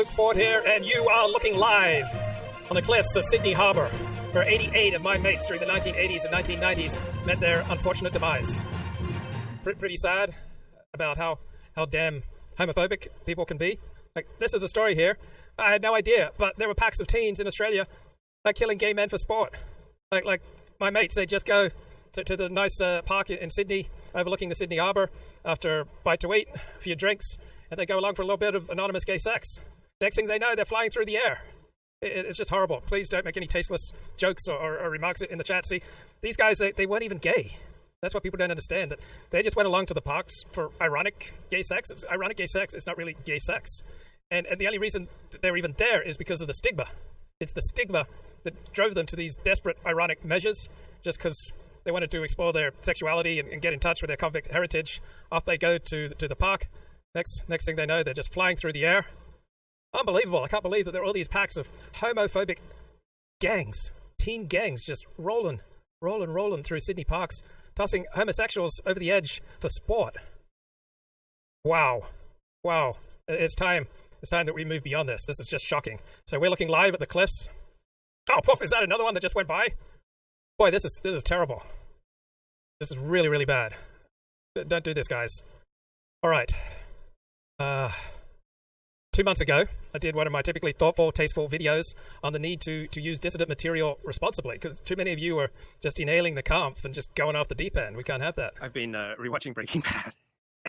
Luke 0.00 0.08
Ford 0.12 0.34
here, 0.34 0.62
and 0.66 0.86
you 0.86 1.06
are 1.10 1.28
looking 1.28 1.58
live 1.58 2.06
on 2.70 2.74
the 2.74 2.80
cliffs 2.80 3.16
of 3.16 3.24
Sydney 3.26 3.52
Harbour, 3.52 3.86
where 4.32 4.44
88 4.44 4.94
of 4.94 5.02
my 5.02 5.18
mates 5.18 5.44
during 5.44 5.60
the 5.60 5.66
1980s 5.66 6.24
and 6.24 6.32
1990s 6.32 7.26
met 7.26 7.38
their 7.38 7.66
unfortunate 7.68 8.14
demise. 8.14 8.62
Pre- 9.62 9.74
pretty 9.74 9.96
sad 9.96 10.34
about 10.94 11.18
how, 11.18 11.38
how 11.76 11.84
damn 11.84 12.22
homophobic 12.58 13.08
people 13.26 13.44
can 13.44 13.58
be. 13.58 13.78
Like, 14.16 14.26
this 14.38 14.54
is 14.54 14.62
a 14.62 14.68
story 14.68 14.94
here. 14.94 15.18
I 15.58 15.70
had 15.70 15.82
no 15.82 15.94
idea, 15.94 16.30
but 16.38 16.56
there 16.56 16.66
were 16.66 16.74
packs 16.74 16.98
of 17.00 17.06
teens 17.06 17.38
in 17.38 17.46
Australia 17.46 17.86
like 18.42 18.56
killing 18.56 18.78
gay 18.78 18.94
men 18.94 19.10
for 19.10 19.18
sport. 19.18 19.52
Like, 20.10 20.24
like 20.24 20.40
my 20.80 20.88
mates, 20.88 21.14
they 21.14 21.26
just 21.26 21.44
go 21.44 21.68
to, 22.12 22.24
to 22.24 22.38
the 22.38 22.48
nice 22.48 22.80
uh, 22.80 23.02
park 23.02 23.28
in 23.28 23.50
Sydney, 23.50 23.90
overlooking 24.14 24.48
the 24.48 24.54
Sydney 24.54 24.78
Harbour, 24.78 25.10
after 25.44 25.80
a 25.80 25.84
bite 26.04 26.20
to 26.20 26.32
eat, 26.32 26.48
a 26.54 26.80
few 26.80 26.96
drinks, 26.96 27.36
and 27.70 27.78
they 27.78 27.84
go 27.84 27.98
along 27.98 28.14
for 28.14 28.22
a 28.22 28.24
little 28.24 28.38
bit 28.38 28.54
of 28.54 28.70
anonymous 28.70 29.04
gay 29.04 29.18
sex. 29.18 29.60
Next 30.00 30.16
thing 30.16 30.26
they 30.26 30.38
know, 30.38 30.54
they're 30.54 30.64
flying 30.64 30.90
through 30.90 31.06
the 31.06 31.16
air. 31.16 31.42
It, 32.00 32.26
it's 32.26 32.38
just 32.38 32.50
horrible. 32.50 32.82
Please 32.86 33.08
don't 33.08 33.24
make 33.24 33.36
any 33.36 33.46
tasteless 33.46 33.92
jokes 34.16 34.48
or, 34.48 34.56
or, 34.56 34.78
or, 34.78 34.90
remarks 34.90 35.20
in 35.20 35.36
the 35.38 35.44
chat. 35.44 35.66
See, 35.66 35.82
these 36.22 36.36
guys, 36.36 36.58
they, 36.58 36.72
they 36.72 36.86
weren't 36.86 37.02
even 37.02 37.18
gay. 37.18 37.56
That's 38.00 38.14
what 38.14 38.22
people 38.22 38.38
don't 38.38 38.50
understand. 38.50 38.90
That 38.90 39.00
they 39.28 39.42
just 39.42 39.56
went 39.56 39.66
along 39.66 39.86
to 39.86 39.94
the 39.94 40.00
parks 40.00 40.44
for 40.50 40.70
ironic 40.80 41.34
gay 41.50 41.62
sex. 41.62 41.90
It's 41.90 42.04
ironic 42.10 42.38
gay 42.38 42.46
sex. 42.46 42.72
It's 42.72 42.86
not 42.86 42.96
really 42.96 43.16
gay 43.24 43.38
sex. 43.38 43.82
And, 44.30 44.46
and 44.46 44.58
the 44.58 44.66
only 44.66 44.78
reason 44.78 45.08
they're 45.42 45.56
even 45.56 45.74
there 45.76 46.00
is 46.00 46.16
because 46.16 46.40
of 46.40 46.46
the 46.46 46.54
stigma. 46.54 46.86
It's 47.40 47.52
the 47.52 47.62
stigma 47.62 48.06
that 48.44 48.72
drove 48.72 48.94
them 48.94 49.06
to 49.06 49.16
these 49.16 49.36
desperate, 49.36 49.76
ironic 49.84 50.24
measures 50.24 50.68
just 51.02 51.18
because 51.18 51.52
they 51.84 51.90
wanted 51.90 52.10
to 52.12 52.22
explore 52.22 52.52
their 52.52 52.72
sexuality 52.80 53.38
and, 53.38 53.48
and, 53.48 53.62
get 53.62 53.72
in 53.72 53.80
touch 53.80 54.02
with 54.02 54.08
their 54.08 54.16
convict 54.16 54.48
heritage. 54.48 55.00
Off 55.32 55.44
they 55.44 55.58
go 55.58 55.78
to, 55.78 56.10
to 56.10 56.28
the 56.28 56.36
park. 56.36 56.68
Next, 57.14 57.42
next 57.48 57.64
thing 57.64 57.76
they 57.76 57.86
know, 57.86 58.02
they're 58.02 58.14
just 58.14 58.32
flying 58.32 58.56
through 58.56 58.74
the 58.74 58.86
air. 58.86 59.06
Unbelievable. 59.92 60.44
I 60.44 60.48
can't 60.48 60.62
believe 60.62 60.84
that 60.84 60.92
there 60.92 61.02
are 61.02 61.04
all 61.04 61.12
these 61.12 61.28
packs 61.28 61.56
of 61.56 61.68
homophobic 61.94 62.58
gangs, 63.40 63.90
teen 64.18 64.46
gangs, 64.46 64.84
just 64.84 65.06
rolling, 65.18 65.60
rolling, 66.00 66.30
rolling 66.30 66.62
through 66.62 66.80
Sydney 66.80 67.04
parks, 67.04 67.42
tossing 67.74 68.06
homosexuals 68.12 68.80
over 68.86 69.00
the 69.00 69.10
edge 69.10 69.42
for 69.58 69.68
sport. 69.68 70.16
Wow. 71.64 72.02
Wow. 72.62 72.96
It's 73.28 73.54
time. 73.54 73.86
It's 74.22 74.30
time 74.30 74.46
that 74.46 74.54
we 74.54 74.64
move 74.64 74.82
beyond 74.82 75.08
this. 75.08 75.26
This 75.26 75.40
is 75.40 75.48
just 75.48 75.66
shocking. 75.66 75.98
So 76.26 76.38
we're 76.38 76.50
looking 76.50 76.68
live 76.68 76.94
at 76.94 77.00
the 77.00 77.06
cliffs. 77.06 77.48
Oh, 78.30 78.40
poof, 78.42 78.62
is 78.62 78.70
that 78.70 78.82
another 78.82 79.04
one 79.04 79.14
that 79.14 79.20
just 79.20 79.34
went 79.34 79.48
by? 79.48 79.74
Boy, 80.58 80.70
this 80.70 80.84
is 80.84 81.00
this 81.02 81.14
is 81.14 81.22
terrible. 81.22 81.62
This 82.80 82.90
is 82.90 82.98
really, 82.98 83.28
really 83.28 83.44
bad. 83.44 83.74
Don't 84.54 84.84
do 84.84 84.94
this, 84.94 85.08
guys. 85.08 85.42
All 86.22 86.30
right. 86.30 86.52
Uh, 87.58 87.90
two 89.12 89.24
months 89.24 89.40
ago, 89.40 89.64
I 89.94 89.98
did 89.98 90.14
one 90.14 90.26
of 90.26 90.32
my 90.32 90.42
typically 90.42 90.72
thoughtful, 90.72 91.12
tasteful 91.12 91.48
videos 91.48 91.94
on 92.22 92.32
the 92.32 92.38
need 92.38 92.60
to, 92.62 92.86
to 92.88 93.00
use 93.00 93.18
dissident 93.18 93.48
material 93.48 93.98
responsibly 94.04 94.54
because 94.54 94.80
too 94.80 94.96
many 94.96 95.12
of 95.12 95.18
you 95.18 95.38
are 95.38 95.50
just 95.82 96.00
inhaling 96.00 96.34
the 96.34 96.42
comp 96.42 96.84
and 96.84 96.94
just 96.94 97.14
going 97.14 97.36
off 97.36 97.48
the 97.48 97.54
deep 97.54 97.76
end. 97.76 97.96
We 97.96 98.02
can't 98.02 98.22
have 98.22 98.36
that. 98.36 98.54
I've 98.60 98.72
been 98.72 98.94
uh, 98.94 99.14
rewatching 99.20 99.54
Breaking 99.54 99.80
Bad 99.82 100.14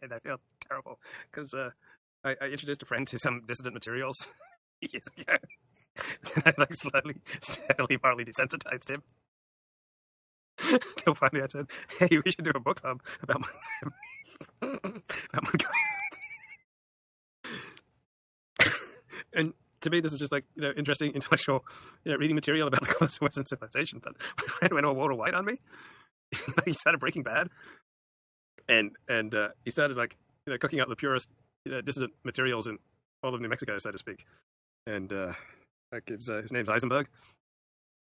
and 0.01 0.13
I 0.13 0.19
feel 0.19 0.37
terrible 0.67 0.99
because 1.31 1.53
uh, 1.53 1.69
I, 2.23 2.35
I, 2.41 2.45
introduced 2.45 2.81
a 2.83 2.85
friend 2.85 3.07
to 3.07 3.19
some 3.19 3.41
dissident 3.47 3.73
materials 3.73 4.25
years 4.81 5.03
ago. 5.17 5.37
and 6.35 6.43
I 6.45 6.53
like 6.57 6.73
slowly, 6.73 7.21
steadily, 7.41 7.97
partly 7.97 8.25
desensitized 8.25 8.89
him. 8.89 9.03
Until 10.97 11.15
finally 11.15 11.43
I 11.43 11.47
said, 11.47 11.67
hey, 11.99 12.21
we 12.23 12.31
should 12.31 12.45
do 12.45 12.51
a 12.53 12.59
book 12.59 12.81
club 12.81 13.01
about 13.21 13.41
my, 13.41 13.47
about 14.61 15.43
my 15.43 15.51
and 19.33 19.53
to 19.81 19.89
me, 19.89 19.99
this 19.99 20.13
is 20.13 20.19
just 20.19 20.31
like 20.31 20.45
you 20.55 20.61
know 20.61 20.71
interesting 20.77 21.11
intellectual 21.15 21.65
you 22.03 22.11
know, 22.11 22.17
reading 22.17 22.35
material 22.35 22.67
about 22.67 22.87
of 23.01 23.15
Western 23.15 23.45
civilization. 23.45 23.99
But 24.03 24.13
my 24.37 24.45
friend 24.45 24.73
went 24.73 24.85
all 24.85 24.95
Walter 24.95 25.15
White 25.15 25.33
on 25.33 25.45
me. 25.45 25.57
he 26.65 26.73
started 26.73 26.99
Breaking 26.99 27.23
Bad, 27.23 27.49
and 28.67 28.91
and 29.07 29.33
uh, 29.35 29.49
he 29.65 29.71
started 29.71 29.97
like 29.97 30.15
you 30.45 30.53
know 30.53 30.57
cooking 30.57 30.79
up 30.79 30.89
the 30.89 30.95
purest 30.95 31.29
you 31.65 31.71
know, 31.71 31.81
dissident 31.81 32.13
materials 32.23 32.67
in 32.67 32.77
all 33.23 33.33
of 33.33 33.41
New 33.41 33.49
Mexico, 33.49 33.77
so 33.77 33.91
to 33.91 33.97
speak. 33.97 34.25
And 34.87 35.11
uh, 35.11 35.33
like 35.91 36.07
his 36.07 36.29
uh, 36.29 36.41
his 36.41 36.51
name's 36.51 36.69
Heisenberg, 36.69 37.07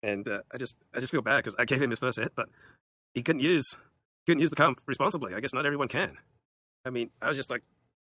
and 0.02 0.28
uh, 0.28 0.42
I 0.54 0.58
just 0.58 0.76
I 0.96 1.00
just 1.00 1.12
feel 1.12 1.22
bad 1.22 1.38
because 1.38 1.56
I 1.58 1.66
gave 1.66 1.82
him 1.82 1.90
his 1.90 2.00
first 2.00 2.20
hit, 2.20 2.34
but 2.36 2.50
he 3.14 3.22
couldn't 3.22 3.42
use 3.42 3.76
couldn't 4.28 4.40
use 4.40 4.50
the 4.50 4.56
comp 4.56 4.82
responsibly. 4.86 5.34
I 5.34 5.40
guess 5.40 5.54
not 5.54 5.66
everyone 5.66 5.88
can. 5.88 6.18
I 6.86 6.90
mean, 6.90 7.10
I 7.22 7.30
was 7.30 7.38
just 7.38 7.50
like 7.50 7.64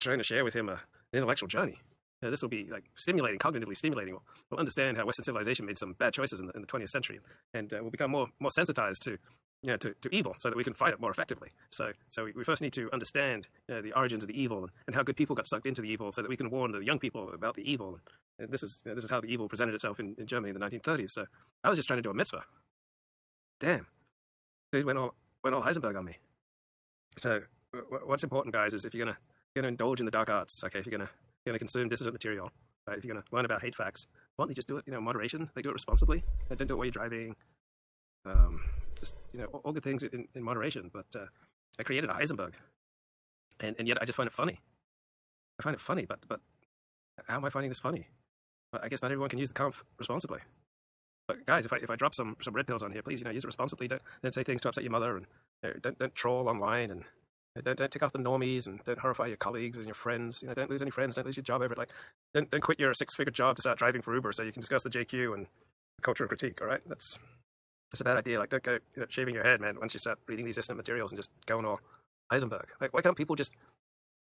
trying 0.00 0.18
to 0.18 0.24
share 0.24 0.44
with 0.44 0.54
him 0.54 0.68
a, 0.68 0.72
an 0.72 0.78
intellectual 1.14 1.48
journey 1.48 1.78
you 2.20 2.26
know, 2.26 2.30
this 2.30 2.42
will 2.42 2.48
be 2.48 2.66
like 2.70 2.84
stimulating, 2.96 3.38
cognitively 3.38 3.76
stimulating. 3.76 4.14
We'll, 4.14 4.22
we'll, 4.50 4.60
understand 4.60 4.96
how 4.96 5.06
Western 5.06 5.24
civilization 5.24 5.66
made 5.66 5.78
some 5.78 5.94
bad 5.94 6.12
choices 6.12 6.40
in 6.40 6.46
the, 6.46 6.52
in 6.52 6.60
the 6.60 6.66
20th 6.66 6.90
century, 6.90 7.20
and 7.54 7.72
uh, 7.72 7.78
we'll 7.80 7.90
become 7.90 8.10
more 8.10 8.28
more 8.40 8.50
sensitized 8.50 9.02
to 9.02 9.18
you 9.62 9.70
know, 9.70 9.76
to, 9.76 9.94
to 10.00 10.14
evil 10.14 10.34
so 10.38 10.48
that 10.48 10.56
we 10.56 10.64
can 10.64 10.72
fight 10.72 10.94
it 10.94 11.00
more 11.00 11.10
effectively. 11.10 11.50
So, 11.70 11.92
so 12.08 12.24
we, 12.24 12.32
we 12.32 12.44
first 12.44 12.62
need 12.62 12.72
to 12.74 12.88
understand 12.92 13.46
you 13.68 13.74
know, 13.74 13.82
the 13.82 13.92
origins 13.92 14.22
of 14.24 14.28
the 14.28 14.40
evil 14.40 14.68
and, 14.86 14.96
how 14.96 15.02
good 15.02 15.16
people 15.16 15.36
got 15.36 15.46
sucked 15.46 15.66
into 15.66 15.82
the 15.82 15.88
evil 15.88 16.12
so 16.12 16.22
that 16.22 16.28
we 16.28 16.36
can 16.36 16.50
warn 16.50 16.72
the 16.72 16.80
young 16.80 16.98
people 16.98 17.30
about 17.32 17.54
the 17.56 17.70
evil. 17.70 17.98
And 18.38 18.50
this 18.50 18.62
is, 18.62 18.80
you 18.84 18.90
know, 18.90 18.94
this 18.94 19.04
is 19.04 19.10
how 19.10 19.20
the 19.20 19.28
evil 19.28 19.48
presented 19.48 19.74
itself 19.74 20.00
in, 20.00 20.14
in 20.18 20.26
Germany 20.26 20.52
in 20.54 20.58
the 20.58 20.66
1930s. 20.66 21.10
So 21.10 21.26
I 21.62 21.68
was 21.68 21.76
just 21.76 21.88
trying 21.88 21.98
to 21.98 22.02
do 22.02 22.10
a 22.10 22.14
mitzvah. 22.14 22.42
Damn. 23.60 23.86
Dude 24.72 24.86
went 24.86 24.98
all, 24.98 25.14
went 25.44 25.54
all 25.54 25.62
Heisenberg 25.62 25.96
on 25.96 26.06
me. 26.06 26.16
So 27.18 27.42
what's 28.04 28.24
important, 28.24 28.54
guys, 28.54 28.72
is 28.72 28.84
if 28.84 28.94
you're 28.94 29.04
going 29.04 29.16
to 29.56 29.68
indulge 29.68 30.00
in 30.00 30.06
the 30.06 30.10
dark 30.10 30.30
arts, 30.30 30.64
okay, 30.64 30.78
if 30.78 30.86
you're 30.86 30.96
going 30.96 31.06
to 31.06 31.12
going 31.44 31.54
to 31.54 31.58
consume 31.58 31.88
dissident 31.88 32.14
material, 32.14 32.50
right? 32.86 32.98
if 32.98 33.04
you're 33.04 33.12
going 33.12 33.22
to 33.22 33.34
learn 33.34 33.44
about 33.44 33.62
hate 33.62 33.74
facts, 33.74 34.06
why 34.36 34.44
don't 34.44 34.50
you 34.50 34.54
just 34.54 34.68
do 34.68 34.76
it, 34.76 34.84
you 34.86 34.92
know, 34.92 35.00
moderation? 35.00 35.50
Like 35.54 35.62
do 35.62 35.70
it 35.70 35.74
responsibly. 35.74 36.22
And 36.48 36.58
don't 36.58 36.68
do 36.68 36.74
it 36.74 36.76
while 36.76 36.86
you're 36.86 36.92
driving. 36.92 37.34
Um, 38.26 38.60
just 38.98 39.14
you 39.32 39.40
know, 39.40 39.46
all, 39.46 39.60
all 39.64 39.72
good 39.72 39.82
things 39.82 40.02
in, 40.02 40.28
in 40.34 40.42
moderation. 40.42 40.90
But 40.92 41.06
uh, 41.14 41.26
I 41.78 41.82
created 41.82 42.10
a 42.10 42.12
Heisenberg, 42.12 42.52
and 43.60 43.74
and 43.78 43.88
yet 43.88 43.98
I 44.00 44.04
just 44.04 44.16
find 44.16 44.26
it 44.26 44.32
funny. 44.32 44.60
I 45.58 45.62
find 45.62 45.74
it 45.74 45.80
funny, 45.80 46.04
but 46.06 46.20
but 46.28 46.40
how 47.26 47.36
am 47.36 47.44
I 47.44 47.50
finding 47.50 47.70
this 47.70 47.78
funny? 47.78 48.06
I 48.72 48.88
guess 48.88 49.02
not 49.02 49.10
everyone 49.10 49.30
can 49.30 49.38
use 49.38 49.48
the 49.48 49.54
conf 49.54 49.82
responsibly. 49.98 50.40
But 51.26 51.46
guys, 51.46 51.64
if 51.64 51.72
I 51.72 51.76
if 51.76 51.90
I 51.90 51.96
drop 51.96 52.14
some 52.14 52.36
some 52.42 52.54
red 52.54 52.66
pills 52.66 52.82
on 52.82 52.92
here, 52.92 53.02
please 53.02 53.20
you 53.20 53.24
know 53.24 53.30
use 53.30 53.44
it 53.44 53.48
responsibly. 53.48 53.88
Don't 53.88 54.02
don't 54.22 54.34
say 54.34 54.42
things 54.42 54.60
to 54.62 54.68
upset 54.68 54.84
your 54.84 54.90
mother, 54.90 55.16
and 55.16 55.26
you 55.62 55.70
know, 55.70 55.74
don't 55.80 55.98
don't 55.98 56.14
troll 56.14 56.48
online 56.48 56.90
and 56.90 57.04
don't, 57.56 57.76
don't 57.76 57.90
take 57.90 58.02
off 58.02 58.12
the 58.12 58.18
normies 58.18 58.66
and 58.66 58.82
don't 58.84 58.98
horrify 58.98 59.26
your 59.26 59.36
colleagues 59.36 59.76
and 59.76 59.86
your 59.86 59.94
friends. 59.94 60.40
You 60.42 60.48
know, 60.48 60.54
don't 60.54 60.70
lose 60.70 60.82
any 60.82 60.90
friends. 60.90 61.16
Don't 61.16 61.26
lose 61.26 61.36
your 61.36 61.42
job 61.42 61.62
over 61.62 61.72
it. 61.72 61.78
Like, 61.78 61.90
don't, 62.32 62.50
don't 62.50 62.62
quit 62.62 62.78
your 62.78 62.94
six-figure 62.94 63.32
job 63.32 63.56
to 63.56 63.62
start 63.62 63.78
driving 63.78 64.02
for 64.02 64.14
Uber 64.14 64.32
so 64.32 64.42
you 64.42 64.52
can 64.52 64.60
discuss 64.60 64.82
the 64.82 64.90
JQ 64.90 65.34
and 65.34 65.46
cultural 66.02 66.28
critique. 66.28 66.60
All 66.60 66.68
right, 66.68 66.80
that's 66.86 67.18
that's 67.90 68.00
a 68.00 68.04
bad 68.04 68.16
idea. 68.16 68.38
Like, 68.38 68.50
don't 68.50 68.62
go 68.62 68.74
you 68.94 69.00
know, 69.00 69.06
shaving 69.08 69.34
your 69.34 69.44
head, 69.44 69.60
man. 69.60 69.76
Once 69.80 69.94
you 69.94 69.98
start 69.98 70.18
reading 70.28 70.46
these 70.46 70.54
distant 70.54 70.76
materials 70.76 71.10
and 71.12 71.18
just 71.18 71.30
going 71.46 71.64
all 71.64 71.80
Heisenberg. 72.32 72.66
Like, 72.80 72.94
why 72.94 73.02
can't 73.02 73.16
people 73.16 73.34
just 73.34 73.52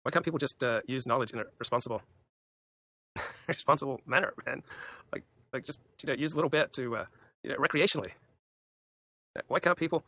why 0.04 0.12
can't 0.12 0.24
people 0.24 0.38
just 0.38 0.64
uh, 0.64 0.82
use 0.86 1.08
knowledge 1.08 1.32
in 1.32 1.40
a 1.40 1.46
responsible 1.58 2.04
responsible 3.48 4.02
manner, 4.06 4.34
man? 4.46 4.62
Like, 5.12 5.24
like 5.52 5.64
just 5.64 5.80
you 6.04 6.08
know, 6.08 6.14
use 6.14 6.34
a 6.34 6.36
little 6.36 6.50
bit 6.50 6.72
to 6.74 6.96
uh, 6.98 7.06
you 7.44 7.50
know, 7.50 7.56
recreationally. 7.58 8.12
Why 9.48 9.60
can't 9.60 9.78
people 9.78 10.04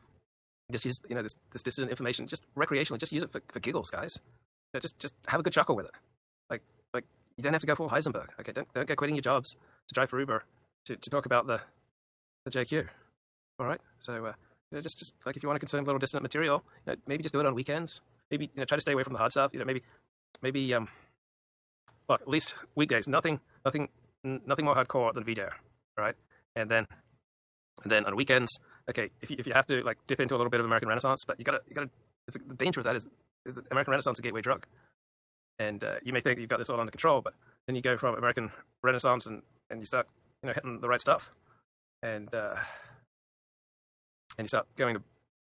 just 0.72 0.86
use 0.86 1.00
you 1.08 1.16
know 1.16 1.22
this 1.22 1.36
this 1.52 1.64
dissident 1.64 1.92
information 1.92 2.28
just 2.28 2.44
recreationally. 2.56 3.00
Just 3.00 3.12
use 3.12 3.24
it 3.24 3.32
for, 3.32 3.42
for 3.48 3.60
giggles, 3.60 3.90
guys. 3.90 4.18
You 4.18 4.78
know, 4.78 4.80
just 4.82 5.00
just 5.00 5.14
have 5.28 5.40
a 5.40 5.44
good 5.44 5.54
chuckle 5.54 5.76
with 5.76 5.86
it. 5.86 5.92
Like 6.50 6.62
like 6.94 7.06
you 7.38 7.44
don't 7.44 7.54
have 7.54 7.62
to 7.62 7.68
go 7.68 7.76
full 7.76 7.90
Heisenberg. 7.90 8.28
Okay, 8.40 8.52
don't 8.52 8.72
don't 8.74 8.88
go 8.88 8.96
quitting 8.96 9.16
your 9.16 9.22
jobs 9.22 9.52
to 9.52 9.94
drive 9.94 10.10
for 10.10 10.20
Uber 10.20 10.44
to, 10.86 10.96
to 10.96 11.10
talk 11.10 11.26
about 11.26 11.48
the 11.48 11.62
the 12.46 12.52
JQ. 12.52 12.88
All 13.60 13.66
right, 13.66 13.82
so 14.02 14.14
uh, 14.14 14.34
you 14.72 14.78
know, 14.78 14.82
just 14.82 15.00
just 15.00 15.14
like 15.26 15.38
if 15.38 15.44
you 15.44 15.48
want 15.48 15.56
to 15.58 15.60
consume 15.60 15.82
a 15.82 15.86
little 15.86 16.00
dissident 16.00 16.24
material, 16.24 16.64
you 16.86 16.94
know, 16.94 17.00
maybe 17.08 17.24
just 17.24 17.34
do 17.34 17.40
it 17.40 17.46
on 17.46 17.56
weekends. 17.56 18.02
Maybe 18.30 18.46
you 18.54 18.60
know 18.60 18.66
try 18.66 18.78
to 18.78 18.82
stay 18.82 18.92
away 18.92 19.04
from 19.04 19.14
the 19.14 19.20
hard 19.20 19.32
stuff. 19.32 19.52
You 19.54 19.60
know 19.60 19.66
maybe 19.66 19.84
maybe 20.42 20.74
um 20.74 20.90
well 22.10 22.18
at 22.22 22.28
least 22.28 22.56
weekdays. 22.76 23.08
Nothing 23.08 23.40
nothing 23.64 23.88
nothing 24.24 24.66
more 24.66 24.76
hardcore 24.76 25.14
than 25.14 25.24
VDARE. 25.24 25.52
Right, 25.98 26.16
and 26.56 26.70
then 26.70 26.88
and 27.84 27.92
then 27.92 28.06
on 28.06 28.16
weekends, 28.16 28.60
okay, 28.90 29.10
if 29.22 29.30
you, 29.30 29.38
if 29.40 29.48
you 29.48 29.54
have 29.54 29.68
to 29.68 29.82
like 29.84 29.98
dip 30.08 30.20
into 30.20 30.36
a 30.36 30.38
little 30.38 30.50
bit 30.50 30.60
of 30.60 30.66
American 30.66 30.90
Renaissance, 30.90 31.24
but 31.26 31.40
you 31.40 31.46
gotta 31.46 31.62
you 31.68 31.76
gotta. 31.76 31.90
the 32.28 32.56
danger 32.56 32.80
of 32.80 32.86
that 32.86 32.96
is, 32.96 33.08
is 33.46 33.60
American 33.72 33.92
Renaissance 33.92 34.18
is 34.18 34.20
a 34.20 34.24
gateway 34.24 34.42
drug, 34.42 34.66
and 35.60 35.84
uh, 35.84 35.96
you 36.04 36.14
may 36.14 36.22
think 36.22 36.40
you've 36.40 36.50
got 36.50 36.60
this 36.60 36.70
all 36.70 36.80
under 36.80 36.92
control, 36.92 37.22
but 37.22 37.34
then 37.66 37.76
you 37.76 37.82
go 37.82 37.98
from 37.98 38.16
American 38.16 38.52
Renaissance 38.84 39.26
and, 39.26 39.42
and 39.70 39.80
you 39.80 39.86
start 39.86 40.08
you 40.44 40.48
know 40.48 40.54
hitting 40.54 40.80
the 40.80 40.88
right 40.88 41.02
stuff, 41.02 41.32
and 42.04 42.34
uh, 42.34 42.56
and 44.38 44.46
you 44.46 44.48
start 44.48 44.68
going 44.78 44.96
to 44.96 45.02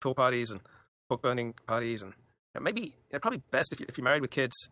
pool 0.00 0.14
parties 0.14 0.50
and 0.50 0.60
book 1.08 1.22
burning 1.22 1.54
parties, 1.66 2.02
and 2.02 2.12
you 2.54 2.60
know, 2.60 2.64
maybe 2.64 2.80
you 2.80 2.92
know, 3.12 3.18
probably 3.18 3.42
best 3.50 3.72
if, 3.72 3.80
you, 3.80 3.86
if 3.88 3.98
you're 3.98 4.04
married 4.04 4.22
with 4.22 4.30
kids 4.30 4.68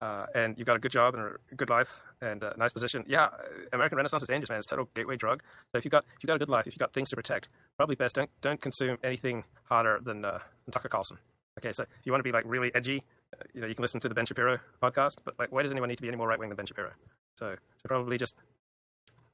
uh, 0.00 0.26
and 0.34 0.58
you've 0.58 0.66
got 0.66 0.76
a 0.76 0.78
good 0.78 0.92
job 0.92 1.14
and 1.14 1.24
a 1.50 1.54
good 1.54 1.70
life 1.70 1.88
and 2.20 2.42
a 2.42 2.54
nice 2.58 2.72
position, 2.72 3.04
yeah, 3.06 3.28
American 3.72 3.96
Renaissance 3.96 4.22
is 4.22 4.28
dangerous, 4.28 4.50
man. 4.50 4.58
It's 4.58 4.66
a 4.66 4.70
total 4.70 4.88
gateway 4.94 5.16
drug. 5.16 5.42
So 5.72 5.78
if 5.78 5.84
you've 5.84 5.92
got 5.92 6.04
if 6.16 6.22
you've 6.22 6.28
got 6.28 6.36
a 6.36 6.38
good 6.38 6.48
life, 6.48 6.66
if 6.66 6.74
you've 6.74 6.80
got 6.80 6.92
things 6.92 7.08
to 7.10 7.16
protect, 7.16 7.48
probably 7.76 7.96
best 7.96 8.14
don't 8.14 8.30
don't 8.40 8.60
consume 8.60 8.98
anything 9.02 9.44
harder 9.64 10.00
than, 10.02 10.24
uh, 10.24 10.38
than 10.64 10.72
Tucker 10.72 10.88
Carlson. 10.88 11.18
Okay, 11.58 11.72
so 11.72 11.84
if 11.84 12.04
you 12.04 12.12
want 12.12 12.20
to 12.20 12.24
be 12.24 12.32
like 12.32 12.44
really 12.46 12.70
edgy, 12.74 13.02
uh, 13.34 13.42
you 13.54 13.60
know, 13.62 13.66
you 13.66 13.74
can 13.74 13.82
listen 13.82 13.98
to 14.00 14.08
the 14.08 14.14
Ben 14.14 14.26
Shapiro 14.26 14.58
podcast. 14.82 15.16
But 15.24 15.38
like, 15.38 15.50
why 15.50 15.62
does 15.62 15.70
anyone 15.72 15.88
need 15.88 15.96
to 15.96 16.02
be 16.02 16.08
any 16.08 16.16
more 16.16 16.28
right 16.28 16.38
wing 16.38 16.50
than 16.50 16.56
Ben 16.56 16.66
Shapiro? 16.66 16.90
So, 17.38 17.54
so 17.54 17.88
probably 17.88 18.18
just 18.18 18.34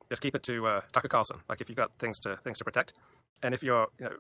just 0.09 0.23
keep 0.23 0.35
it 0.35 0.43
to 0.45 0.67
uh, 0.67 0.81
Tucker 0.93 1.09
Carlson. 1.09 1.39
Like 1.49 1.61
if 1.61 1.69
you've 1.69 1.77
got 1.77 1.91
things 1.99 2.21
to 2.21 2.39
things 2.45 2.59
to 2.59 2.65
protect, 2.65 2.93
and 3.43 3.55
if 3.55 3.63
you're 3.63 3.89
you 3.99 4.05
know 4.05 4.13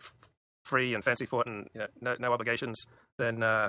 free 0.64 0.94
and 0.94 1.04
fancy 1.04 1.26
for 1.26 1.42
it 1.42 1.46
and 1.46 1.68
you 1.74 1.80
know 1.80 1.86
no, 2.00 2.16
no 2.18 2.32
obligations, 2.32 2.86
then 3.18 3.42
uh, 3.42 3.68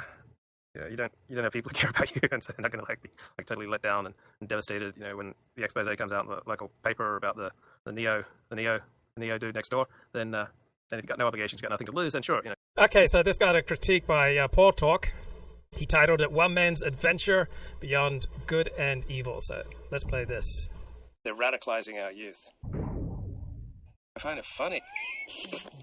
you, 0.75 0.81
know, 0.81 0.87
you 0.87 0.95
don't 0.95 1.11
you 1.29 1.35
don't 1.35 1.43
have 1.43 1.53
people 1.53 1.69
who 1.69 1.75
care 1.79 1.89
about 1.89 2.15
you, 2.15 2.21
and 2.31 2.43
so 2.43 2.53
they're 2.55 2.63
not 2.63 2.71
going 2.71 2.83
to 2.83 2.89
like 2.89 3.01
be 3.01 3.09
like 3.37 3.47
totally 3.47 3.67
let 3.67 3.81
down 3.81 4.05
and, 4.05 4.15
and 4.39 4.49
devastated. 4.49 4.95
You 4.97 5.03
know 5.03 5.17
when 5.17 5.33
the 5.55 5.63
expose 5.63 5.87
comes 5.97 6.11
out 6.11 6.25
in 6.25 6.31
the 6.31 6.41
local 6.45 6.71
paper 6.83 7.15
about 7.15 7.35
the 7.35 7.51
the 7.85 7.91
neo 7.91 8.23
the 8.49 8.55
neo 8.55 8.79
the 9.15 9.21
neo 9.21 9.37
dude 9.37 9.55
next 9.55 9.69
door, 9.69 9.87
then 10.13 10.33
uh, 10.33 10.47
then 10.89 10.99
you've 10.99 11.07
got 11.07 11.17
no 11.17 11.27
obligations, 11.27 11.61
you've 11.61 11.69
got 11.69 11.73
nothing 11.73 11.87
to 11.87 11.93
lose, 11.93 12.13
then 12.13 12.21
sure, 12.21 12.41
you 12.43 12.49
know. 12.49 12.55
Okay, 12.77 13.07
so 13.07 13.23
this 13.23 13.37
got 13.37 13.55
a 13.55 13.61
critique 13.61 14.05
by 14.07 14.37
uh, 14.37 14.47
Paul 14.47 14.71
Talk. 14.71 15.09
He 15.75 15.85
titled 15.85 16.21
it 16.21 16.31
One 16.31 16.53
Man's 16.53 16.83
Adventure 16.83 17.49
Beyond 17.79 18.27
Good 18.45 18.69
and 18.77 19.03
Evil. 19.09 19.41
So 19.41 19.63
let's 19.91 20.03
play 20.03 20.23
this. 20.23 20.69
They're 21.23 21.35
radicalizing 21.35 22.03
our 22.03 22.11
youth. 22.11 22.51
I 24.15 24.19
find 24.19 24.37
it 24.37 24.45
funny. 24.45 24.81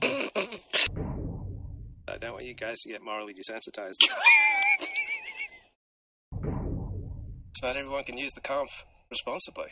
Want 2.40 2.48
you 2.48 2.54
guys 2.54 2.81
to 2.81 2.88
get 2.88 3.04
morally 3.04 3.34
desensitized. 3.34 4.00
not 7.62 7.76
everyone 7.76 8.02
can 8.02 8.16
use 8.16 8.32
the 8.32 8.40
conf 8.40 8.87
responsibly. 9.10 9.69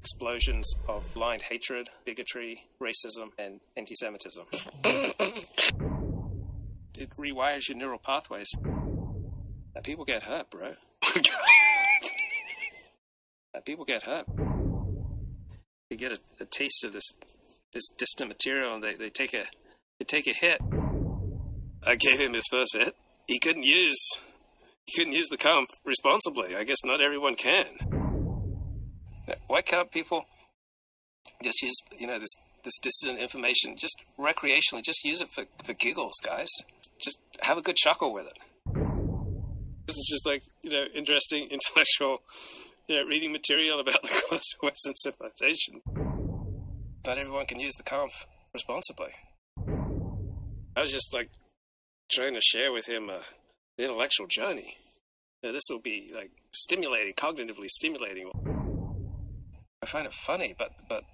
Explosions 0.00 0.70
of 0.86 1.14
blind 1.14 1.44
hatred, 1.48 1.88
bigotry, 2.04 2.64
racism, 2.78 3.28
and 3.38 3.60
anti 3.74 3.94
Semitism. 3.94 4.44
it 4.84 5.46
rewires 7.18 7.70
your 7.70 7.78
neural 7.78 7.98
pathways. 7.98 8.50
And 8.62 9.82
people 9.82 10.04
get 10.04 10.24
hurt, 10.24 10.50
bro. 10.50 10.74
and 13.54 13.64
people 13.64 13.86
get 13.86 14.02
hurt. 14.02 14.26
They 15.88 15.96
get 15.96 16.12
a, 16.12 16.18
a, 16.38 16.44
taste 16.44 16.84
of 16.84 16.92
this 16.92 17.14
this 17.72 17.88
distant 17.96 18.28
material 18.28 18.74
and 18.74 18.84
they, 18.84 18.94
they 18.94 19.08
take 19.08 19.32
a 19.32 19.46
they 19.98 20.04
take 20.04 20.26
a 20.26 20.32
hit. 20.32 20.60
I 21.86 21.94
gave 21.94 22.20
him 22.20 22.34
his 22.34 22.46
first 22.50 22.74
hit. 22.74 22.94
He 23.26 23.38
couldn't 23.38 23.64
use 23.64 23.98
he 24.86 24.92
couldn't 24.96 25.14
use 25.14 25.28
the 25.28 25.36
comp 25.36 25.70
responsibly. 25.84 26.54
I 26.54 26.64
guess 26.64 26.78
not 26.84 27.00
everyone 27.00 27.34
can. 27.34 27.66
Why 29.48 29.60
can't 29.60 29.90
people 29.90 30.26
just 31.42 31.60
use 31.62 31.74
you 31.98 32.06
know 32.06 32.18
this 32.18 32.30
this 32.64 32.78
dissident 32.80 33.20
information 33.20 33.76
just 33.76 34.00
recreationally? 34.18 34.84
Just 34.84 35.04
use 35.04 35.20
it 35.20 35.28
for, 35.30 35.44
for 35.64 35.72
giggles, 35.72 36.14
guys. 36.24 36.48
Just 37.00 37.18
have 37.40 37.58
a 37.58 37.62
good 37.62 37.76
chuckle 37.76 38.12
with 38.12 38.26
it. 38.26 38.38
This 39.86 39.96
is 39.96 40.06
just 40.08 40.26
like 40.26 40.42
you 40.62 40.70
know 40.70 40.84
interesting 40.94 41.48
intellectual 41.50 42.22
you 42.88 42.96
know 42.96 43.04
reading 43.04 43.32
material 43.32 43.80
about 43.80 44.02
the 44.02 44.08
course 44.08 44.54
of 44.54 44.62
Western 44.62 44.94
civilization. 44.96 45.82
Not 47.06 47.18
everyone 47.18 47.46
can 47.46 47.60
use 47.60 47.74
the 47.76 47.84
conf 47.84 48.26
responsibly. 48.52 49.12
I 50.76 50.82
was 50.82 50.92
just 50.92 51.14
like 51.14 51.30
trying 52.12 52.34
to 52.34 52.40
share 52.42 52.70
with 52.70 52.86
him 52.86 53.08
uh, 53.08 53.20
intellectual 53.78 54.26
journey. 54.26 54.76
Know, 55.42 55.52
this 55.52 55.64
will 55.70 55.80
be 55.80 56.12
like 56.14 56.32
stimulating, 56.52 57.14
cognitively 57.14 57.68
stimulating. 57.68 58.30
I 59.82 59.86
find 59.86 60.06
it 60.06 60.12
funny, 60.12 60.54
but 60.58 60.70
but 60.88 61.04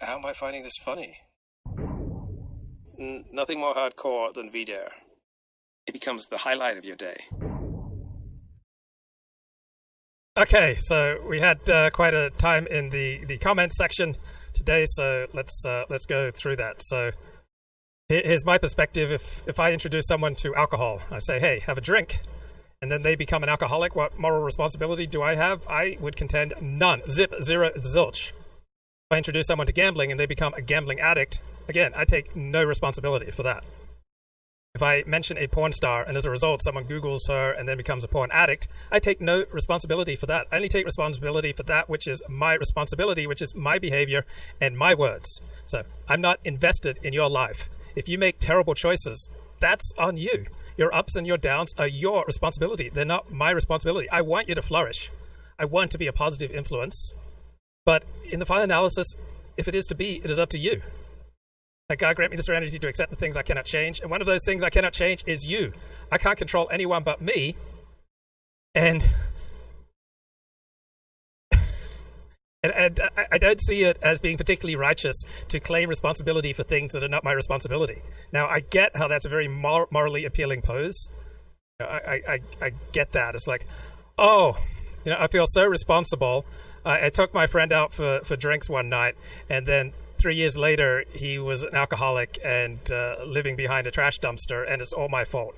how 0.00 0.16
am 0.16 0.24
I 0.24 0.32
finding 0.32 0.62
this 0.62 0.78
funny? 0.82 1.18
N- 2.98 3.24
nothing 3.30 3.60
more 3.60 3.74
hardcore 3.74 4.32
than 4.32 4.50
VDARE. 4.50 4.90
It 5.86 5.92
becomes 5.92 6.26
the 6.26 6.38
highlight 6.38 6.78
of 6.78 6.84
your 6.84 6.96
day. 6.96 7.16
Okay, 10.38 10.76
so 10.78 11.18
we 11.28 11.40
had 11.40 11.68
uh, 11.68 11.90
quite 11.90 12.14
a 12.14 12.30
time 12.30 12.66
in 12.68 12.88
the, 12.90 13.24
the 13.26 13.36
comment 13.38 13.72
section 13.72 14.14
today, 14.54 14.84
so 14.86 15.26
let's 15.34 15.64
uh, 15.66 15.82
let's 15.90 16.06
go 16.06 16.30
through 16.30 16.56
that. 16.56 16.82
So 16.82 17.10
here's 18.10 18.44
my 18.44 18.58
perspective: 18.58 19.12
if 19.12 19.42
if 19.46 19.60
I 19.60 19.72
introduce 19.72 20.06
someone 20.06 20.34
to 20.36 20.54
alcohol, 20.54 21.00
I 21.10 21.18
say, 21.18 21.38
"Hey, 21.38 21.60
have 21.60 21.78
a 21.78 21.80
drink," 21.80 22.20
and 22.82 22.90
then 22.90 23.02
they 23.02 23.14
become 23.14 23.42
an 23.42 23.48
alcoholic. 23.48 23.94
What 23.94 24.18
moral 24.18 24.42
responsibility 24.42 25.06
do 25.06 25.22
I 25.22 25.36
have? 25.36 25.66
I 25.68 25.96
would 26.00 26.16
contend 26.16 26.54
none, 26.60 27.02
zip, 27.08 27.32
zero, 27.40 27.70
zilch. 27.78 28.32
If 28.32 29.12
I 29.12 29.16
introduce 29.18 29.46
someone 29.46 29.66
to 29.66 29.72
gambling 29.72 30.10
and 30.10 30.18
they 30.18 30.26
become 30.26 30.54
a 30.54 30.62
gambling 30.62 31.00
addict, 31.00 31.40
again, 31.68 31.92
I 31.96 32.04
take 32.04 32.34
no 32.36 32.64
responsibility 32.64 33.30
for 33.30 33.42
that. 33.44 33.64
If 34.72 34.84
I 34.84 35.02
mention 35.04 35.36
a 35.36 35.48
porn 35.48 35.72
star 35.72 36.04
and 36.04 36.16
as 36.16 36.24
a 36.24 36.30
result 36.30 36.62
someone 36.62 36.84
Googles 36.84 37.26
her 37.26 37.50
and 37.50 37.68
then 37.68 37.76
becomes 37.76 38.04
a 38.04 38.08
porn 38.08 38.30
addict, 38.32 38.68
I 38.90 39.00
take 39.00 39.20
no 39.20 39.44
responsibility 39.50 40.14
for 40.14 40.26
that. 40.26 40.46
I 40.52 40.56
only 40.56 40.68
take 40.68 40.84
responsibility 40.84 41.52
for 41.52 41.64
that 41.64 41.88
which 41.88 42.06
is 42.06 42.22
my 42.28 42.54
responsibility, 42.54 43.26
which 43.26 43.42
is 43.42 43.54
my 43.54 43.80
behavior 43.80 44.24
and 44.60 44.78
my 44.78 44.94
words. 44.94 45.40
So 45.66 45.82
I'm 46.08 46.20
not 46.20 46.38
invested 46.44 46.98
in 47.02 47.12
your 47.12 47.28
life. 47.28 47.68
If 47.96 48.08
you 48.08 48.18
make 48.18 48.38
terrible 48.38 48.74
choices, 48.74 49.28
that's 49.60 49.92
on 49.98 50.16
you. 50.16 50.46
Your 50.76 50.94
ups 50.94 51.16
and 51.16 51.26
your 51.26 51.36
downs 51.36 51.74
are 51.78 51.86
your 51.86 52.24
responsibility. 52.26 52.88
They're 52.88 53.04
not 53.04 53.30
my 53.30 53.50
responsibility. 53.50 54.08
I 54.08 54.22
want 54.22 54.48
you 54.48 54.54
to 54.54 54.62
flourish. 54.62 55.10
I 55.58 55.66
want 55.66 55.90
to 55.90 55.98
be 55.98 56.06
a 56.06 56.12
positive 56.12 56.50
influence. 56.50 57.12
But 57.84 58.04
in 58.30 58.38
the 58.38 58.46
final 58.46 58.64
analysis, 58.64 59.14
if 59.56 59.68
it 59.68 59.74
is 59.74 59.86
to 59.86 59.94
be, 59.94 60.20
it 60.24 60.30
is 60.30 60.38
up 60.38 60.48
to 60.50 60.58
you. 60.58 60.82
God 61.98 62.16
grant 62.16 62.30
me 62.30 62.36
the 62.36 62.42
serenity 62.42 62.78
to 62.78 62.88
accept 62.88 63.10
the 63.10 63.16
things 63.16 63.36
I 63.36 63.42
cannot 63.42 63.64
change. 63.64 64.00
And 64.00 64.10
one 64.10 64.20
of 64.20 64.26
those 64.26 64.44
things 64.44 64.62
I 64.62 64.70
cannot 64.70 64.92
change 64.92 65.24
is 65.26 65.46
you. 65.46 65.72
I 66.10 66.18
can't 66.18 66.38
control 66.38 66.68
anyone 66.70 67.02
but 67.02 67.20
me. 67.20 67.56
And 68.74 69.06
and, 72.62 72.72
and 72.72 73.00
I, 73.16 73.26
I, 73.32 73.38
don't 73.38 73.60
see 73.60 73.84
it 73.84 73.98
as 74.02 74.20
being 74.20 74.36
particularly 74.36 74.76
righteous 74.76 75.24
to 75.48 75.60
claim 75.60 75.88
responsibility 75.88 76.52
for 76.52 76.62
things 76.62 76.92
that 76.92 77.02
are 77.02 77.08
not 77.08 77.24
my 77.24 77.32
responsibility. 77.32 78.02
Now, 78.32 78.48
I 78.48 78.60
get 78.60 78.96
how 78.96 79.08
that's 79.08 79.24
a 79.24 79.28
very 79.28 79.48
mor- 79.48 79.88
morally 79.90 80.24
appealing 80.24 80.62
pose. 80.62 81.08
I, 81.80 82.20
I, 82.28 82.38
I, 82.60 82.70
get 82.92 83.12
that. 83.12 83.34
It's 83.34 83.46
like, 83.46 83.66
oh, 84.18 84.58
you 85.04 85.12
know, 85.12 85.16
I 85.18 85.28
feel 85.28 85.46
so 85.46 85.64
responsible. 85.64 86.44
I 86.84 87.10
took 87.10 87.34
my 87.34 87.46
friend 87.46 87.72
out 87.72 87.92
for, 87.92 88.20
for 88.24 88.36
drinks 88.36 88.68
one 88.68 88.88
night, 88.88 89.14
and 89.50 89.66
then 89.66 89.92
three 90.18 90.34
years 90.34 90.56
later, 90.56 91.04
he 91.12 91.38
was 91.38 91.62
an 91.62 91.74
alcoholic 91.74 92.38
and 92.44 92.78
uh, 92.90 93.16
living 93.26 93.54
behind 93.56 93.86
a 93.86 93.90
trash 93.90 94.18
dumpster, 94.18 94.70
and 94.70 94.80
it's 94.80 94.92
all 94.92 95.08
my 95.08 95.24
fault. 95.24 95.56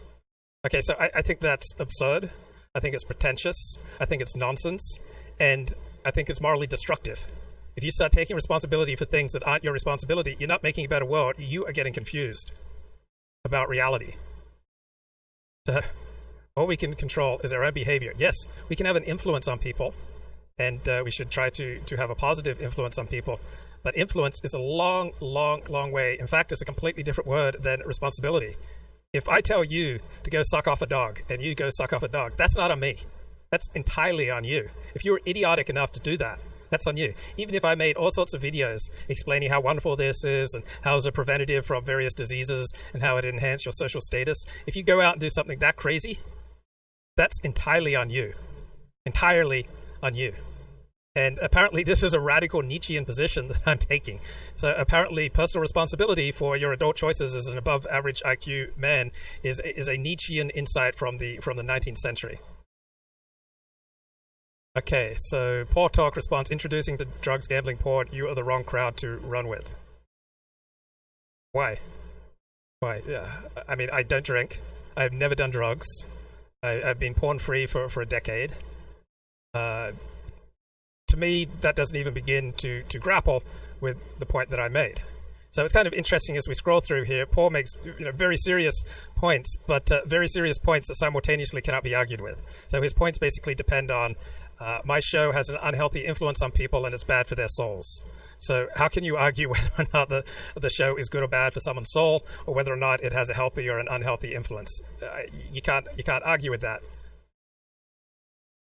Okay, 0.65 0.81
so 0.81 0.95
I, 0.99 1.11
I 1.17 1.23
think 1.23 1.41
that's 1.41 1.75
absurd. 1.79 2.31
I 2.75 2.81
think 2.81 2.95
it's 2.95 3.05
pretentious. 3.05 3.77
I 4.01 4.05
think 4.05 4.23
it's 4.23 4.35
nonsense. 4.35 4.99
And 5.39 5.73
I 6.05 6.11
think 6.11 6.29
it's 6.31 6.41
morally 6.41 6.67
destructive. 6.67 7.27
If 7.77 7.85
you 7.85 7.91
start 7.91 8.13
taking 8.13 8.37
responsibility 8.37 8.97
for 8.97 9.05
things 9.05 9.33
that 9.33 9.47
aren't 9.47 9.65
your 9.65 9.73
responsibility, 9.73 10.37
you're 10.39 10.49
not 10.49 10.63
making 10.63 10.85
a 10.85 10.89
better 10.89 11.07
world. 11.07 11.37
You 11.39 11.65
are 11.67 11.73
getting 11.73 11.93
confused 11.93 12.53
about 13.45 13.69
reality. 13.69 14.15
So, 15.67 15.81
all 16.57 16.67
we 16.67 16.77
can 16.77 16.95
control 16.95 17.41
is 17.43 17.53
our 17.53 17.65
own 17.65 17.73
behavior. 17.73 18.13
Yes, 18.19 18.47
we 18.69 18.77
can 18.77 18.87
have 18.87 18.97
an 18.97 19.05
influence 19.05 19.49
on 19.49 19.59
people, 19.59 19.95
and 20.59 20.87
uh, 20.89 21.03
we 21.05 21.11
should 21.11 21.31
try 21.31 21.49
to, 21.51 21.79
to 21.81 21.97
have 21.97 22.11
a 22.11 22.15
positive 22.15 22.61
influence 22.61 22.99
on 22.99 23.07
people. 23.07 23.41
But 23.83 23.97
influence 23.97 24.41
is 24.45 24.55
a 24.55 24.59
long, 24.59 25.13
long, 25.21 25.63
long 25.69 25.93
way. 25.93 26.17
In 26.21 26.27
fact, 26.27 26.53
it's 26.53 26.63
a 26.63 26.65
completely 26.65 27.03
different 27.03 27.29
word 27.29 27.57
than 27.61 27.81
responsibility. 27.87 28.55
If 29.13 29.29
I 29.29 29.41
tell 29.41 29.65
you 29.65 30.01
to 30.25 30.31
go 30.31 30.43
suck 30.43 30.69
off 30.69 30.83
a 30.83 30.87
dog 30.87 31.21
and 31.29 31.43
you 31.43 31.55
go 31.55 31.69
suck 31.71 31.93
off 31.93 32.03
a 32.03 32.09
dog, 32.09 32.35
that's 32.37 32.57
not 32.57 32.71
on 32.71 32.81
me. 32.81 32.99
That's 33.53 33.69
entirely 33.75 34.31
on 34.31 34.45
you. 34.45 34.71
If 34.95 35.05
you 35.05 35.13
were 35.13 35.21
idiotic 35.27 35.69
enough 35.69 35.93
to 35.93 36.01
do 36.01 36.17
that, 36.17 36.39
that's 36.71 36.87
on 36.87 36.97
you. 36.97 37.13
Even 37.37 37.55
if 37.55 37.67
I 37.67 37.75
made 37.75 37.99
all 37.99 38.11
sorts 38.11 38.33
of 38.33 38.41
videos 38.41 38.89
explaining 39.11 39.51
how 39.51 39.61
wonderful 39.61 39.95
this 39.95 40.25
is 40.25 40.55
and 40.55 40.65
how 40.81 40.97
it's 40.97 41.05
a 41.05 41.13
preventative 41.13 41.67
from 41.67 41.85
various 41.85 42.15
diseases 42.15 42.73
and 42.95 43.03
how 43.03 43.19
it 43.19 43.27
enhances 43.27 43.67
your 43.67 43.73
social 43.73 44.01
status, 44.01 44.47
if 44.67 44.75
you 44.75 44.83
go 44.83 45.03
out 45.03 45.13
and 45.13 45.21
do 45.21 45.29
something 45.29 45.59
that 45.59 45.77
crazy, 45.77 46.19
that's 47.19 47.39
entirely 47.41 47.95
on 47.95 48.09
you. 48.09 48.33
Entirely 49.05 49.69
on 50.03 50.15
you. 50.15 50.33
And 51.15 51.39
apparently, 51.43 51.85
this 51.85 52.03
is 52.03 52.15
a 52.15 52.21
radical 52.21 52.63
Nietzschean 52.63 53.05
position 53.05 53.49
that 53.49 53.61
I'm 53.67 53.77
taking. 53.77 54.21
So, 54.55 54.75
apparently, 54.79 55.29
personal 55.29 55.61
responsibility 55.61 56.33
for 56.33 56.57
your 56.57 56.73
adult 56.73 56.97
choices 56.97 57.35
as 57.35 57.49
an 57.49 57.59
above 57.59 57.87
average 57.91 58.23
IQ 58.25 58.79
man 58.79 59.11
is, 59.43 59.61
is 59.61 59.89
a 59.89 59.99
Nietzschean 59.99 60.49
insight 60.49 60.95
from 60.95 61.19
the, 61.19 61.37
from 61.37 61.59
the 61.59 61.63
19th 61.63 61.99
century. 61.99 62.41
Okay, 64.75 65.17
so 65.19 65.67
Paul 65.67 65.91
Talk 65.91 66.17
response 66.17 66.51
introducing 66.51 66.97
the 66.97 67.05
drugs, 67.21 67.47
gambling, 67.47 67.77
porn, 67.77 68.09
you 68.11 68.27
are 68.29 68.35
the 68.35 68.43
wrong 68.43 68.65
crowd 68.65 68.97
to 68.99 69.19
run 69.19 69.47
with. 69.47 69.75
Why? 71.53 71.79
Why? 72.81 73.03
Yeah, 73.07 73.31
I 73.69 73.75
mean, 73.75 73.91
I 73.93 74.03
don't 74.03 74.25
drink. 74.25 74.61
I've 74.97 75.13
never 75.13 75.35
done 75.35 75.51
drugs. 75.51 75.87
I, 76.63 76.71
have 76.71 76.99
been 76.99 77.13
porn 77.13 77.39
free 77.39 77.67
for, 77.67 77.91
for 77.91 78.01
a 78.01 78.07
decade. 78.07 78.53
Uh, 79.53 79.93
to 81.09 81.17
me, 81.19 81.49
that 81.61 81.77
doesn't 81.77 81.97
even 81.97 82.15
begin 82.15 82.55
to, 82.55 82.83
to 82.85 82.99
grapple 82.99 83.43
with 83.83 83.99
the 84.19 84.27
point 84.27 84.49
that 84.51 84.61
I 84.61 84.69
made. 84.69 85.03
So 85.53 85.63
it's 85.63 85.73
kind 85.75 85.87
of 85.87 85.93
interesting 85.93 86.39
as 86.39 86.49
we 86.49 86.55
scroll 86.55 86.81
through 86.81 87.05
here. 87.05 87.27
Paul 87.27 87.51
makes 87.51 87.75
you 87.85 88.07
know, 88.07 88.13
very 88.13 88.39
serious 88.39 88.83
points, 89.17 89.55
but 89.67 89.93
uh, 89.93 90.01
very 90.07 90.27
serious 90.27 90.57
points 90.57 90.89
that 90.89 90.95
simultaneously 90.95 91.61
cannot 91.61 91.83
be 91.83 91.95
argued 91.95 92.23
with. 92.23 92.41
So 92.69 92.81
his 92.81 92.95
points 92.95 93.19
basically 93.19 93.55
depend 93.55 93.91
on 93.91 94.17
Uh, 94.63 94.81
my 94.85 95.01
show 95.01 95.33
has 95.33 95.49
an 95.49 95.59
unhealthy 95.61 96.07
influence 96.07 96.41
on 96.41 96.53
people 96.53 96.85
and 96.87 96.95
it's 96.95 97.03
bad 97.03 97.27
for 97.27 97.35
their 97.35 97.49
souls. 97.49 98.01
So 98.39 98.69
how 98.77 98.87
can 98.87 99.03
you 99.03 99.17
argue 99.17 99.49
whether 99.51 99.71
or 99.77 99.87
not 99.93 100.09
the, 100.09 100.25
the 100.55 100.71
show 100.71 100.97
is 100.97 101.09
good 101.09 101.25
or 101.25 101.29
bad 101.29 101.53
for 101.53 101.59
someone's 101.59 101.91
soul, 101.91 102.25
or 102.47 102.55
whether 102.55 102.73
or 102.73 102.77
not 102.77 103.03
it 103.03 103.13
has 103.13 103.29
a 103.29 103.35
healthy 103.35 103.69
or 103.69 103.79
an 103.79 103.89
unhealthy 103.91 104.35
influence? 104.35 104.81
Uh, 105.03 105.23
you 105.53 105.63
can't 105.63 105.87
you 105.97 106.05
can't 106.05 106.25
argue 106.25 106.51
with 106.51 106.61
that. 106.61 106.81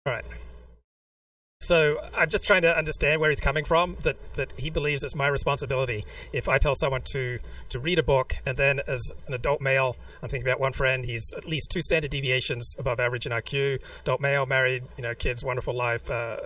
All 0.06 0.14
right. 0.14 0.26
So 1.62 1.98
I'm 2.18 2.28
just 2.28 2.46
trying 2.46 2.64
to 2.64 2.76
understand 2.76 3.22
where 3.22 3.30
he's 3.30 3.40
coming 3.40 3.66
from. 3.66 3.96
That 4.02 4.18
that 4.34 4.52
he 4.58 4.70
believes 4.72 5.04
it's 5.04 5.16
my 5.16 5.28
responsibility 5.28 6.06
if 6.34 6.50
I 6.50 6.58
tell 6.58 6.74
someone 6.74 7.02
to 7.12 7.38
to 7.70 7.80
read 7.80 8.00
a 8.00 8.04
book, 8.04 8.36
and 8.46 8.58
then 8.58 8.82
as 8.88 9.14
an 9.28 9.36
adult 9.36 9.62
male, 9.62 9.96
I'm 10.24 10.30
thinking 10.30 10.48
about 10.48 10.60
one 10.60 10.74
friend. 10.74 11.06
He's 11.06 11.32
at 11.38 11.46
least 11.46 11.70
two 11.70 11.82
standard 11.82 12.10
deviations 12.10 12.76
above 12.80 13.00
average 13.00 13.28
in 13.28 13.32
IQ. 13.32 13.80
Adult 14.02 14.22
male, 14.22 14.46
married, 14.48 14.84
you 14.98 15.04
know, 15.04 15.14
kids, 15.14 15.44
wonderful 15.44 15.76
life, 15.78 16.10
uh, 16.10 16.38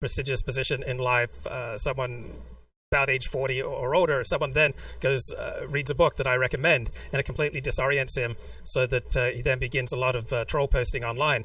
prestigious 0.00 0.42
position 0.42 0.82
in 0.82 0.96
life. 0.96 1.46
Uh, 1.46 1.76
someone 1.76 2.32
about 2.90 3.10
age 3.10 3.28
40 3.28 3.60
or 3.60 3.94
older, 3.94 4.24
someone 4.24 4.52
then 4.52 4.72
goes 5.00 5.30
uh, 5.30 5.66
reads 5.68 5.90
a 5.90 5.94
book 5.94 6.16
that 6.16 6.26
I 6.26 6.36
recommend, 6.36 6.90
and 7.12 7.20
it 7.20 7.24
completely 7.24 7.60
disorients 7.60 8.16
him, 8.16 8.36
so 8.64 8.86
that 8.86 9.14
uh, 9.14 9.26
he 9.26 9.42
then 9.42 9.58
begins 9.58 9.92
a 9.92 9.96
lot 9.96 10.16
of 10.16 10.32
uh, 10.32 10.46
troll 10.46 10.68
posting 10.68 11.04
online. 11.04 11.44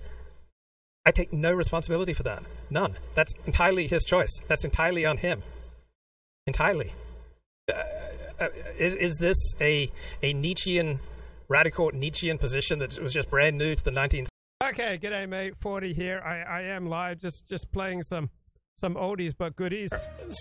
I 1.06 1.12
take 1.12 1.34
no 1.34 1.52
responsibility 1.52 2.14
for 2.14 2.24
that. 2.24 2.44
None. 2.70 2.96
That's 3.14 3.34
entirely 3.46 3.88
his 3.88 4.04
choice. 4.04 4.40
That's 4.48 4.64
entirely 4.64 5.06
on 5.06 5.18
him. 5.18 5.44
Entirely. 6.48 6.92
Uh, 7.70 7.76
uh, 8.40 8.48
is, 8.78 8.96
is 8.96 9.18
this 9.18 9.38
a, 9.60 9.90
a 10.22 10.34
Nietzschean, 10.34 11.00
radical 11.50 11.92
Nietzschean 11.94 12.38
position 12.38 12.80
that 12.80 12.98
was 13.00 13.12
just 13.12 13.30
brand 13.30 13.58
new 13.58 13.76
to 13.76 13.84
the 13.84 13.92
19th? 13.92 14.28
Okay, 14.64 14.98
g'day, 14.98 15.28
mate. 15.28 15.56
40 15.60 15.94
here. 15.94 16.22
I, 16.26 16.60
I 16.60 16.62
am 16.76 16.88
live, 16.88 17.20
just, 17.20 17.48
just 17.50 17.70
playing 17.72 18.02
some, 18.04 18.30
some 18.80 18.96
oldies 18.96 19.34
but 19.38 19.56
goodies. 19.58 19.90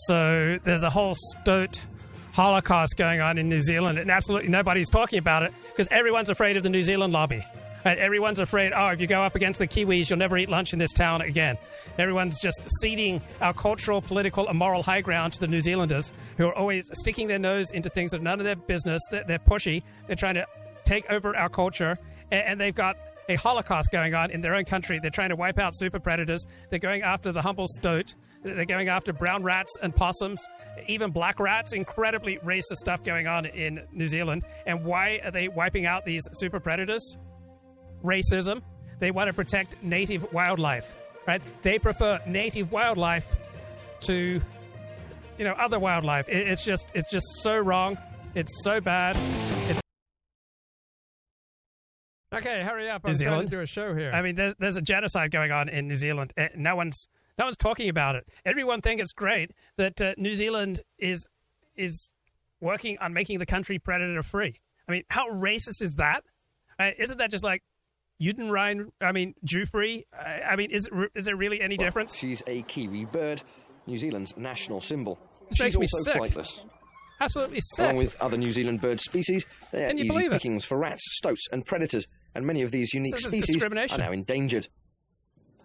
So 0.06 0.58
there's 0.64 0.84
a 0.84 0.90
whole 0.90 1.14
stoat 1.40 1.84
holocaust 2.32 2.96
going 2.96 3.20
on 3.20 3.36
in 3.36 3.48
New 3.48 3.60
Zealand, 3.60 3.98
and 3.98 4.10
absolutely 4.10 4.48
nobody's 4.48 4.88
talking 4.88 5.18
about 5.18 5.42
it 5.42 5.52
because 5.68 5.88
everyone's 5.90 6.30
afraid 6.30 6.56
of 6.56 6.62
the 6.62 6.70
New 6.70 6.82
Zealand 6.82 7.12
lobby. 7.12 7.44
Everyone's 7.84 8.38
afraid, 8.38 8.72
oh, 8.74 8.88
if 8.88 9.00
you 9.00 9.06
go 9.06 9.22
up 9.22 9.34
against 9.34 9.58
the 9.58 9.66
Kiwis, 9.66 10.08
you'll 10.08 10.18
never 10.18 10.38
eat 10.38 10.48
lunch 10.48 10.72
in 10.72 10.78
this 10.78 10.92
town 10.92 11.20
again. 11.20 11.58
Everyone's 11.98 12.40
just 12.40 12.62
ceding 12.80 13.20
our 13.40 13.52
cultural, 13.52 14.00
political, 14.00 14.48
and 14.48 14.58
moral 14.58 14.82
high 14.82 15.00
ground 15.00 15.32
to 15.34 15.40
the 15.40 15.48
New 15.48 15.60
Zealanders 15.60 16.12
who 16.36 16.46
are 16.46 16.54
always 16.54 16.88
sticking 16.92 17.26
their 17.26 17.38
nose 17.38 17.70
into 17.72 17.90
things 17.90 18.12
that 18.12 18.20
are 18.20 18.24
none 18.24 18.38
of 18.38 18.44
their 18.44 18.56
business. 18.56 19.00
They're, 19.10 19.24
they're 19.26 19.38
pushy. 19.38 19.82
They're 20.06 20.16
trying 20.16 20.34
to 20.34 20.46
take 20.84 21.10
over 21.10 21.36
our 21.36 21.48
culture. 21.48 21.98
And, 22.30 22.42
and 22.42 22.60
they've 22.60 22.74
got 22.74 22.96
a 23.28 23.34
holocaust 23.36 23.90
going 23.90 24.14
on 24.14 24.30
in 24.30 24.40
their 24.40 24.54
own 24.54 24.64
country. 24.64 24.98
They're 25.00 25.10
trying 25.10 25.30
to 25.30 25.36
wipe 25.36 25.58
out 25.58 25.76
super 25.76 25.98
predators. 25.98 26.44
They're 26.70 26.78
going 26.78 27.02
after 27.02 27.32
the 27.32 27.42
humble 27.42 27.66
stoat. 27.66 28.14
They're 28.44 28.64
going 28.64 28.88
after 28.88 29.12
brown 29.12 29.42
rats 29.42 29.76
and 29.82 29.94
possums, 29.94 30.44
even 30.88 31.10
black 31.10 31.38
rats. 31.38 31.72
Incredibly 31.72 32.38
racist 32.38 32.76
stuff 32.76 33.04
going 33.04 33.26
on 33.26 33.46
in 33.46 33.86
New 33.92 34.08
Zealand. 34.08 34.44
And 34.66 34.84
why 34.84 35.20
are 35.24 35.30
they 35.30 35.48
wiping 35.48 35.86
out 35.86 36.04
these 36.04 36.22
super 36.32 36.58
predators? 36.58 37.16
Racism. 38.02 38.62
They 38.98 39.10
want 39.10 39.28
to 39.28 39.32
protect 39.32 39.82
native 39.82 40.32
wildlife, 40.32 40.92
right? 41.26 41.42
They 41.62 41.78
prefer 41.78 42.20
native 42.26 42.70
wildlife 42.70 43.26
to, 44.02 44.40
you 45.38 45.44
know, 45.44 45.52
other 45.52 45.78
wildlife. 45.78 46.28
It, 46.28 46.48
it's 46.48 46.64
just, 46.64 46.86
it's 46.94 47.10
just 47.10 47.26
so 47.40 47.56
wrong. 47.58 47.98
It's 48.34 48.52
so 48.62 48.80
bad. 48.80 49.16
It's 49.68 49.80
okay, 52.34 52.62
hurry 52.62 52.88
up! 52.88 53.02
I'm 53.04 53.10
New 53.10 53.18
trying 53.18 53.30
Zealand? 53.30 53.50
to 53.50 53.56
do 53.56 53.60
a 53.62 53.66
show 53.66 53.94
here. 53.94 54.12
I 54.12 54.22
mean, 54.22 54.36
there's, 54.36 54.54
there's 54.58 54.76
a 54.76 54.82
genocide 54.82 55.30
going 55.30 55.50
on 55.52 55.68
in 55.68 55.88
New 55.88 55.94
Zealand. 55.96 56.32
Eh, 56.36 56.48
No 56.56 56.76
one's 56.76 57.08
no 57.38 57.46
one's 57.46 57.56
talking 57.56 57.88
about 57.88 58.14
it. 58.16 58.26
Everyone 58.44 58.80
thinks 58.80 59.02
it's 59.02 59.12
great 59.12 59.52
that 59.78 60.00
uh, 60.00 60.12
New 60.16 60.34
Zealand 60.34 60.80
is 60.98 61.26
is 61.76 62.10
working 62.60 62.98
on 63.00 63.12
making 63.12 63.38
the 63.38 63.46
country 63.46 63.78
predator 63.78 64.22
free. 64.22 64.54
I 64.88 64.92
mean, 64.92 65.02
how 65.10 65.28
racist 65.30 65.82
is 65.82 65.94
that? 65.96 66.22
Uh, 66.78 66.90
isn't 66.98 67.18
that 67.18 67.30
just 67.30 67.42
like 67.44 67.62
Judenrein? 68.22 68.90
I 69.00 69.12
mean, 69.12 69.34
free? 69.70 70.06
I, 70.12 70.40
uh, 70.40 70.50
I 70.52 70.56
mean, 70.56 70.70
is 70.70 70.88
is 71.14 71.24
there 71.24 71.36
really 71.36 71.60
any 71.60 71.76
difference? 71.76 72.16
She's 72.16 72.42
a 72.46 72.62
kiwi 72.62 73.06
bird, 73.06 73.42
New 73.86 73.98
Zealand's 73.98 74.36
national 74.36 74.80
symbol. 74.80 75.18
This 75.50 75.58
She's 75.58 75.76
also 75.76 75.98
sick. 76.02 76.14
flightless. 76.14 76.60
Absolutely 77.20 77.60
sick. 77.60 77.84
Along 77.84 77.96
with 77.96 78.20
other 78.20 78.36
New 78.36 78.52
Zealand 78.52 78.80
bird 78.80 79.00
species, 79.00 79.46
they 79.70 79.84
are 79.84 79.94
easy 79.94 80.28
pickings 80.28 80.64
for 80.64 80.78
rats, 80.78 81.02
stoats, 81.12 81.46
and 81.52 81.64
predators, 81.66 82.04
and 82.34 82.46
many 82.46 82.62
of 82.62 82.70
these 82.70 82.92
unique 82.94 83.14
is 83.14 83.26
species 83.26 83.64
are 83.64 83.98
now 83.98 84.12
endangered. 84.12 84.66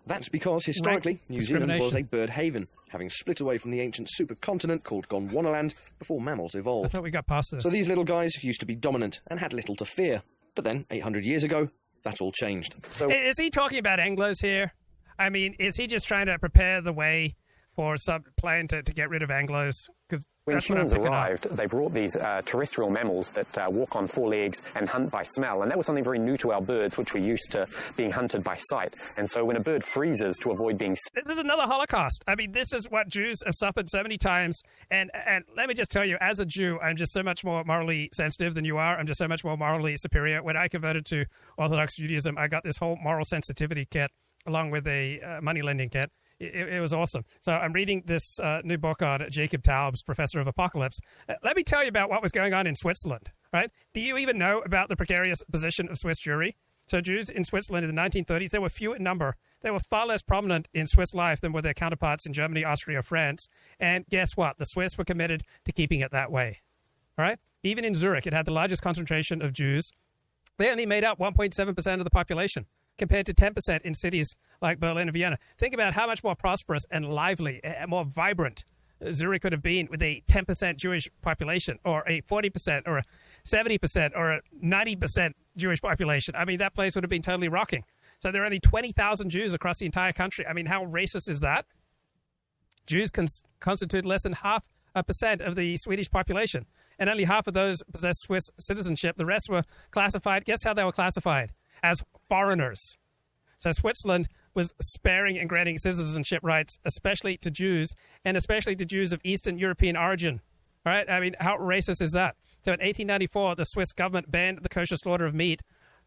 That's 0.08 0.30
because 0.30 0.64
historically 0.66 1.20
New 1.30 1.42
Zealand 1.42 1.80
was 1.80 1.94
a 1.94 2.04
bird 2.04 2.30
haven, 2.30 2.66
having 2.92 3.10
split 3.10 3.42
away 3.42 3.58
from 3.58 3.72
the 3.72 3.82
ancient 3.82 4.10
supercontinent 4.18 4.84
called 4.84 5.08
Gondwanaland 5.10 5.74
before 6.00 6.22
mammals 6.22 6.56
evolved. 6.56 6.88
I 6.88 6.90
thought 6.90 7.04
we 7.04 7.12
got 7.12 7.28
past 7.28 7.52
this. 7.52 7.64
So 7.64 7.70
these 7.70 7.90
little 7.90 8.06
guys 8.06 8.44
used 8.44 8.62
to 8.62 8.66
be 8.66 8.76
dominant 8.76 9.20
and 9.30 9.40
had 9.40 9.52
little 9.52 9.76
to 9.76 9.86
fear. 9.86 10.22
But 10.56 10.64
then, 10.64 10.86
800 10.90 11.26
years 11.26 11.44
ago, 11.44 11.68
that 12.10 12.22
all 12.22 12.32
changed. 12.32 12.86
So 12.86 13.10
Is 13.10 13.38
he 13.38 13.50
talking 13.50 13.80
about 13.80 14.00
Anglos 14.00 14.42
here? 14.42 14.74
I 15.20 15.30
mean, 15.30 15.56
is 15.60 15.76
he 15.78 15.88
just 15.88 16.08
trying 16.08 16.28
to 16.28 16.38
prepare 16.40 16.82
the 16.82 16.94
way 16.94 17.36
for 17.76 17.98
some 17.98 18.24
plan 18.38 18.68
to, 18.70 18.84
to 18.84 18.94
get 18.94 19.10
rid 19.10 19.24
of 19.24 19.30
Anglos? 19.30 19.74
Because 20.08 20.26
When 20.48 20.56
that's 20.56 20.70
humans 20.70 20.94
arrived, 20.94 21.58
they 21.58 21.66
brought 21.66 21.92
these 21.92 22.16
uh, 22.16 22.42
terrestrial 22.46 22.90
mammals 22.90 23.32
that 23.34 23.58
uh, 23.58 23.68
walk 23.70 23.98
on 23.98 24.08
four 24.08 24.30
legs 24.30 24.78
and 24.78 24.88
hunt 24.88 25.12
by 25.12 25.24
smell, 25.24 25.62
and 25.62 25.70
that 25.70 25.76
was 25.76 25.86
something 25.86 26.06
very 26.06 26.20
new 26.20 26.38
to 26.38 26.54
our 26.54 26.62
birds, 26.62 26.98
which 26.98 27.14
were 27.14 27.20
used 27.20 27.52
to 27.52 27.68
being 27.98 28.12
hunted 28.12 28.46
by 28.46 28.56
sight. 28.56 28.96
And 29.18 29.30
so 29.30 29.44
when 29.44 29.58
a 29.58 29.60
bird 29.60 29.84
freezes 29.84 30.38
to 30.38 30.52
avoid 30.52 30.80
being 30.80 30.96
This 31.14 31.26
is 31.28 31.38
another 31.38 31.64
Holocaust. 31.64 32.24
I 32.28 32.36
mean, 32.36 32.54
this 32.54 32.72
is 32.72 32.90
what 32.90 33.10
Jews 33.10 33.40
have 33.46 33.56
suffered 33.56 33.90
so 33.90 34.02
many 34.02 34.18
times. 34.18 34.62
And 34.90 35.12
and 35.14 35.44
let 35.58 35.68
me 35.68 35.74
just 35.74 35.92
tell 35.92 36.06
you, 36.06 36.18
as 36.22 36.40
a 36.40 36.46
Jew, 36.46 36.80
I'm 36.80 36.96
just 36.96 37.12
so 37.12 37.24
much 37.24 37.44
more 37.44 37.66
morally 37.66 38.10
sensitive 38.14 38.56
than 38.56 38.64
you 38.64 38.78
are. 38.78 38.98
I'm 38.98 39.06
just 39.06 39.20
so 39.20 39.28
much 39.28 39.44
more 39.44 39.58
morally 39.58 39.98
superior. 39.98 40.42
When 40.42 40.56
I 40.56 40.70
converted 40.70 41.06
to 41.08 41.26
Orthodox 41.58 41.98
Judaism, 41.98 42.38
I 42.38 42.48
got 42.48 42.64
this 42.64 42.78
whole 42.78 42.98
moral 43.04 43.26
sensitivity 43.26 43.86
kit 43.86 44.12
along 44.46 44.72
with 44.72 44.88
a 44.88 45.20
uh, 45.20 45.42
money 45.42 45.62
lending 45.62 45.90
kit. 45.90 46.10
It, 46.40 46.56
it- 46.74 46.82
was 46.82 46.94
awesome. 46.94 47.24
So 47.42 47.52
I'm 47.52 47.72
reading 47.74 48.04
this 48.06 48.40
uh, 48.40 48.62
new 48.64 48.78
book 48.78 49.02
on 49.02 49.26
Jacob 49.30 49.64
Taubes, 49.64 50.04
Professor 50.06 50.40
of 50.40 50.48
Apocalypse. 50.48 51.00
Uh, 51.28 51.34
let 51.44 51.56
me 51.56 51.64
tell 51.64 51.82
you 51.84 51.90
about 51.90 52.10
what 52.10 52.22
was 52.22 52.32
going 52.32 52.54
on 52.54 52.68
in 52.68 52.76
Switzerland. 52.76 53.32
Right? 53.52 53.72
Do 53.94 54.02
you 54.02 54.18
even 54.18 54.38
know 54.38 54.60
about 54.60 54.90
the 54.90 54.96
precarious 54.96 55.42
position 55.52 55.90
of 55.90 55.98
Swiss 55.98 56.20
Jewry? 56.20 56.54
So 56.90 57.02
Jews 57.02 57.30
in 57.30 57.44
Switzerland 57.44 57.86
in 57.86 57.94
the 57.94 58.02
1930s, 58.02 58.52
they 58.52 58.60
were 58.60 58.70
few 58.70 58.94
in 58.94 59.04
number. 59.04 59.36
They 59.62 59.72
were 59.72 59.80
far 59.80 60.06
less 60.08 60.22
prominent 60.22 60.70
in 60.74 60.86
Swiss 60.88 61.14
life 61.14 61.42
than 61.42 61.52
were 61.52 61.62
their 61.62 61.74
counterparts 61.74 62.26
in 62.26 62.32
Germany, 62.34 62.64
Austria, 62.64 63.02
France. 63.02 63.50
And 63.80 64.06
guess 64.10 64.38
what? 64.38 64.58
The 64.58 64.66
Swiss 64.66 64.98
were 64.98 65.04
committed 65.04 65.44
to 65.66 65.72
keeping 65.74 66.00
it 66.00 66.12
that 66.12 66.32
way. 66.32 66.62
All 67.18 67.26
right? 67.26 67.40
Even 67.64 67.84
in 67.84 67.94
Zurich, 67.94 68.26
it 68.28 68.34
had 68.34 68.46
the 68.46 68.52
largest 68.52 68.82
concentration 68.82 69.42
of 69.42 69.52
Jews. 69.52 69.92
They 70.58 70.70
only 70.72 70.86
made 70.86 71.04
up 71.04 71.20
1.7% 71.20 71.94
of 71.98 72.04
the 72.04 72.10
population 72.10 72.68
compared 72.98 73.26
to 73.28 73.34
10% 73.34 73.82
in 73.82 73.94
cities 73.94 74.36
like 74.62 74.80
Berlin 74.80 75.08
and 75.08 75.14
Vienna. 75.14 75.38
Think 75.58 75.74
about 75.74 75.94
how 75.94 76.08
much 76.08 76.24
more 76.24 76.36
prosperous 76.36 76.86
and 76.90 77.06
lively 77.06 77.60
and 77.64 77.90
more 77.90 78.06
vibrant 78.06 78.64
uh, 79.06 79.12
Zurich 79.12 79.42
could 79.42 79.52
have 79.52 79.62
been 79.62 79.88
with 79.90 80.02
a 80.02 80.24
10% 80.28 80.78
Jewish 80.78 81.10
population 81.22 81.80
or 81.86 82.04
a 82.08 82.22
40% 82.22 82.88
or 82.88 82.98
a 83.00 83.04
70% 83.46 84.12
or 84.16 84.32
a 84.34 84.42
90% 84.64 85.34
Jewish 85.56 85.82
population. 85.82 86.36
I 86.36 86.46
mean, 86.46 86.60
that 86.60 86.74
place 86.74 86.96
would 86.96 87.04
have 87.04 87.10
been 87.10 87.22
totally 87.22 87.50
rocking. 87.50 87.84
So 88.20 88.32
there 88.32 88.42
are 88.42 88.46
only 88.46 88.60
20,000 88.60 89.30
Jews 89.30 89.54
across 89.54 89.78
the 89.78 89.86
entire 89.86 90.14
country. 90.14 90.46
I 90.48 90.54
mean, 90.54 90.66
how 90.66 90.86
racist 90.86 91.30
is 91.30 91.40
that? 91.42 91.66
Jews 92.88 93.12
cons- 93.12 93.44
constitute 93.60 94.06
less 94.06 94.24
than 94.24 94.34
half 94.34 94.66
a 94.96 95.04
percent 95.04 95.42
of 95.42 95.56
the 95.56 95.78
Swedish 95.78 96.10
population, 96.10 96.66
and 96.98 97.10
only 97.10 97.26
half 97.26 97.46
of 97.46 97.54
those 97.54 97.84
possess 97.92 98.20
Swiss 98.20 98.50
citizenship. 98.60 99.18
The 99.18 99.26
rest 99.26 99.50
were 99.50 99.64
classified. 99.92 100.46
Guess 100.46 100.64
how 100.64 100.74
they 100.74 100.84
were 100.84 100.92
classified? 100.92 101.52
As 101.84 102.04
foreigners. 102.30 102.98
So 103.58 103.72
Switzerland 103.72 104.28
was 104.54 104.74
sparing 104.82 105.38
and 105.38 105.50
granting 105.50 105.78
citizenship 105.78 106.42
rights, 106.44 106.80
especially 106.86 107.38
to 107.38 107.52
Jews, 107.52 107.94
and 108.26 108.38
especially 108.38 108.76
to 108.76 108.86
Jews 108.86 109.14
of 109.14 109.22
Eastern 109.24 109.58
European 109.58 109.96
origin. 109.98 110.42
All 110.86 110.94
right? 110.94 111.10
I 111.10 111.20
mean, 111.20 111.36
how 111.40 111.58
racist 111.58 112.02
is 112.02 112.12
that? 112.12 112.36
So 112.64 112.72
in 112.72 112.80
1894, 112.80 113.56
the 113.56 113.66
Swiss 113.66 113.94
government 113.94 114.32
banned 114.32 114.60
the 114.62 114.70
kosher 114.70 114.98
slaughter 114.98 115.26
of 115.26 115.34
meat, 115.34 115.62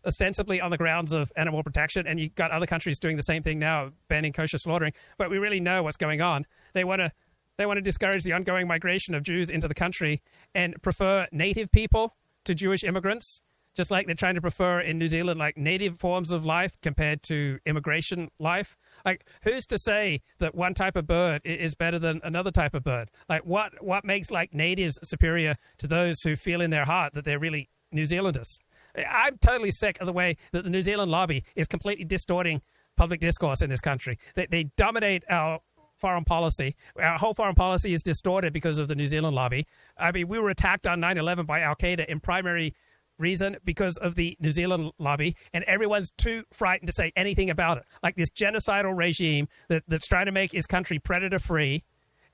ostensibly 0.05 0.61
on 0.61 0.71
the 0.71 0.77
grounds 0.77 1.13
of 1.13 1.33
animal 1.37 1.63
protection, 1.63 2.07
and 2.07 2.19
you've 2.19 2.35
got 2.35 2.51
other 2.51 2.67
countries 2.67 2.99
doing 2.99 3.17
the 3.17 3.23
same 3.23 3.43
thing 3.43 3.59
now, 3.59 3.91
banning 4.09 4.33
kosher 4.33 4.59
slaughtering. 4.59 4.93
But 5.19 5.31
we 5.31 5.39
really 5.39 5.61
know 5.61 5.83
what's 5.83 5.97
going 5.97 6.21
on. 6.21 6.47
They 6.75 6.85
want 6.85 7.01
to 7.01 7.13
they 7.57 7.67
want 7.67 7.77
to 7.77 7.83
discourage 7.83 8.25
the 8.25 8.33
ongoing 8.33 8.67
migration 8.67 9.15
of 9.15 9.23
Jews 9.23 9.51
into 9.51 9.69
the 9.69 9.75
country 9.75 10.23
and 10.55 10.81
prefer 10.81 11.27
native 11.31 11.71
people 11.71 12.17
to 12.45 12.55
Jewish 12.55 12.83
immigrants, 12.83 13.43
just 13.75 13.91
like 13.91 14.07
they're 14.07 14.15
trying 14.15 14.35
to 14.35 14.41
prefer 14.41 14.81
in 14.81 14.99
New 14.99 15.07
Zealand, 15.07 15.39
like 15.39 15.57
native 15.57 15.99
forms 15.99 16.33
of 16.33 16.45
life 16.45 16.77
compared 16.83 17.23
to 17.25 17.59
immigration 17.67 18.31
life. 18.39 18.77
Like, 19.05 19.25
who's 19.43 19.67
to 19.67 19.79
say 19.79 20.23
that 20.39 20.55
one 20.55 20.75
type 20.75 20.97
of 20.97 21.07
bird 21.07 21.43
is 21.45 21.75
better 21.75 21.99
than 21.99 22.21
another 22.25 22.51
type 22.51 22.75
of 22.75 22.85
bird? 22.85 23.11
Like, 23.29 23.45
what 23.45 23.83
what 23.83 24.05
makes 24.05 24.31
like 24.31 24.53
natives 24.53 24.99
superior 25.03 25.57
to 25.79 25.87
those 25.87 26.21
who 26.23 26.37
feel 26.37 26.61
in 26.61 26.71
their 26.71 26.85
heart 26.85 27.15
that 27.15 27.25
they're 27.25 27.39
really 27.39 27.71
New 27.93 28.05
Zealanders? 28.05 28.59
I'm 28.97 29.39
totally 29.39 29.71
sick 29.71 30.01
of 30.01 30.07
the 30.07 30.13
way 30.13 30.37
that 30.53 30.65
the 30.65 30.71
New 30.71 30.83
Zealand 30.83 31.11
lobby 31.11 31.45
is 31.55 31.67
completely 31.67 32.05
distorting 32.05 32.61
public 32.97 33.21
discourse 33.21 33.63
in 33.63 33.71
this 33.71 33.81
country. 33.81 34.19
They, 34.35 34.47
they 34.47 34.65
dominate 34.77 35.25
our 35.31 35.61
foreign 36.01 36.25
policy. 36.25 36.75
Our 36.99 37.19
whole 37.19 37.35
foreign 37.35 37.55
policy 37.55 37.93
is 37.93 38.03
distorted 38.03 38.53
because 38.53 38.79
of 38.79 38.89
the 38.89 38.95
New 38.95 39.07
Zealand 39.07 39.37
lobby. 39.37 39.67
I 39.97 40.11
mean, 40.13 40.29
we 40.29 40.39
were 40.39 40.51
attacked 40.51 40.87
on 40.87 40.99
9 41.01 41.19
11 41.19 41.47
by 41.47 41.61
Al 41.61 41.77
Qaeda 41.77 42.07
in 42.07 42.21
primary 42.21 42.75
reason 43.21 43.57
because 43.65 43.97
of 43.99 44.15
the 44.15 44.37
New 44.41 44.51
Zealand 44.51 44.93
lobby, 44.99 45.37
and 45.53 45.65
everyone's 45.65 46.11
too 46.11 46.45
frightened 46.53 46.89
to 46.89 46.93
say 46.93 47.13
anything 47.17 47.51
about 47.51 47.79
it. 47.79 47.85
Like 48.03 48.17
this 48.17 48.31
genocidal 48.31 48.97
regime 48.97 49.49
that, 49.69 49.85
that's 49.87 50.07
trying 50.07 50.27
to 50.27 50.33
make 50.33 50.53
his 50.53 50.67
country 50.67 50.99
predator 50.99 51.39
free 51.39 51.85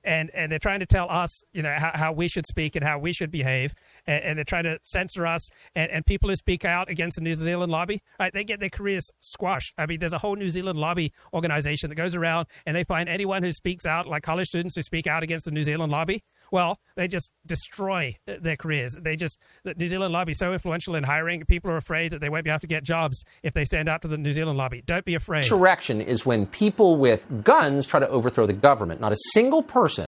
and 0.07 0.31
and 0.33 0.51
they're 0.51 0.57
trying 0.57 0.79
to 0.79 0.85
tell 0.85 1.09
us, 1.09 1.43
you 1.53 1.61
know, 1.61 1.75
how, 1.77 1.91
how 1.93 2.11
we 2.13 2.27
should 2.27 2.47
speak 2.47 2.75
and 2.75 2.85
how 2.85 2.97
we 2.97 3.11
should 3.11 3.29
behave, 3.29 3.73
and, 4.05 4.23
and 4.23 4.37
they're 4.37 4.45
trying 4.45 4.63
to 4.63 4.79
censor 4.83 5.27
us. 5.27 5.49
And, 5.75 5.91
and, 5.91 6.05
people 6.05 6.29
who 6.29 6.35
speak 6.35 6.63
out 6.63 6.89
against 6.89 7.17
the 7.17 7.21
New 7.21 7.33
Zealand 7.33 7.71
lobby, 7.71 8.01
right, 8.19 8.33
they 8.33 8.45
get 8.45 8.59
their 8.59 8.69
careers 8.69 9.11
squashed. 9.19 9.73
I 9.77 9.85
mean, 9.85 9.99
there's 9.99 10.13
a 10.13 10.17
whole 10.17 10.35
New 10.35 10.49
Zealand 10.49 10.79
lobby 10.79 11.11
organization 11.33 11.89
that 11.89 11.95
goes 11.95 12.15
around 12.15 12.47
and 12.65 12.75
they 12.75 12.85
find 12.85 13.09
anyone 13.09 13.43
who 13.43 13.51
speaks 13.51 13.85
out, 13.85 14.07
like 14.07 14.23
college 14.23 14.47
students 14.47 14.75
who 14.75 14.81
speak 14.81 15.07
out 15.07 15.23
against 15.23 15.43
the 15.43 15.51
New 15.51 15.63
Zealand 15.63 15.91
lobby, 15.91 16.23
well, 16.51 16.79
they 16.95 17.07
just 17.07 17.31
destroy 17.45 18.17
their 18.25 18.55
careers. 18.55 18.95
They 18.99 19.15
just 19.15 19.39
the 19.63 19.73
New 19.73 19.87
Zealand 19.87 20.13
lobby 20.13 20.31
is 20.31 20.39
so 20.39 20.53
influential 20.53 20.95
in 20.95 21.03
hiring. 21.03 21.43
People 21.45 21.71
are 21.71 21.77
afraid 21.77 22.11
that 22.11 22.21
they 22.21 22.29
won't 22.29 22.43
be 22.43 22.49
able 22.49 22.59
to 22.59 22.67
get 22.67 22.83
jobs 22.83 23.23
if 23.43 23.53
they 23.53 23.63
stand 23.63 23.89
up 23.89 24.01
to 24.01 24.07
the 24.07 24.17
New 24.17 24.31
Zealand 24.31 24.57
lobby. 24.57 24.81
Don't 24.85 25.05
be 25.05 25.15
afraid. 25.15 25.43
Insurrection 25.43 26.01
is 26.01 26.25
when 26.25 26.45
people 26.45 26.97
with 26.97 27.43
guns 27.43 27.85
try 27.85 27.99
to 27.99 28.07
overthrow 28.09 28.45
the 28.45 28.53
government. 28.53 29.01
Not 29.01 29.11
a 29.11 29.17
single 29.33 29.63
person. 29.63 30.05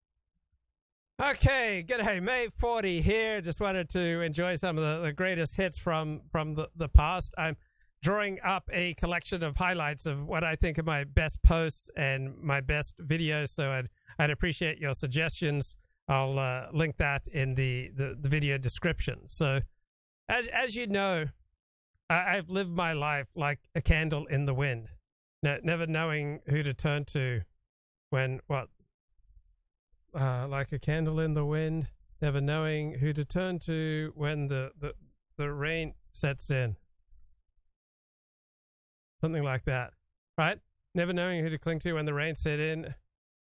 Okay, 1.22 1.82
good. 1.82 2.02
Hey, 2.02 2.20
May 2.20 2.48
40 2.58 3.00
here. 3.00 3.40
Just 3.40 3.58
wanted 3.58 3.88
to 3.90 4.20
enjoy 4.20 4.56
some 4.56 4.76
of 4.76 4.84
the, 4.84 5.06
the 5.06 5.12
greatest 5.14 5.56
hits 5.56 5.78
from 5.78 6.20
from 6.30 6.54
the, 6.54 6.68
the 6.76 6.88
past. 6.88 7.32
I'm 7.38 7.56
drawing 8.02 8.38
up 8.44 8.68
a 8.70 8.92
collection 8.94 9.42
of 9.42 9.56
highlights 9.56 10.04
of 10.04 10.26
what 10.26 10.44
I 10.44 10.56
think 10.56 10.78
are 10.78 10.82
my 10.82 11.04
best 11.04 11.42
posts 11.42 11.88
and 11.96 12.36
my 12.42 12.60
best 12.60 12.94
videos. 12.98 13.48
So 13.48 13.70
I'd 13.70 13.88
I'd 14.18 14.30
appreciate 14.30 14.78
your 14.78 14.92
suggestions. 14.92 15.74
I'll 16.08 16.38
uh, 16.38 16.66
link 16.72 16.96
that 16.98 17.26
in 17.28 17.52
the, 17.52 17.90
the, 17.96 18.16
the, 18.20 18.28
video 18.28 18.58
description. 18.58 19.26
So, 19.26 19.60
as 20.28 20.46
as 20.48 20.76
you 20.76 20.86
know, 20.86 21.26
I, 22.08 22.36
have 22.36 22.48
lived 22.48 22.70
my 22.70 22.92
life 22.92 23.26
like 23.34 23.58
a 23.74 23.80
candle 23.80 24.26
in 24.26 24.46
the 24.46 24.54
wind, 24.54 24.88
never 25.42 25.86
knowing 25.86 26.40
who 26.48 26.62
to 26.62 26.72
turn 26.72 27.04
to 27.06 27.40
when 28.10 28.40
what, 28.46 28.68
uh, 30.14 30.46
like 30.48 30.70
a 30.72 30.78
candle 30.78 31.18
in 31.18 31.34
the 31.34 31.44
wind, 31.44 31.88
never 32.22 32.40
knowing 32.40 32.94
who 32.94 33.12
to 33.12 33.24
turn 33.24 33.58
to 33.60 34.12
when 34.14 34.46
the 34.46 34.70
the, 34.80 34.92
the 35.36 35.52
rain 35.52 35.94
sets 36.12 36.50
in. 36.50 36.76
Something 39.20 39.42
like 39.42 39.64
that, 39.64 39.92
right? 40.38 40.58
Never 40.94 41.12
knowing 41.12 41.42
who 41.42 41.50
to 41.50 41.58
cling 41.58 41.80
to 41.80 41.94
when 41.94 42.06
the 42.06 42.14
rain 42.14 42.36
set 42.36 42.60
in. 42.60 42.94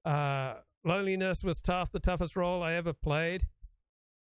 Uh, 0.04 0.54
loneliness 0.86 1.42
was 1.44 1.60
tough, 1.60 1.90
the 1.90 2.00
toughest 2.00 2.36
role 2.36 2.62
I 2.62 2.74
ever 2.74 2.92
played. 2.92 3.46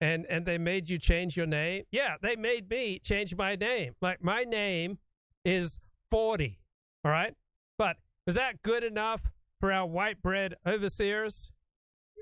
And 0.01 0.25
and 0.29 0.45
they 0.45 0.57
made 0.57 0.89
you 0.89 0.97
change 0.99 1.37
your 1.37 1.45
name. 1.45 1.83
Yeah, 1.89 2.15
they 2.21 2.35
made 2.35 2.69
me 2.69 2.99
change 2.99 3.33
my 3.35 3.55
name. 3.55 3.93
Like 4.01 4.21
my 4.21 4.43
name 4.43 4.97
is 5.45 5.79
40. 6.11 6.59
All 7.05 7.11
right? 7.11 7.33
But 7.77 7.97
is 8.27 8.35
that 8.35 8.61
good 8.61 8.83
enough 8.83 9.21
for 9.61 9.71
our 9.71 9.85
white 9.85 10.21
bread 10.21 10.55
overseers? 10.67 11.51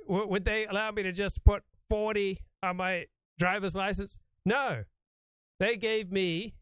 W- 0.08 0.28
would 0.28 0.46
they 0.46 0.68
allow 0.68 0.92
me 0.92 1.02
to 1.04 1.12
just 1.12 1.44
put 1.44 1.64
40 1.90 2.42
on 2.62 2.78
my 2.78 3.06
driver's 3.40 3.74
license? 3.74 4.18
No. 4.46 4.84
They 5.60 5.78
gave 5.78 6.12
me 6.12 6.56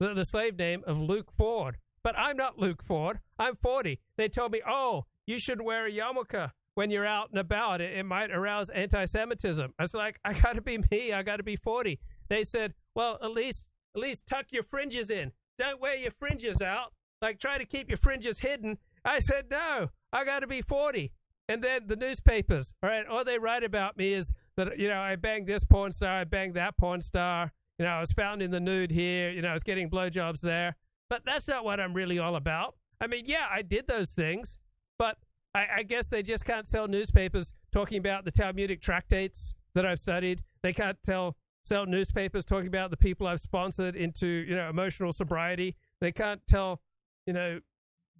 the, 0.00 0.14
the 0.14 0.24
slave 0.24 0.58
name 0.58 0.82
of 0.86 0.98
Luke 0.98 1.30
Ford. 1.36 1.76
But 2.02 2.18
I'm 2.18 2.36
not 2.36 2.58
Luke 2.58 2.82
Ford. 2.82 3.20
I'm 3.38 3.56
40. 3.56 4.00
They 4.16 4.28
told 4.28 4.52
me, 4.52 4.62
oh, 4.66 5.04
you 5.26 5.38
should 5.38 5.60
wear 5.60 5.86
a 5.86 5.92
yarmulke 5.92 6.50
when 6.74 6.90
you're 6.90 7.06
out 7.06 7.30
and 7.30 7.38
about. 7.38 7.80
It, 7.80 7.96
it 7.96 8.04
might 8.04 8.30
arouse 8.30 8.68
anti 8.70 9.04
Semitism. 9.04 9.74
I 9.78 9.82
was 9.82 9.94
like, 9.94 10.18
I 10.24 10.32
got 10.32 10.54
to 10.54 10.60
be 10.60 10.78
me. 10.90 11.12
I 11.12 11.22
got 11.22 11.36
to 11.36 11.42
be 11.42 11.56
40. 11.56 11.98
They 12.28 12.44
said, 12.44 12.74
well, 12.94 13.18
at 13.22 13.32
least, 13.32 13.64
at 13.94 14.00
least 14.00 14.26
tuck 14.26 14.46
your 14.50 14.62
fringes 14.62 15.10
in. 15.10 15.32
Don't 15.58 15.80
wear 15.80 15.96
your 15.96 16.12
fringes 16.12 16.62
out. 16.62 16.92
Like, 17.20 17.38
try 17.38 17.58
to 17.58 17.64
keep 17.64 17.88
your 17.88 17.98
fringes 17.98 18.38
hidden. 18.38 18.78
I 19.04 19.18
said, 19.18 19.46
no, 19.50 19.90
I 20.12 20.24
got 20.24 20.40
to 20.40 20.46
be 20.46 20.62
40. 20.62 21.12
And 21.48 21.62
then 21.64 21.82
the 21.86 21.96
newspapers, 21.96 22.72
all 22.82 22.88
right, 22.88 23.04
all 23.06 23.24
they 23.24 23.38
write 23.38 23.64
about 23.64 23.96
me 23.96 24.12
is 24.12 24.32
that, 24.56 24.78
you 24.78 24.88
know, 24.88 25.00
I 25.00 25.16
banged 25.16 25.48
this 25.48 25.64
porn 25.64 25.90
star, 25.90 26.20
I 26.20 26.24
banged 26.24 26.54
that 26.54 26.76
porn 26.76 27.02
star. 27.02 27.52
You 27.80 27.86
know, 27.86 27.92
I 27.92 28.00
was 28.00 28.12
found 28.12 28.42
in 28.42 28.50
the 28.50 28.60
nude 28.60 28.90
here. 28.90 29.30
You 29.30 29.40
know, 29.40 29.48
I 29.48 29.54
was 29.54 29.62
getting 29.62 29.88
blowjobs 29.88 30.40
there. 30.40 30.76
But 31.08 31.24
that's 31.24 31.48
not 31.48 31.64
what 31.64 31.80
I'm 31.80 31.94
really 31.94 32.18
all 32.18 32.36
about. 32.36 32.76
I 33.00 33.06
mean, 33.06 33.24
yeah, 33.26 33.46
I 33.50 33.62
did 33.62 33.86
those 33.86 34.10
things, 34.10 34.58
but 34.98 35.16
I, 35.54 35.66
I, 35.78 35.82
guess 35.82 36.06
they 36.06 36.22
just 36.22 36.44
can't 36.44 36.66
sell 36.66 36.86
newspapers 36.86 37.52
talking 37.72 37.98
about 37.98 38.24
the 38.24 38.30
Talmudic 38.30 38.80
tractates 38.80 39.54
that 39.74 39.84
I've 39.84 39.98
studied. 39.98 40.42
They 40.62 40.72
can't 40.72 40.98
tell 41.04 41.36
sell 41.64 41.86
newspapers 41.86 42.44
talking 42.44 42.68
about 42.68 42.90
the 42.90 42.96
people 42.96 43.26
I've 43.26 43.40
sponsored 43.40 43.96
into 43.96 44.26
you 44.26 44.54
know 44.54 44.68
emotional 44.68 45.12
sobriety. 45.12 45.76
They 46.00 46.12
can't 46.12 46.40
tell 46.46 46.80
you 47.26 47.32
know 47.32 47.60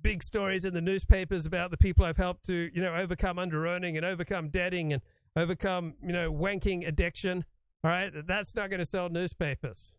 big 0.03 0.23
stories 0.23 0.65
in 0.65 0.73
the 0.75 0.81
newspapers 0.81 1.47
about 1.47 1.71
the 1.71 1.77
people 1.77 2.05
I've 2.05 2.17
helped 2.17 2.47
to 2.47 2.71
you 2.73 2.83
know 2.83 2.95
overcome 2.95 3.39
under 3.39 3.67
earning 3.67 3.97
and 3.97 4.05
overcome 4.05 4.49
debting 4.49 4.93
and 4.93 5.03
overcome 5.37 5.95
you 6.03 6.13
know 6.13 6.33
wanking 6.33 6.87
addiction. 6.87 7.45
All 7.83 7.91
right, 7.91 8.13
that's 8.27 8.55
not 8.55 8.71
going 8.71 8.81
to 8.81 8.85
sell 8.85 9.09
newspapers. 9.09 9.95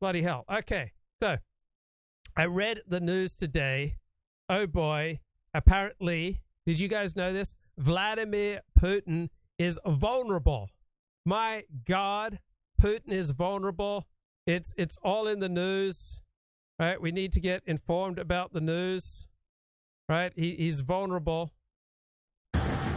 Bloody 0.00 0.22
hell. 0.22 0.44
Okay, 0.50 0.92
so 1.22 1.38
I 2.36 2.46
read 2.46 2.82
the 2.88 3.00
news 3.00 3.36
today. 3.36 3.96
Oh 4.48 4.66
boy, 4.66 5.20
apparently, 5.54 6.42
did 6.66 6.78
you 6.78 6.88
guys 6.88 7.16
know 7.16 7.32
this? 7.32 7.54
Vladimir 7.76 8.60
Putin 8.78 9.30
is 9.58 9.78
vulnerable. 9.86 10.70
My 11.24 11.64
God, 11.86 12.40
Putin 12.80 13.12
is 13.12 13.30
vulnerable. 13.30 14.06
It's 14.46 14.72
it's 14.76 14.96
all 15.02 15.28
in 15.28 15.40
the 15.40 15.48
news, 15.48 16.20
right? 16.78 17.00
We 17.00 17.12
need 17.12 17.32
to 17.34 17.40
get 17.40 17.62
informed 17.66 18.18
about 18.18 18.52
the 18.52 18.60
news, 18.60 19.26
right? 20.08 20.32
He, 20.34 20.54
he's 20.56 20.80
vulnerable. 20.80 21.52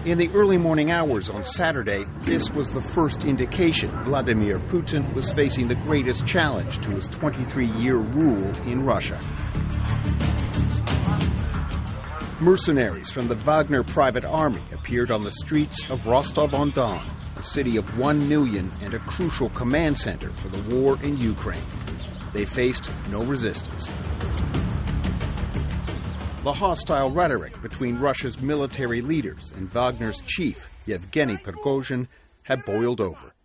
In 0.06 0.18
the 0.18 0.30
early 0.30 0.58
morning 0.58 0.90
hours 0.90 1.30
on 1.30 1.44
Saturday, 1.44 2.06
this 2.22 2.50
was 2.50 2.74
the 2.74 2.82
first 2.82 3.24
indication 3.24 3.90
Vladimir 4.04 4.58
Putin 4.58 5.14
was 5.14 5.32
facing 5.32 5.68
the 5.68 5.76
greatest 5.76 6.26
challenge 6.26 6.80
to 6.80 6.90
his 6.90 7.08
23 7.08 7.68
year 7.68 7.98
rule 7.98 8.52
in 8.66 8.84
Russia. 8.84 9.20
Mercenaries 12.42 13.12
from 13.12 13.28
the 13.28 13.36
Wagner 13.36 13.84
private 13.84 14.26
army 14.26 14.64
appeared 14.74 15.12
on 15.12 15.24
the 15.24 15.32
streets 15.32 15.88
of 15.92 16.08
Rostov 16.08 16.56
on 16.56 16.72
Don, 16.72 17.08
a 17.38 17.44
city 17.44 17.78
of 17.78 18.00
one 18.00 18.28
million 18.28 18.72
and 18.82 18.96
a 18.96 19.00
crucial 19.00 19.50
command 19.50 19.96
center 19.96 20.32
for 20.32 20.48
the 20.48 20.76
war 20.76 20.98
in 21.04 21.20
Ukraine. 21.20 21.62
They 22.34 22.46
faced 22.46 22.92
no 23.12 23.24
resistance. 23.24 23.92
The 26.44 26.52
hostile 26.52 27.12
rhetoric 27.12 27.62
between 27.62 28.00
Russia's 28.00 28.42
military 28.42 29.02
leaders 29.02 29.54
and 29.56 29.72
Wagner's 29.72 30.22
chief, 30.26 30.68
Yevgeny 30.88 31.38
Prigozhin, 31.38 32.08
had 32.42 32.66
boiled 32.66 33.02
over. 33.02 33.36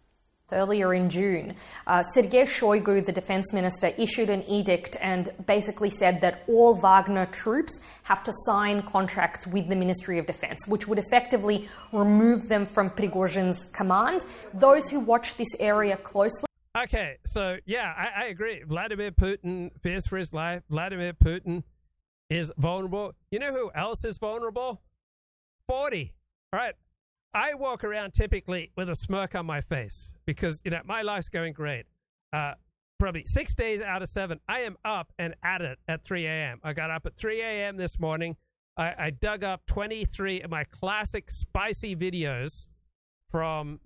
Earlier 0.53 0.95
in 0.95 1.11
June, 1.11 1.57
uh, 1.89 2.05
Sergei 2.05 2.45
Shoigu, 2.45 3.05
the 3.05 3.11
defense 3.11 3.53
minister, 3.53 3.89
issued 3.99 4.31
an 4.31 4.45
edict 4.45 4.97
and 5.01 5.31
basically 5.45 5.91
said 5.91 6.21
that 6.21 6.45
all 6.47 6.73
Wagner 6.77 7.27
troops 7.27 7.81
have 8.05 8.23
to 8.23 8.33
sign 8.45 8.83
contracts 8.83 9.45
with 9.49 9.69
the 9.69 9.75
Ministry 9.75 10.21
of 10.21 10.27
Defense, 10.27 10.69
which 10.69 10.87
would 10.87 11.01
effectively 11.01 11.69
remove 11.91 12.47
them 12.47 12.65
from 12.65 12.91
Prigozhin's 12.91 13.65
command. 13.73 14.25
Those 14.55 14.89
who 14.89 15.01
watch 15.01 15.37
this 15.37 15.53
area 15.59 15.97
closely. 15.97 16.47
Okay, 16.79 17.17
so 17.27 17.57
yeah, 17.65 17.93
I, 17.97 18.25
I 18.25 18.27
agree. 18.27 18.63
Vladimir 18.63 19.11
Putin 19.11 19.71
fears 19.83 20.07
for 20.07 20.17
his 20.17 20.33
life. 20.33 20.63
Vladimir 20.71 21.13
Putin 21.13 21.65
is 22.31 22.53
vulnerable. 22.57 23.15
You 23.33 23.41
know 23.41 23.53
who 23.53 23.73
else 23.75 24.05
is 24.05 24.19
vulnerable? 24.19 24.81
40. 25.67 26.15
All 26.53 26.61
right. 26.61 26.75
I 27.35 27.55
walk 27.55 27.85
around 27.85 28.13
typically 28.13 28.71
with 28.77 28.89
a 28.89 28.95
smirk 28.95 29.35
on 29.35 29.47
my 29.47 29.61
face 29.61 30.15
because 30.25 30.61
you 30.65 30.71
know 30.71 30.81
my 30.85 31.03
life's 31.03 31.29
going 31.29 31.53
great. 31.53 31.87
Uh, 32.33 32.55
probably 32.99 33.25
six 33.27 33.55
days 33.55 33.83
out 33.83 34.03
of 34.03 34.09
seven, 34.09 34.41
I 34.49 34.61
am 34.61 34.77
up 34.85 35.13
and 35.19 35.35
at 35.43 35.61
it 35.61 35.79
at 35.87 36.05
3 36.05 36.27
a.m. 36.27 36.61
I 36.65 36.73
got 36.73 36.91
up 36.91 37.07
at 37.07 37.17
3 37.17 37.41
a.m. 37.41 37.77
this 37.77 37.99
morning. 37.99 38.37
I, 38.77 38.95
I 38.99 39.11
dug 39.11 39.45
up 39.45 39.67
23 39.67 40.43
of 40.43 40.51
my 40.51 40.65
classic 40.65 41.31
spicy 41.31 41.97
videos 41.97 42.67
from 43.31 43.81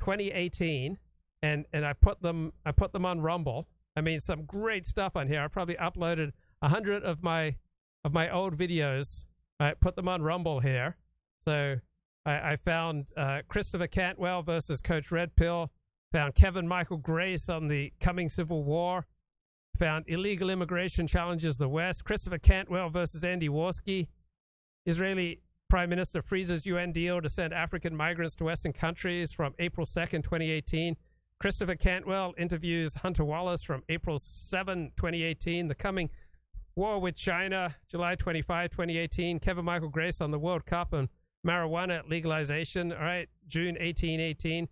2018, 0.00 0.98
and 1.42 1.66
and 1.72 1.86
I 1.86 1.92
put 1.92 2.22
them 2.22 2.52
I 2.64 2.72
put 2.72 2.92
them 2.92 3.04
on 3.04 3.20
Rumble. 3.20 3.66
I 3.96 4.00
mean, 4.02 4.20
some 4.20 4.44
great 4.44 4.86
stuff 4.86 5.16
on 5.16 5.26
here. 5.28 5.40
I 5.40 5.48
probably 5.48 5.76
uploaded 5.76 6.32
a 6.62 6.68
hundred 6.68 7.02
of 7.02 7.22
my 7.22 7.56
of 8.04 8.12
my 8.12 8.30
old 8.30 8.56
videos. 8.56 9.24
I 9.58 9.72
put 9.72 9.96
them 9.96 10.08
on 10.08 10.22
Rumble 10.22 10.60
here. 10.60 10.96
So 11.44 11.76
I, 12.26 12.52
I 12.52 12.56
found 12.56 13.06
uh, 13.16 13.42
Christopher 13.48 13.86
Cantwell 13.86 14.42
versus 14.42 14.80
Coach 14.80 15.10
Red 15.10 15.36
Pill. 15.36 15.70
Found 16.12 16.34
Kevin 16.34 16.66
Michael 16.66 16.98
Grace 16.98 17.48
on 17.48 17.68
the 17.68 17.92
coming 18.00 18.28
Civil 18.28 18.64
War. 18.64 19.06
found 19.78 20.04
illegal 20.08 20.50
immigration 20.50 21.06
challenges 21.06 21.56
the 21.56 21.68
West. 21.68 22.04
Christopher 22.04 22.38
Cantwell 22.38 22.90
versus 22.90 23.24
Andy 23.24 23.48
Warski. 23.48 24.08
Israeli 24.84 25.40
Prime 25.68 25.90
Minister 25.90 26.22
freezes 26.22 26.64
UN 26.64 26.92
deal 26.92 27.20
to 27.20 27.28
send 27.28 27.52
African 27.52 27.94
migrants 27.94 28.34
to 28.36 28.44
Western 28.44 28.72
countries 28.72 29.32
from 29.32 29.54
April 29.58 29.84
2nd, 29.84 30.22
2018. 30.22 30.96
Christopher 31.38 31.74
Cantwell 31.74 32.34
interviews 32.38 32.94
Hunter 32.94 33.24
Wallace 33.24 33.62
from 33.62 33.82
April 33.88 34.18
7, 34.18 34.92
2018. 34.96 35.68
The 35.68 35.74
coming 35.74 36.08
war 36.76 37.00
with 37.00 37.16
China, 37.16 37.74
July 37.90 38.14
25, 38.14 38.70
2018. 38.70 39.40
Kevin 39.40 39.64
Michael 39.64 39.88
Grace 39.88 40.20
on 40.20 40.30
the 40.30 40.38
World 40.38 40.64
Cup 40.64 40.92
and 40.92 41.08
marijuana 41.46 42.08
legalization, 42.08 42.92
all 42.92 42.98
right, 42.98 43.28
June 43.48 43.76
18, 43.78 44.20
18. 44.20 44.68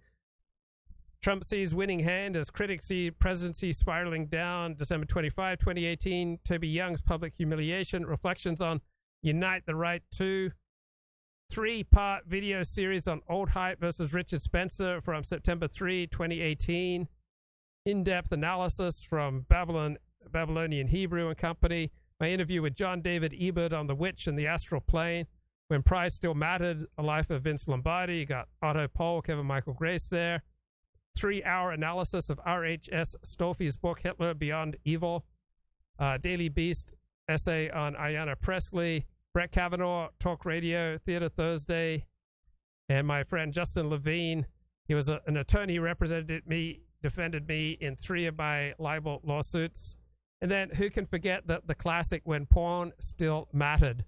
Trump 1.23 1.43
sees 1.43 1.75
winning 1.75 2.01
hand 2.01 2.37
as 2.37 2.51
critics 2.51 2.85
see 2.85 3.11
presidency 3.11 3.73
spiraling 3.73 4.27
down. 4.27 4.75
December 4.75 5.07
25, 5.07 5.59
2018. 5.59 6.39
Toby 6.45 6.69
Young's 6.69 7.01
public 7.01 7.35
humiliation. 7.35 8.05
Reflections 8.05 8.61
on 8.61 8.83
Unite 9.23 9.63
the 9.65 9.75
Right 9.75 10.03
to. 10.17 10.51
Three 11.51 11.83
part 11.83 12.27
video 12.27 12.63
series 12.63 13.09
on 13.09 13.23
Alt 13.27 13.49
Hype 13.51 13.81
versus 13.81 14.13
Richard 14.13 14.43
Spencer 14.43 15.01
from 15.01 15.25
September 15.25 15.67
3, 15.67 16.09
2018. 16.09 17.09
In 17.87 18.05
depth 18.05 18.33
analysis 18.33 19.03
from 19.03 19.47
Babylon, 19.49 19.97
Babylonian 20.31 20.89
Hebrew 20.89 21.29
and 21.29 21.39
Company. 21.39 21.91
My 22.21 22.29
interview 22.29 22.61
with 22.61 22.75
John 22.75 23.01
David 23.01 23.35
Ebert 23.41 23.73
on 23.73 23.87
The 23.87 23.95
Witch 23.95 24.27
and 24.27 24.39
the 24.39 24.47
Astral 24.47 24.83
Plane. 24.83 25.27
When 25.69 25.83
Pride 25.83 26.13
Still 26.13 26.35
Mattered, 26.35 26.87
A 26.99 27.03
Life 27.03 27.31
of 27.31 27.43
Vince 27.43 27.67
Lombardi. 27.67 28.17
You 28.19 28.27
got 28.27 28.49
Otto 28.63 28.87
Poll, 28.89 29.23
Kevin 29.23 29.47
Michael 29.47 29.75
Grace 29.75 30.09
there 30.09 30.43
three 31.17 31.43
hour 31.45 31.73
analysis 31.73 32.31
of 32.31 32.41
R.H.S. 32.45 33.17
Stolfi's 33.25 33.77
book, 33.77 34.01
Hitler 34.01 34.35
Beyond 34.35 34.77
Evil, 34.85 35.25
uh, 35.99 36.19
Daily 36.19 36.49
Beast 36.49 36.95
essay 37.29 37.71
on 37.71 37.95
Ayanna 37.95 38.41
Pressley. 38.41 39.07
Brett 39.33 39.51
Kavanaugh, 39.51 40.11
Talk 40.21 40.45
Radio, 40.45 40.97
Theater 40.97 41.29
Thursday, 41.29 42.07
and 42.89 43.05
my 43.05 43.25
friend 43.25 43.53
Justin 43.53 43.91
Levine. 43.91 44.47
He 44.87 44.95
was 44.95 45.09
a, 45.09 45.21
an 45.27 45.37
attorney 45.37 45.81
represented 45.81 46.47
me, 46.47 46.83
defended 47.03 47.49
me 47.49 47.77
in 47.81 47.97
three 47.97 48.27
of 48.27 48.39
my 48.39 48.75
libel 48.79 49.21
lawsuits. 49.25 49.97
And 50.41 50.49
then 50.49 50.71
who 50.71 50.89
can 50.89 51.05
forget 51.05 51.49
the, 51.49 51.63
the 51.67 51.75
classic 51.75 52.23
When 52.25 52.47
Porn 52.47 52.93
Still 53.01 53.49
Mattered, 53.53 54.05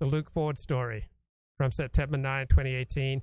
the 0.00 0.06
Luke 0.06 0.30
Ford 0.30 0.58
story 0.58 1.08
from 1.56 1.70
September 1.70 2.16
9, 2.16 2.46
2018 2.48 3.22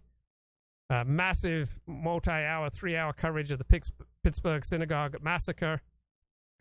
uh, 0.89 1.03
massive 1.05 1.79
multi-hour, 1.87 2.69
three-hour 2.69 3.13
coverage 3.13 3.51
of 3.51 3.57
the 3.57 3.81
Pittsburgh 4.23 4.63
Synagogue 4.63 5.17
massacre, 5.21 5.81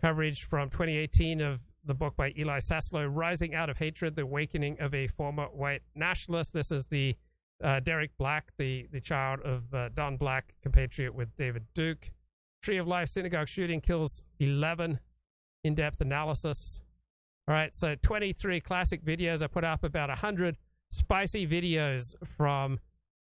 coverage 0.01 0.45
from 0.45 0.71
2018 0.71 1.41
of 1.41 1.61
the 1.85 1.95
book 1.95 2.17
by 2.17 2.33
Eli 2.39 2.59
Saslow, 2.59 3.09
"Rising 3.11 3.55
Out 3.55 3.69
of 3.69 3.77
Hatred: 3.79 4.17
The 4.17 4.23
Awakening 4.23 4.81
of 4.81 4.95
a 4.95 5.07
Former 5.09 5.47
White 5.47 5.83
Nationalist." 5.95 6.55
This 6.55 6.73
is 6.73 6.87
the 6.87 7.17
uh, 7.63 7.81
Derek 7.81 8.17
Black, 8.17 8.53
the 8.57 8.87
the 8.91 9.01
child 9.01 9.41
of 9.41 9.75
uh, 9.75 9.91
Don 9.91 10.17
Black, 10.17 10.55
compatriot 10.63 11.15
with 11.15 11.37
David 11.37 11.67
Duke. 11.75 12.11
Tree 12.63 12.79
of 12.79 12.89
Life 12.89 13.11
synagogue 13.11 13.49
shooting 13.49 13.83
kills 13.83 14.25
11. 14.39 15.01
In-depth 15.65 16.01
analysis. 16.01 16.81
All 17.47 17.55
right, 17.55 17.75
so 17.75 17.95
23 18.01 18.61
classic 18.61 19.05
videos. 19.05 19.43
I 19.43 19.49
put 19.49 19.65
up 19.65 19.85
about 19.85 20.09
100 20.09 20.57
spicy 20.91 21.47
videos 21.47 22.15
from 22.37 22.79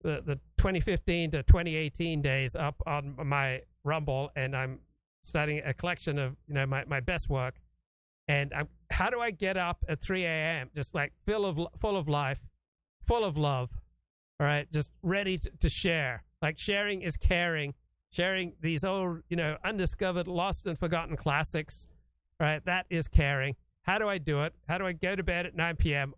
the, 0.02 0.22
the 0.26 0.36
2015 0.58 1.32
to 1.32 1.43
2018 1.43 2.22
days 2.22 2.56
up 2.56 2.82
on 2.88 3.15
my 3.24 3.62
Rumble, 3.84 4.32
and 4.36 4.56
I'm 4.56 4.80
starting 5.24 5.62
a 5.63 5.74
collection 5.74 6.17
of 6.17 6.36
you 6.48 6.56
know 6.56 6.65
my, 6.65 6.86
my 6.86 7.00
best 7.00 7.30
work. 7.30 7.56
And 8.28 8.54
I'm, 8.54 8.67
how 8.91 9.10
do 9.10 9.19
I 9.19 9.32
get 9.32 9.58
up 9.58 9.84
at 9.88 10.02
3 10.02 10.24
a.m. 10.24 10.69
just 10.76 10.93
like 10.95 11.13
full 11.26 11.45
of 11.45 11.60
full 11.80 11.98
of 11.98 12.08
life, 12.08 12.39
full 13.06 13.24
of 13.24 13.38
love, 13.38 13.69
all 14.39 14.48
right, 14.48 14.72
just 14.72 14.91
ready 15.04 15.38
to, 15.38 15.52
to 15.60 15.69
share. 15.69 16.24
Like 16.41 16.58
sharing 16.58 17.02
is 17.02 17.17
caring. 17.17 17.74
Sharing 18.12 18.54
these 18.60 18.84
old, 18.84 19.19
you 19.30 19.38
know, 19.38 19.58
undiscovered, 19.63 20.28
lost 20.28 20.65
and 20.65 20.80
forgotten 20.80 21.15
classics, 21.15 21.86
right? 22.39 22.63
That 22.65 22.88
is 22.89 23.08
caring. 23.08 23.56
How 23.89 23.97
do 23.97 24.08
I 24.08 24.19
do 24.19 24.43
it? 24.43 24.54
How 24.67 24.78
do 24.78 24.86
I 24.86 24.91
go 24.91 25.15
to 25.15 25.23
bed 25.23 25.47
at 25.47 25.56
9 25.56 25.75
p.m., 25.78 26.13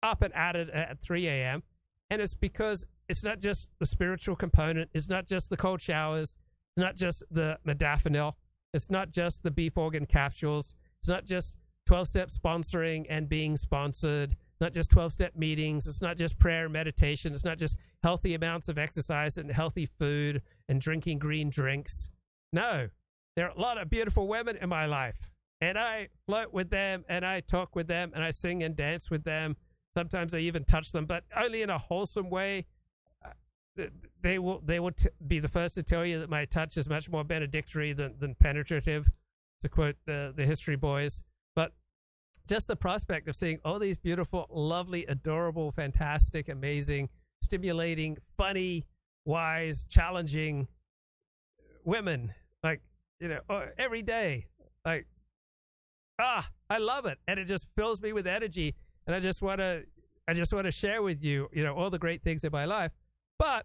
up 0.00 0.22
and 0.22 0.32
at 0.32 0.54
it 0.54 0.70
at 0.70 1.00
3 1.00 1.26
a.m.? 1.26 1.64
And 2.08 2.22
it's 2.22 2.34
because 2.34 2.86
it's 3.08 3.24
not 3.24 3.40
just 3.40 3.68
the 3.80 3.84
spiritual 3.84 4.36
component. 4.36 4.90
It's 4.94 5.08
not 5.08 5.26
just 5.26 5.50
the 5.50 5.56
cold 5.56 5.80
showers. 5.80 6.36
It's 6.70 6.84
not 6.84 6.94
just 6.94 7.24
the 7.28 7.58
modafinil. 7.66 8.34
It's 8.72 8.90
not 8.90 9.10
just 9.10 9.42
the 9.42 9.50
beef 9.50 9.76
organ 9.76 10.06
capsules. 10.06 10.76
It's 11.00 11.08
not 11.08 11.24
just 11.24 11.56
12 11.86 12.06
step 12.06 12.30
sponsoring 12.30 13.06
and 13.10 13.28
being 13.28 13.56
sponsored. 13.56 14.30
It's 14.30 14.60
not 14.60 14.72
just 14.72 14.90
12 14.90 15.12
step 15.12 15.34
meetings. 15.34 15.88
It's 15.88 16.00
not 16.00 16.16
just 16.16 16.38
prayer 16.38 16.66
and 16.66 16.72
meditation. 16.72 17.34
It's 17.34 17.44
not 17.44 17.58
just 17.58 17.76
healthy 18.04 18.34
amounts 18.34 18.68
of 18.68 18.78
exercise 18.78 19.36
and 19.36 19.50
healthy 19.50 19.86
food 19.98 20.42
and 20.68 20.80
drinking 20.80 21.18
green 21.18 21.50
drinks. 21.50 22.08
No, 22.52 22.88
there 23.34 23.46
are 23.46 23.56
a 23.56 23.60
lot 23.60 23.78
of 23.78 23.90
beautiful 23.90 24.28
women 24.28 24.56
in 24.58 24.68
my 24.68 24.86
life. 24.86 25.28
And 25.60 25.78
I 25.78 26.08
flirt 26.26 26.52
with 26.52 26.70
them 26.70 27.04
and 27.08 27.24
I 27.24 27.40
talk 27.40 27.74
with 27.74 27.86
them 27.86 28.12
and 28.14 28.22
I 28.22 28.30
sing 28.30 28.62
and 28.62 28.76
dance 28.76 29.10
with 29.10 29.24
them. 29.24 29.56
Sometimes 29.96 30.34
I 30.34 30.38
even 30.38 30.64
touch 30.64 30.92
them, 30.92 31.06
but 31.06 31.24
only 31.34 31.62
in 31.62 31.70
a 31.70 31.78
wholesome 31.78 32.28
way 32.28 32.66
they 34.22 34.38
will 34.38 34.60
they 34.64 34.80
will 34.80 34.92
t- 34.92 35.08
be 35.26 35.38
the 35.38 35.48
first 35.48 35.74
to 35.74 35.82
tell 35.82 36.04
you 36.04 36.20
that 36.20 36.30
my 36.30 36.44
touch 36.46 36.76
is 36.76 36.88
much 36.88 37.08
more 37.08 37.24
benedictory 37.24 37.92
than, 37.92 38.14
than 38.18 38.34
penetrative, 38.34 39.10
to 39.62 39.68
quote 39.68 39.96
the 40.06 40.32
the 40.34 40.44
history 40.44 40.76
boys. 40.76 41.22
But 41.54 41.72
just 42.48 42.66
the 42.66 42.76
prospect 42.76 43.28
of 43.28 43.36
seeing 43.36 43.58
all 43.64 43.78
these 43.78 43.98
beautiful, 43.98 44.46
lovely, 44.50 45.04
adorable, 45.06 45.72
fantastic, 45.72 46.48
amazing, 46.48 47.08
stimulating, 47.42 48.18
funny, 48.36 48.86
wise, 49.24 49.86
challenging 49.88 50.68
women, 51.84 52.32
like 52.62 52.80
you 53.20 53.28
know, 53.28 53.40
uh, 53.48 53.66
every 53.78 54.02
day, 54.02 54.46
like 54.84 55.06
ah, 56.18 56.48
I 56.68 56.78
love 56.78 57.06
it, 57.06 57.18
and 57.28 57.38
it 57.38 57.46
just 57.46 57.66
fills 57.76 58.00
me 58.00 58.12
with 58.12 58.26
energy, 58.26 58.74
and 59.06 59.14
I 59.14 59.20
just 59.20 59.42
want 59.42 59.58
to. 59.58 59.84
I 60.28 60.34
just 60.34 60.52
want 60.52 60.64
to 60.64 60.72
share 60.72 61.02
with 61.02 61.22
you, 61.22 61.48
you 61.52 61.62
know, 61.62 61.74
all 61.74 61.88
the 61.88 62.00
great 62.00 62.22
things 62.24 62.42
in 62.42 62.50
my 62.50 62.64
life. 62.64 62.90
But 63.38 63.64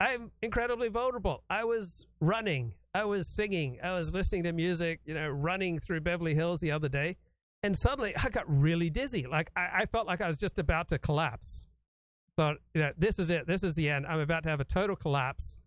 I'm 0.00 0.30
incredibly 0.40 0.88
vulnerable. 0.88 1.44
I 1.50 1.64
was 1.64 2.06
running, 2.20 2.72
I 2.94 3.04
was 3.04 3.26
singing, 3.26 3.78
I 3.82 3.92
was 3.92 4.14
listening 4.14 4.44
to 4.44 4.52
music, 4.52 5.00
you 5.04 5.12
know, 5.12 5.28
running 5.28 5.78
through 5.78 6.00
Beverly 6.00 6.34
Hills 6.34 6.60
the 6.60 6.70
other 6.70 6.88
day, 6.88 7.16
and 7.62 7.76
suddenly 7.76 8.16
I 8.16 8.28
got 8.30 8.44
really 8.46 8.90
dizzy. 8.90 9.26
Like 9.26 9.50
I, 9.56 9.68
I 9.80 9.86
felt 9.86 10.06
like 10.06 10.20
I 10.20 10.26
was 10.26 10.36
just 10.36 10.58
about 10.58 10.88
to 10.88 10.98
collapse. 10.98 11.66
Thought, 12.36 12.56
you 12.74 12.80
know, 12.80 12.92
this 12.98 13.18
is 13.18 13.30
it. 13.30 13.46
This 13.46 13.62
is 13.62 13.74
the 13.74 13.88
end. 13.88 14.06
I'm 14.06 14.20
about 14.20 14.42
to 14.44 14.48
have 14.48 14.60
a 14.60 14.64
total 14.64 14.96
collapse, 14.96 15.58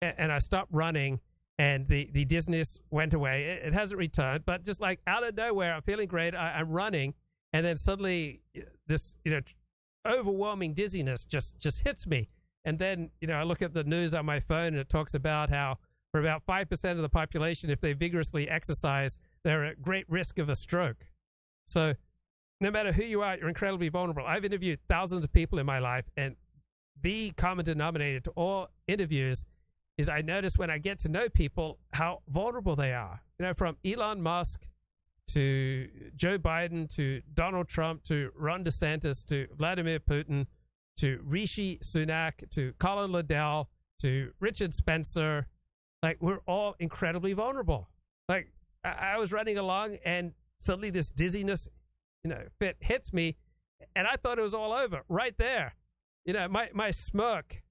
and, 0.00 0.14
and 0.16 0.32
I 0.32 0.38
stopped 0.38 0.72
running, 0.72 1.20
and 1.58 1.88
the 1.88 2.10
the 2.12 2.24
dizziness 2.24 2.80
went 2.90 3.14
away. 3.14 3.44
It, 3.44 3.68
it, 3.68 3.72
hasn't 3.72 3.98
returned, 3.98 4.44
but 4.44 4.64
just 4.64 4.80
like 4.80 5.00
out 5.06 5.24
of 5.24 5.36
nowhere, 5.36 5.74
I'm 5.74 5.82
feeling 5.82 6.08
great. 6.08 6.34
I, 6.34 6.52
I'm 6.58 6.70
running, 6.70 7.14
and 7.52 7.64
then 7.64 7.76
suddenly 7.76 8.42
this, 8.86 9.16
you 9.24 9.32
know, 9.32 9.40
overwhelming 10.06 10.74
dizziness 10.74 11.24
just 11.24 11.58
just 11.58 11.80
hits 11.80 12.06
me 12.06 12.28
and 12.66 12.80
then, 12.80 13.10
you 13.20 13.28
know, 13.28 13.34
I 13.34 13.44
look 13.44 13.62
at 13.62 13.72
the 13.72 13.84
news 13.84 14.12
on 14.12 14.26
my 14.26 14.40
phone 14.40 14.66
and 14.66 14.78
it 14.78 14.88
talks 14.88 15.14
about 15.14 15.50
how 15.50 15.78
for 16.10 16.20
about 16.20 16.44
5% 16.46 16.90
of 16.90 16.98
the 16.98 17.08
population, 17.08 17.70
if 17.70 17.80
they 17.80 17.92
vigorously 17.92 18.48
exercise, 18.48 19.18
they're 19.44 19.64
at 19.64 19.80
great 19.80 20.04
risk 20.10 20.40
of 20.40 20.48
a 20.48 20.56
stroke. 20.56 21.06
So 21.66 21.94
no 22.60 22.72
matter 22.72 22.90
who 22.90 23.04
you 23.04 23.22
are, 23.22 23.36
you're 23.36 23.48
incredibly 23.48 23.88
vulnerable. 23.88 24.24
I've 24.26 24.44
interviewed 24.44 24.80
thousands 24.88 25.24
of 25.24 25.32
people 25.32 25.60
in 25.60 25.66
my 25.66 25.78
life, 25.78 26.06
and 26.16 26.34
the 27.00 27.30
common 27.36 27.64
denominator 27.64 28.18
to 28.20 28.30
all 28.30 28.68
interviews 28.88 29.44
is 29.98 30.08
I 30.08 30.20
notice 30.20 30.58
when 30.58 30.70
I 30.70 30.78
get 30.78 31.00
to 31.00 31.08
know 31.08 31.28
people 31.28 31.78
how 31.92 32.22
vulnerable 32.28 32.76
they 32.76 32.92
are. 32.92 33.22
You 33.38 33.46
know, 33.46 33.54
from 33.54 33.76
Elon 33.84 34.22
Musk 34.22 34.66
to 35.28 35.88
Joe 36.14 36.38
Biden 36.38 36.92
to 36.96 37.22
Donald 37.34 37.68
Trump 37.68 38.04
to 38.04 38.30
Ron 38.36 38.62
DeSantis 38.62 39.24
to 39.26 39.46
Vladimir 39.56 39.98
Putin 39.98 40.46
to 40.98 41.20
Rishi 41.24 41.78
Sunak 41.82 42.48
to 42.50 42.72
Colin 42.78 43.12
Liddell 43.12 43.68
to 44.00 44.32
Richard 44.40 44.74
Spencer. 44.74 45.46
Like, 46.02 46.18
we're 46.20 46.40
all 46.46 46.76
incredibly 46.78 47.32
vulnerable. 47.32 47.88
Like, 48.28 48.52
I, 48.84 49.14
I 49.14 49.18
was 49.18 49.32
running 49.32 49.58
along 49.58 49.96
and 50.04 50.32
suddenly 50.58 50.90
this 50.90 51.10
dizziness, 51.10 51.68
you 52.22 52.30
know, 52.30 52.42
fit 52.58 52.76
hits 52.80 53.12
me 53.12 53.36
and 53.94 54.06
I 54.06 54.16
thought 54.16 54.38
it 54.38 54.42
was 54.42 54.54
all 54.54 54.72
over 54.72 55.02
right 55.08 55.36
there. 55.38 55.74
You 56.24 56.32
know, 56.32 56.48
my, 56.48 56.70
my 56.72 56.90
smirk 56.90 57.62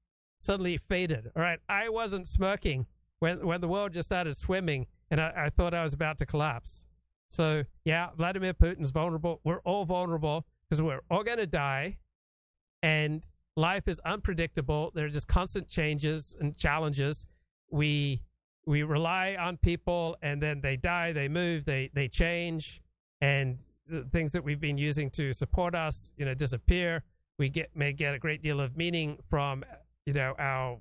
suddenly 0.45 0.77
faded. 0.77 1.31
All 1.35 1.41
right. 1.41 1.59
I 1.67 1.89
wasn't 1.89 2.27
smirking 2.27 2.85
when, 3.19 3.45
when 3.45 3.61
the 3.61 3.67
world 3.67 3.93
just 3.93 4.07
started 4.07 4.37
swimming 4.37 4.87
and 5.11 5.19
I, 5.19 5.45
I 5.45 5.49
thought 5.49 5.73
I 5.73 5.83
was 5.83 5.93
about 5.93 6.17
to 6.19 6.25
collapse. 6.25 6.85
So, 7.29 7.63
yeah, 7.83 8.09
Vladimir 8.15 8.53
Putin's 8.53 8.91
vulnerable. 8.91 9.41
We're 9.43 9.59
all 9.59 9.85
vulnerable 9.85 10.45
because 10.69 10.81
we're 10.81 11.01
all 11.09 11.23
going 11.23 11.39
to 11.39 11.47
die 11.47 11.97
and 12.83 13.25
life 13.55 13.87
is 13.87 13.99
unpredictable. 14.05 14.91
There 14.93 15.05
are 15.05 15.09
just 15.09 15.27
constant 15.27 15.67
changes 15.67 16.35
and 16.39 16.55
challenges. 16.57 17.25
We 17.71 18.21
we 18.67 18.83
rely 18.83 19.37
on 19.39 19.57
people, 19.57 20.17
and 20.21 20.41
then 20.41 20.59
they 20.61 20.75
die, 20.75 21.13
they 21.13 21.27
move, 21.27 21.65
they 21.65 21.89
they 21.93 22.07
change, 22.07 22.81
and 23.21 23.59
the 23.87 24.03
things 24.11 24.31
that 24.31 24.43
we've 24.43 24.59
been 24.59 24.77
using 24.77 25.09
to 25.11 25.33
support 25.33 25.75
us, 25.75 26.11
you 26.17 26.25
know, 26.25 26.33
disappear. 26.33 27.03
We 27.37 27.49
get 27.49 27.75
may 27.75 27.93
get 27.93 28.13
a 28.13 28.19
great 28.19 28.41
deal 28.41 28.59
of 28.59 28.77
meaning 28.77 29.17
from 29.29 29.63
you 30.05 30.13
know 30.13 30.33
our 30.39 30.79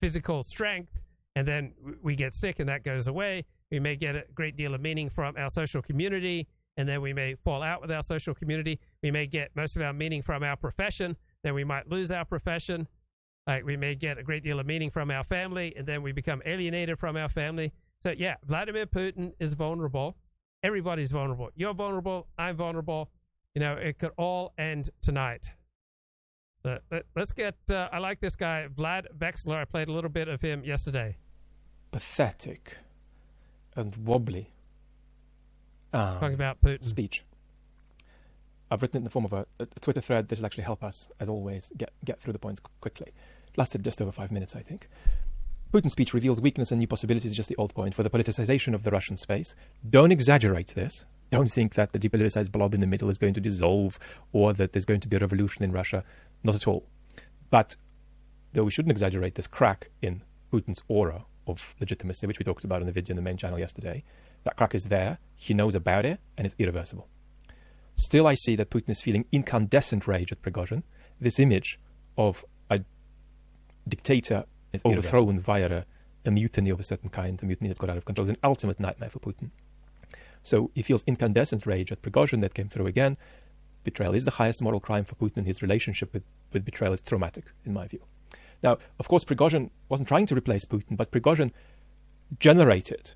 physical 0.00 0.42
strength, 0.42 1.00
and 1.36 1.46
then 1.46 1.72
we 2.02 2.14
get 2.14 2.34
sick, 2.34 2.60
and 2.60 2.68
that 2.68 2.84
goes 2.84 3.06
away. 3.06 3.44
We 3.70 3.80
may 3.80 3.96
get 3.96 4.14
a 4.16 4.24
great 4.34 4.56
deal 4.56 4.74
of 4.74 4.80
meaning 4.80 5.10
from 5.10 5.36
our 5.36 5.50
social 5.50 5.82
community, 5.82 6.46
and 6.76 6.88
then 6.88 7.00
we 7.00 7.12
may 7.12 7.34
fall 7.34 7.62
out 7.62 7.80
with 7.80 7.90
our 7.90 8.02
social 8.02 8.34
community. 8.34 8.80
We 9.02 9.10
may 9.10 9.26
get 9.26 9.50
most 9.54 9.76
of 9.76 9.82
our 9.82 9.92
meaning 9.92 10.22
from 10.22 10.42
our 10.42 10.56
profession, 10.56 11.16
then 11.42 11.54
we 11.54 11.64
might 11.64 11.88
lose 11.88 12.10
our 12.10 12.24
profession. 12.24 12.88
Like 13.46 13.64
we 13.64 13.76
may 13.76 13.94
get 13.94 14.16
a 14.16 14.22
great 14.22 14.42
deal 14.42 14.58
of 14.58 14.66
meaning 14.66 14.90
from 14.90 15.10
our 15.10 15.24
family, 15.24 15.74
and 15.76 15.86
then 15.86 16.02
we 16.02 16.12
become 16.12 16.42
alienated 16.46 16.98
from 16.98 17.16
our 17.16 17.28
family. 17.28 17.72
So 18.02 18.10
yeah, 18.10 18.36
Vladimir 18.44 18.86
Putin 18.86 19.32
is 19.38 19.52
vulnerable. 19.52 20.16
Everybody's 20.62 21.10
vulnerable. 21.10 21.50
You're 21.54 21.74
vulnerable. 21.74 22.26
I'm 22.38 22.56
vulnerable. 22.56 23.10
You 23.54 23.60
know, 23.60 23.74
it 23.74 23.98
could 23.98 24.12
all 24.16 24.54
end 24.56 24.90
tonight. 25.02 25.42
So 26.64 26.78
let, 26.90 27.04
us 27.14 27.32
get. 27.32 27.56
Uh, 27.70 27.88
I 27.92 27.98
like 27.98 28.20
this 28.20 28.36
guy, 28.36 28.68
Vlad 28.74 29.04
Vexler. 29.16 29.56
I 29.56 29.64
played 29.66 29.88
a 29.88 29.92
little 29.92 30.08
bit 30.08 30.28
of 30.28 30.40
him 30.40 30.64
yesterday. 30.64 31.18
Pathetic 31.92 32.78
and 33.76 33.94
wobbly. 33.96 34.50
Um, 35.92 36.18
Talking 36.18 36.34
about 36.34 36.62
Putin 36.62 36.82
speech. 36.84 37.24
I've 38.70 38.80
written 38.80 38.96
it 38.96 39.00
in 39.00 39.04
the 39.04 39.10
form 39.10 39.26
of 39.26 39.34
a, 39.34 39.46
a 39.60 39.66
Twitter 39.80 40.00
thread. 40.00 40.28
This 40.28 40.38
will 40.38 40.46
actually 40.46 40.64
help 40.64 40.82
us, 40.82 41.10
as 41.20 41.28
always, 41.28 41.70
get 41.76 41.92
get 42.02 42.18
through 42.18 42.32
the 42.32 42.38
points 42.38 42.60
quickly. 42.80 43.08
It 43.08 43.58
lasted 43.58 43.84
just 43.84 44.00
over 44.00 44.10
five 44.10 44.32
minutes, 44.32 44.56
I 44.56 44.62
think. 44.62 44.88
Putin's 45.70 45.92
speech 45.92 46.14
reveals 46.14 46.40
weakness 46.40 46.70
and 46.70 46.78
new 46.78 46.86
possibilities 46.86 47.34
just 47.34 47.50
the 47.50 47.56
old 47.56 47.74
point 47.74 47.94
for 47.94 48.02
the 48.02 48.10
politicization 48.10 48.74
of 48.74 48.84
the 48.84 48.90
Russian 48.90 49.16
space. 49.18 49.54
Don't 49.88 50.12
exaggerate 50.12 50.68
this. 50.68 51.04
Don't 51.30 51.50
think 51.50 51.74
that 51.74 51.92
the 51.92 51.98
depoliticized 51.98 52.52
blob 52.52 52.74
in 52.74 52.80
the 52.80 52.86
middle 52.86 53.10
is 53.10 53.18
going 53.18 53.34
to 53.34 53.40
dissolve 53.40 53.98
or 54.32 54.52
that 54.52 54.72
there's 54.72 54.84
going 54.84 55.00
to 55.00 55.08
be 55.08 55.16
a 55.16 55.18
revolution 55.18 55.64
in 55.64 55.72
Russia. 55.72 56.04
Not 56.44 56.54
at 56.54 56.68
all. 56.68 56.86
But 57.50 57.76
though 58.52 58.64
we 58.64 58.70
shouldn't 58.70 58.92
exaggerate 58.92 59.34
this 59.34 59.46
crack 59.46 59.90
in 60.00 60.22
Putin's 60.52 60.82
aura 60.86 61.24
of 61.46 61.74
legitimacy, 61.80 62.26
which 62.26 62.38
we 62.38 62.44
talked 62.44 62.64
about 62.64 62.80
in 62.80 62.86
the 62.86 62.92
video 62.92 63.12
in 63.12 63.16
the 63.16 63.22
main 63.22 63.36
channel 63.36 63.58
yesterday, 63.58 64.04
that 64.44 64.56
crack 64.56 64.74
is 64.74 64.84
there. 64.84 65.18
He 65.34 65.54
knows 65.54 65.74
about 65.74 66.04
it, 66.04 66.20
and 66.36 66.46
it's 66.46 66.54
irreversible. 66.58 67.08
Still, 67.96 68.26
I 68.26 68.34
see 68.34 68.56
that 68.56 68.70
Putin 68.70 68.90
is 68.90 69.00
feeling 69.00 69.24
incandescent 69.32 70.06
rage 70.06 70.32
at 70.32 70.42
Prigozhin. 70.42 70.82
This 71.20 71.38
image 71.38 71.78
of 72.16 72.44
a 72.70 72.80
dictator 73.88 74.44
it's 74.72 74.84
overthrown 74.84 75.38
via 75.38 75.70
a, 75.70 75.84
a, 76.24 76.30
mutiny 76.30 76.70
of 76.70 76.80
a 76.80 76.82
certain 76.82 77.08
kind, 77.08 77.40
a 77.42 77.46
mutiny 77.46 77.68
that's 77.68 77.78
got 77.78 77.90
out 77.90 77.96
of 77.96 78.04
control, 78.04 78.24
is 78.24 78.30
an 78.30 78.38
ultimate 78.42 78.80
nightmare 78.80 79.10
for 79.10 79.20
Putin. 79.20 79.50
So 80.42 80.70
he 80.74 80.82
feels 80.82 81.02
incandescent 81.06 81.64
rage 81.66 81.92
at 81.92 82.02
Prigozhin 82.02 82.40
that 82.40 82.54
came 82.54 82.68
through 82.68 82.86
again. 82.86 83.16
Betrayal 83.84 84.14
is 84.14 84.24
the 84.24 84.32
highest 84.32 84.62
moral 84.62 84.80
crime 84.80 85.04
for 85.04 85.14
Putin. 85.14 85.38
And 85.38 85.46
his 85.46 85.62
relationship 85.62 86.12
with, 86.12 86.24
with 86.52 86.64
betrayal 86.64 86.92
is 86.92 87.00
traumatic, 87.00 87.44
in 87.64 87.72
my 87.72 87.86
view. 87.86 88.00
Now, 88.62 88.78
of 88.98 89.08
course, 89.08 89.24
Prigozhin 89.24 89.70
wasn't 89.88 90.08
trying 90.08 90.26
to 90.26 90.34
replace 90.34 90.64
Putin, 90.64 90.96
but 90.96 91.10
Prigozhin 91.10 91.52
generated 92.40 93.12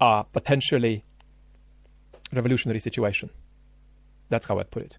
a 0.00 0.24
potentially 0.32 1.04
revolutionary 2.32 2.80
situation. 2.80 3.30
That's 4.28 4.46
how 4.46 4.58
I'd 4.58 4.70
put 4.70 4.82
it. 4.82 4.98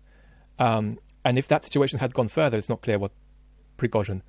Um, 0.58 1.00
and 1.26 1.38
if 1.38 1.48
that 1.50 1.64
situation 1.64 2.00
had 2.00 2.14
gone 2.14 2.30
further, 2.30 2.58
it's 2.58 2.70
not 2.70 2.82
clear 2.82 2.98
what 2.98 3.12
Prigozhin 3.78 4.22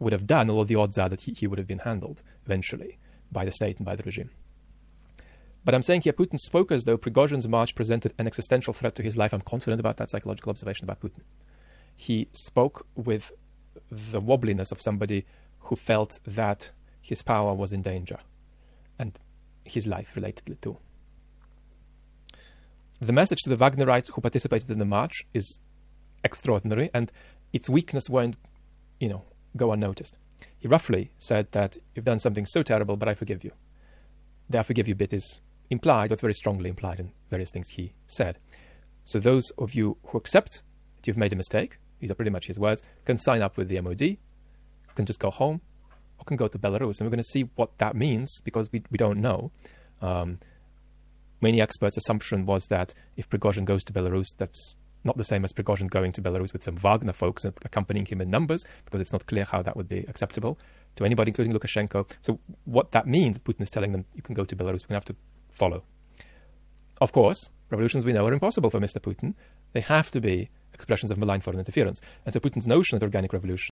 would 0.00 0.12
have 0.12 0.26
done, 0.26 0.50
although 0.50 0.64
the 0.64 0.76
odds 0.76 0.98
are 0.98 1.08
that 1.08 1.22
he, 1.22 1.32
he 1.32 1.46
would 1.46 1.58
have 1.58 1.68
been 1.68 1.80
handled 1.80 2.22
eventually 2.44 2.98
by 3.30 3.44
the 3.44 3.52
state 3.52 3.76
and 3.76 3.86
by 3.86 3.94
the 3.94 4.02
regime. 4.02 4.30
But 5.64 5.74
I'm 5.74 5.82
saying 5.82 6.02
here, 6.02 6.12
Putin 6.12 6.38
spoke 6.38 6.72
as 6.72 6.84
though 6.84 6.96
Prigozhin's 6.96 7.46
march 7.46 7.74
presented 7.74 8.14
an 8.18 8.26
existential 8.26 8.72
threat 8.72 8.94
to 8.94 9.02
his 9.02 9.16
life. 9.16 9.32
I'm 9.32 9.42
confident 9.42 9.80
about 9.80 9.98
that 9.98 10.10
psychological 10.10 10.50
observation 10.50 10.84
about 10.84 11.00
Putin. 11.00 11.22
He 11.94 12.28
spoke 12.32 12.86
with 12.94 13.32
the 13.90 14.20
wobbliness 14.20 14.72
of 14.72 14.80
somebody 14.80 15.26
who 15.60 15.76
felt 15.76 16.18
that 16.26 16.70
his 17.00 17.22
power 17.22 17.54
was 17.54 17.72
in 17.72 17.82
danger 17.82 18.18
and 18.98 19.18
his 19.64 19.86
life 19.86 20.14
relatedly 20.16 20.60
too. 20.60 20.78
The 23.00 23.12
message 23.12 23.40
to 23.42 23.50
the 23.50 23.56
Wagnerites 23.56 24.12
who 24.12 24.20
participated 24.20 24.70
in 24.70 24.78
the 24.78 24.84
march 24.84 25.24
is 25.32 25.58
extraordinary, 26.22 26.90
and 26.92 27.10
its 27.52 27.70
weakness 27.70 28.10
won't, 28.10 28.36
you 28.98 29.08
know, 29.08 29.24
go 29.56 29.72
unnoticed. 29.72 30.16
He 30.58 30.68
roughly 30.68 31.10
said 31.18 31.50
that 31.52 31.78
you've 31.94 32.04
done 32.04 32.18
something 32.18 32.44
so 32.44 32.62
terrible, 32.62 32.98
but 32.98 33.08
I 33.08 33.14
forgive 33.14 33.42
you. 33.42 33.52
The 34.50 34.58
I 34.58 34.62
forgive 34.62 34.86
you 34.86 34.94
bit 34.94 35.14
is 35.14 35.40
implied, 35.70 36.10
but 36.10 36.20
very 36.20 36.34
strongly 36.34 36.68
implied 36.68 37.00
in 37.00 37.12
various 37.30 37.50
things 37.50 37.70
he 37.70 37.94
said. 38.06 38.38
So 39.04 39.18
those 39.18 39.50
of 39.56 39.74
you 39.74 39.96
who 40.08 40.18
accept 40.18 40.62
that 40.96 41.06
you've 41.06 41.16
made 41.16 41.32
a 41.32 41.36
mistake, 41.36 41.78
these 42.00 42.10
are 42.10 42.14
pretty 42.14 42.30
much 42.30 42.46
his 42.46 42.58
words, 42.58 42.82
can 43.04 43.16
sign 43.16 43.40
up 43.40 43.56
with 43.56 43.68
the 43.68 43.80
MOD, 43.80 44.18
can 44.94 45.06
just 45.06 45.18
go 45.18 45.30
home, 45.30 45.60
or 46.18 46.24
can 46.24 46.36
go 46.36 46.48
to 46.48 46.58
Belarus. 46.58 46.98
And 46.98 47.06
we're 47.06 47.10
going 47.10 47.18
to 47.18 47.24
see 47.24 47.48
what 47.54 47.78
that 47.78 47.96
means 47.96 48.40
because 48.42 48.70
we, 48.72 48.82
we 48.90 48.98
don't 48.98 49.20
know. 49.20 49.50
Um, 50.02 50.38
many 51.40 51.60
experts' 51.60 51.96
assumption 51.96 52.46
was 52.46 52.66
that 52.66 52.94
if 53.16 53.28
Prigozhin 53.28 53.64
goes 53.64 53.84
to 53.84 53.92
Belarus, 53.92 54.28
that's 54.36 54.76
not 55.02 55.16
the 55.16 55.24
same 55.24 55.44
as 55.44 55.52
Prigozhin 55.52 55.88
going 55.88 56.12
to 56.12 56.22
Belarus 56.22 56.52
with 56.52 56.62
some 56.62 56.76
Wagner 56.76 57.12
folks 57.12 57.44
accompanying 57.44 58.06
him 58.06 58.20
in 58.20 58.28
numbers, 58.28 58.64
because 58.84 59.00
it's 59.00 59.12
not 59.12 59.26
clear 59.26 59.44
how 59.44 59.62
that 59.62 59.76
would 59.76 59.88
be 59.88 60.04
acceptable 60.08 60.58
to 60.96 61.04
anybody, 61.04 61.30
including 61.30 61.54
Lukashenko. 61.54 62.10
So, 62.20 62.38
what 62.64 62.92
that 62.92 63.06
means, 63.06 63.38
Putin 63.38 63.62
is 63.62 63.70
telling 63.70 63.92
them, 63.92 64.04
you 64.14 64.22
can 64.22 64.34
go 64.34 64.44
to 64.44 64.54
Belarus, 64.54 64.88
we 64.88 64.94
have 64.94 65.04
to 65.06 65.16
follow. 65.50 65.84
Of 67.00 67.12
course, 67.12 67.50
revolutions 67.70 68.04
we 68.04 68.12
know 68.12 68.26
are 68.26 68.32
impossible 68.32 68.70
for 68.70 68.80
Mr. 68.80 69.00
Putin. 69.00 69.34
They 69.72 69.80
have 69.80 70.10
to 70.10 70.20
be 70.20 70.50
expressions 70.74 71.10
of 71.10 71.18
malign 71.18 71.40
foreign 71.40 71.58
interference. 71.58 72.00
And 72.24 72.32
so, 72.32 72.40
Putin's 72.40 72.66
notion 72.66 72.96
of 72.96 73.02
organic 73.02 73.32
revolution. 73.32 73.70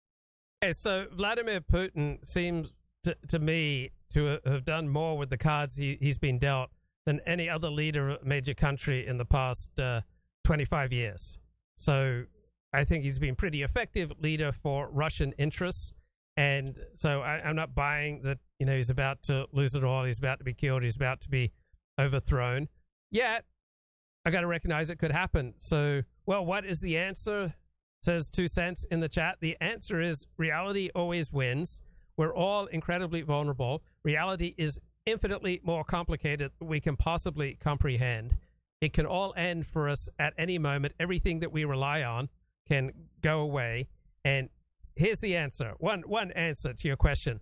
So 0.72 1.06
Vladimir 1.12 1.62
Putin 1.62 2.26
seems 2.28 2.74
to, 3.04 3.16
to 3.28 3.38
me 3.38 3.92
to 4.14 4.40
have 4.46 4.66
done 4.66 4.90
more 4.90 5.16
with 5.16 5.30
the 5.30 5.38
cards 5.38 5.76
he, 5.76 5.98
has 6.02 6.18
been 6.18 6.40
dealt 6.40 6.72
than 7.06 7.20
any 7.28 7.48
other 7.48 7.70
leader 7.70 8.10
of 8.10 8.22
a 8.24 8.26
major 8.26 8.56
country 8.56 9.06
in 9.06 9.18
the 9.18 9.26
past. 9.26 9.70
Uh, 9.80 10.02
25 10.46 10.94
years. 10.94 11.38
So 11.76 12.24
I 12.72 12.86
think 12.86 13.04
he's 13.04 13.20
been 13.20 13.36
pretty 13.36 13.64
effective 13.64 14.14
leader 14.22 14.54
for 14.54 14.88
Russian 14.90 15.34
interests. 15.34 15.92
And 16.38 16.78
so 16.94 17.22
I, 17.22 17.50
am 17.50 17.56
not 17.56 17.76
buying 17.76 18.22
that, 18.24 18.38
you 18.60 18.66
know, 18.66 18.76
he's 18.76 18.90
about 18.90 19.24
to 19.24 19.48
lose 19.52 19.76
it 19.76 19.84
all. 19.84 20.06
He's 20.06 20.20
about 20.20 20.38
to 20.40 20.46
be 20.46 20.54
killed. 20.54 20.84
He's 20.84 20.96
about 20.96 21.22
to 21.22 21.30
be 21.30 21.52
overthrown. 22.00 22.68
Yet, 23.12 23.46
I 24.26 24.32
got 24.32 24.42
to 24.42 24.48
recognize 24.48 24.90
it 24.90 24.98
could 24.98 25.12
happen. 25.12 25.54
So, 25.58 26.02
well, 26.26 26.46
what 26.46 26.66
is 26.66 26.80
the 26.80 26.98
answer? 26.98 27.54
Says 28.04 28.30
two 28.30 28.48
cents 28.48 28.86
in 28.92 29.00
the 29.00 29.10
chat. 29.10 29.38
The 29.40 29.58
answer 29.62 30.02
is 30.02 30.26
reality 30.38 30.90
always 30.94 31.32
wins. 31.32 31.82
We're 32.18 32.36
all 32.36 32.66
incredibly 32.68 33.22
vulnerable. 33.22 33.84
Reality 34.04 34.54
is 34.58 34.80
infinitely 35.06 35.62
more 35.64 35.84
complicated 35.84 36.52
than 36.60 36.68
we 36.68 36.80
can 36.80 36.96
possibly 36.96 37.58
comprehend. 37.60 38.36
It 38.82 38.94
can 38.94 39.06
all 39.06 39.34
end 39.38 39.68
for 39.68 39.90
us 39.90 40.10
at 40.20 40.34
any 40.38 40.58
moment. 40.58 40.94
Everything 41.00 41.40
that 41.40 41.52
we 41.52 41.66
rely 41.66 42.04
on 42.04 42.30
can 42.68 42.92
go 43.22 43.40
away. 43.40 43.88
And 44.24 44.50
here's 44.96 45.20
the 45.20 45.36
answer 45.36 45.74
one, 45.78 46.02
one 46.02 46.32
answer 46.32 46.74
to 46.74 46.88
your 46.88 46.98
question. 46.98 47.42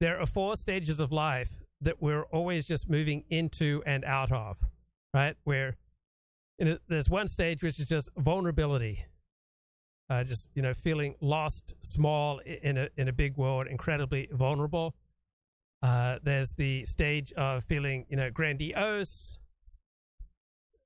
There 0.00 0.20
are 0.20 0.26
four 0.26 0.56
stages 0.56 1.00
of 1.00 1.10
life 1.10 1.50
that 1.80 2.02
we're 2.02 2.24
always 2.24 2.66
just 2.66 2.88
moving 2.88 3.24
into 3.30 3.82
and 3.86 4.04
out 4.04 4.32
of, 4.32 4.56
right? 5.14 5.36
Where 5.44 5.76
there's 6.88 7.08
one 7.08 7.28
stage 7.28 7.62
which 7.62 7.78
is 7.78 7.86
just 7.86 8.08
vulnerability. 8.16 9.04
Uh, 10.10 10.24
just 10.24 10.48
you 10.54 10.62
know, 10.62 10.72
feeling 10.72 11.14
lost, 11.20 11.74
small 11.80 12.38
in 12.38 12.78
a 12.78 12.88
in 12.96 13.08
a 13.08 13.12
big 13.12 13.36
world, 13.36 13.66
incredibly 13.66 14.26
vulnerable. 14.32 14.94
Uh, 15.82 16.18
there's 16.22 16.52
the 16.52 16.84
stage 16.86 17.30
of 17.34 17.62
feeling 17.64 18.06
you 18.08 18.16
know 18.16 18.30
grandiose, 18.30 19.38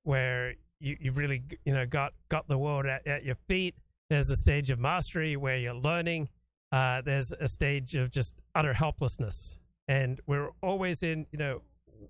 where 0.03 0.55
you, 0.79 0.97
you've 0.99 1.17
really 1.17 1.41
you 1.65 1.73
know 1.73 1.85
got 1.85 2.13
got 2.27 2.47
the 2.49 2.57
world 2.57 2.85
at, 2.85 3.07
at 3.07 3.23
your 3.23 3.35
feet. 3.47 3.75
There's 4.09 4.27
the 4.27 4.35
stage 4.35 4.69
of 4.69 4.77
mastery 4.77 5.37
where 5.37 5.57
you're 5.57 5.73
learning. 5.73 6.27
Uh, 6.71 7.01
there's 7.01 7.31
a 7.39 7.47
stage 7.47 7.95
of 7.95 8.11
just 8.11 8.35
utter 8.55 8.73
helplessness, 8.73 9.57
and 9.87 10.19
we're 10.27 10.49
always 10.61 11.03
in 11.03 11.25
you 11.31 11.37
know 11.37 11.61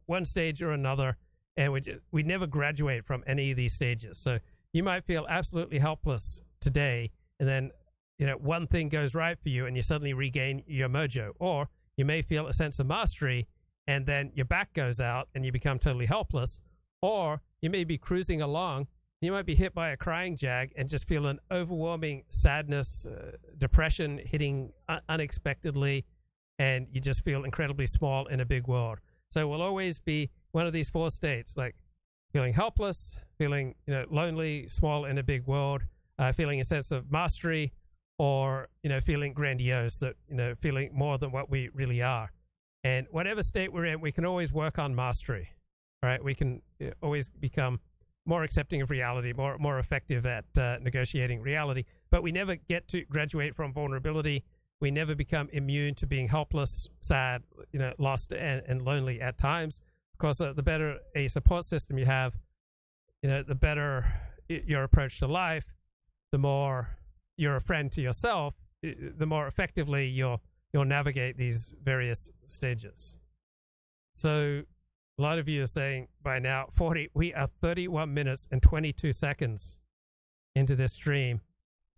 one 0.05 0.25
stage 0.25 0.61
or 0.61 0.71
another, 0.71 1.17
and 1.57 1.71
we 1.71 1.81
just, 1.81 1.99
we 2.11 2.23
never 2.23 2.47
graduate 2.47 3.05
from 3.05 3.23
any 3.27 3.51
of 3.51 3.57
these 3.57 3.73
stages. 3.73 4.17
So 4.17 4.39
you 4.73 4.83
might 4.83 5.05
feel 5.05 5.25
absolutely 5.29 5.79
helpless 5.79 6.41
today, 6.59 7.11
and 7.39 7.47
then 7.47 7.71
you 8.19 8.27
know 8.27 8.35
one 8.35 8.67
thing 8.67 8.89
goes 8.89 9.15
right 9.15 9.37
for 9.41 9.49
you, 9.49 9.65
and 9.65 9.75
you 9.75 9.81
suddenly 9.81 10.13
regain 10.13 10.63
your 10.67 10.89
mojo, 10.89 11.31
or 11.39 11.67
you 11.97 12.05
may 12.05 12.21
feel 12.21 12.47
a 12.47 12.53
sense 12.53 12.79
of 12.79 12.87
mastery, 12.87 13.47
and 13.87 14.05
then 14.05 14.31
your 14.33 14.45
back 14.45 14.73
goes 14.73 14.99
out, 14.99 15.29
and 15.35 15.45
you 15.45 15.51
become 15.51 15.79
totally 15.79 16.05
helpless, 16.05 16.61
or 17.01 17.41
you 17.61 17.69
may 17.69 17.83
be 17.83 17.97
cruising 17.97 18.41
along. 18.41 18.87
You 19.21 19.31
might 19.31 19.45
be 19.45 19.55
hit 19.55 19.73
by 19.73 19.91
a 19.91 19.97
crying 19.97 20.35
jag 20.35 20.73
and 20.75 20.89
just 20.89 21.07
feel 21.07 21.27
an 21.27 21.39
overwhelming 21.49 22.23
sadness, 22.27 23.05
uh, 23.05 23.37
depression 23.57 24.19
hitting 24.21 24.73
un- 24.89 24.99
unexpectedly, 25.07 26.03
and 26.63 26.87
you 26.93 27.01
just 27.01 27.25
feel 27.25 27.43
incredibly 27.43 27.85
small 27.85 28.25
in 28.27 28.39
a 28.39 28.45
big 28.45 28.67
world. 28.67 28.99
So 29.31 29.47
we'll 29.47 29.61
always 29.61 29.99
be 29.99 30.29
one 30.51 30.65
of 30.65 30.71
these 30.71 30.89
four 30.89 31.11
states, 31.11 31.57
like 31.57 31.75
feeling 32.31 32.53
helpless, 32.53 33.17
feeling 33.37 33.75
you 33.85 33.93
know 33.93 34.05
lonely, 34.09 34.67
small 34.69 35.03
in 35.05 35.17
a 35.17 35.23
big 35.23 35.45
world, 35.45 35.81
uh, 36.19 36.31
feeling 36.31 36.61
a 36.61 36.63
sense 36.63 36.91
of 36.91 37.11
mastery, 37.11 37.73
or 38.17 38.69
you 38.81 38.89
know 38.89 39.01
feeling 39.01 39.33
grandiose, 39.33 39.97
that 39.97 40.15
you 40.29 40.35
know 40.35 40.55
feeling 40.61 40.89
more 40.93 41.17
than 41.17 41.31
what 41.31 41.49
we 41.49 41.69
really 41.73 42.01
are. 42.01 42.31
And 42.85 43.07
whatever 43.11 43.43
state 43.43 43.73
we're 43.73 43.85
in, 43.85 43.99
we 43.99 44.11
can 44.11 44.25
always 44.25 44.53
work 44.53 44.79
on 44.79 44.95
mastery. 44.95 45.49
Right? 46.01 46.23
We 46.23 46.35
can 46.35 46.61
uh, 46.81 46.91
always 47.01 47.29
become 47.29 47.79
more 48.25 48.43
accepting 48.43 48.81
of 48.81 48.89
reality, 48.89 49.33
more 49.33 49.57
more 49.57 49.79
effective 49.79 50.25
at 50.25 50.45
uh, 50.57 50.77
negotiating 50.81 51.41
reality. 51.41 51.83
But 52.09 52.23
we 52.23 52.31
never 52.31 52.55
get 52.55 52.87
to 52.89 53.01
graduate 53.05 53.53
from 53.53 53.73
vulnerability. 53.73 54.45
We 54.81 54.91
never 54.91 55.15
become 55.15 55.49
immune 55.53 55.95
to 55.95 56.05
being 56.05 56.27
helpless, 56.27 56.89
sad, 56.99 57.43
you 57.71 57.79
know, 57.79 57.93
lost 57.97 58.33
and, 58.33 58.61
and 58.67 58.81
lonely 58.81 59.21
at 59.21 59.37
times. 59.37 59.79
Of 60.13 60.19
course, 60.19 60.41
uh, 60.41 60.53
the 60.53 60.63
better 60.63 60.97
a 61.15 61.27
support 61.27 61.65
system 61.65 61.97
you 61.97 62.05
have, 62.05 62.33
you 63.21 63.29
know, 63.29 63.43
the 63.43 63.55
better 63.55 64.05
your 64.49 64.83
approach 64.83 65.19
to 65.19 65.27
life, 65.27 65.65
the 66.31 66.37
more 66.37 66.97
you're 67.37 67.55
a 67.55 67.61
friend 67.61 67.91
to 67.93 68.01
yourself, 68.01 68.55
the 68.81 69.25
more 69.25 69.47
effectively 69.47 70.07
you'll 70.07 70.41
you'll 70.73 70.85
navigate 70.85 71.37
these 71.37 71.73
various 71.83 72.29
stages. 72.45 73.17
So 74.13 74.63
a 75.17 75.21
lot 75.21 75.39
of 75.39 75.47
you 75.47 75.61
are 75.61 75.67
saying 75.67 76.07
by 76.23 76.39
now, 76.39 76.69
40, 76.73 77.11
we 77.13 77.33
are 77.33 77.47
31 77.61 78.13
minutes 78.13 78.47
and 78.51 78.61
22 78.61 79.13
seconds 79.13 79.77
into 80.55 80.75
this 80.75 80.93
stream, 80.93 81.41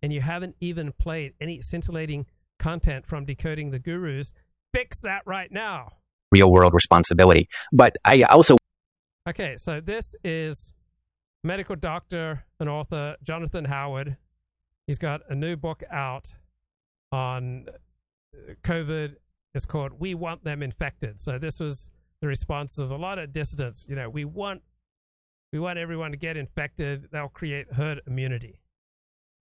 and 0.02 0.12
you 0.12 0.20
haven't 0.20 0.56
even 0.60 0.92
played 0.92 1.32
any 1.40 1.62
scintillating 1.62 2.26
content 2.58 3.06
from 3.06 3.24
Decoding 3.24 3.70
the 3.70 3.78
Gurus. 3.78 4.32
Fix 4.72 5.00
that 5.02 5.22
right 5.26 5.50
now. 5.50 5.92
Real 6.32 6.50
world 6.50 6.74
responsibility. 6.74 7.48
But 7.72 7.96
I 8.04 8.22
also. 8.28 8.56
Okay, 9.28 9.56
so 9.56 9.80
this 9.80 10.14
is 10.24 10.72
medical 11.42 11.76
doctor 11.76 12.44
and 12.60 12.68
author 12.68 13.16
Jonathan 13.22 13.64
Howard. 13.64 14.16
He's 14.86 14.98
got 14.98 15.20
a 15.28 15.34
new 15.34 15.56
book 15.56 15.82
out 15.90 16.26
on 17.12 17.66
uh, 17.68 18.52
COVID. 18.62 19.14
It's 19.54 19.66
called 19.66 19.92
We 19.98 20.14
Want 20.14 20.44
Them 20.44 20.62
Infected. 20.62 21.20
So 21.20 21.38
this 21.38 21.58
was 21.58 21.90
the 22.20 22.26
response 22.26 22.78
of 22.78 22.90
a 22.90 22.96
lot 22.96 23.18
of 23.18 23.32
dissidents. 23.32 23.86
You 23.88 23.96
know, 23.96 24.08
we 24.10 24.24
want 24.24 24.62
we 25.52 25.58
want 25.58 25.78
everyone 25.78 26.10
to 26.10 26.16
get 26.16 26.36
infected. 26.36 27.08
That'll 27.12 27.28
create 27.28 27.72
herd 27.72 28.02
immunity. 28.06 28.60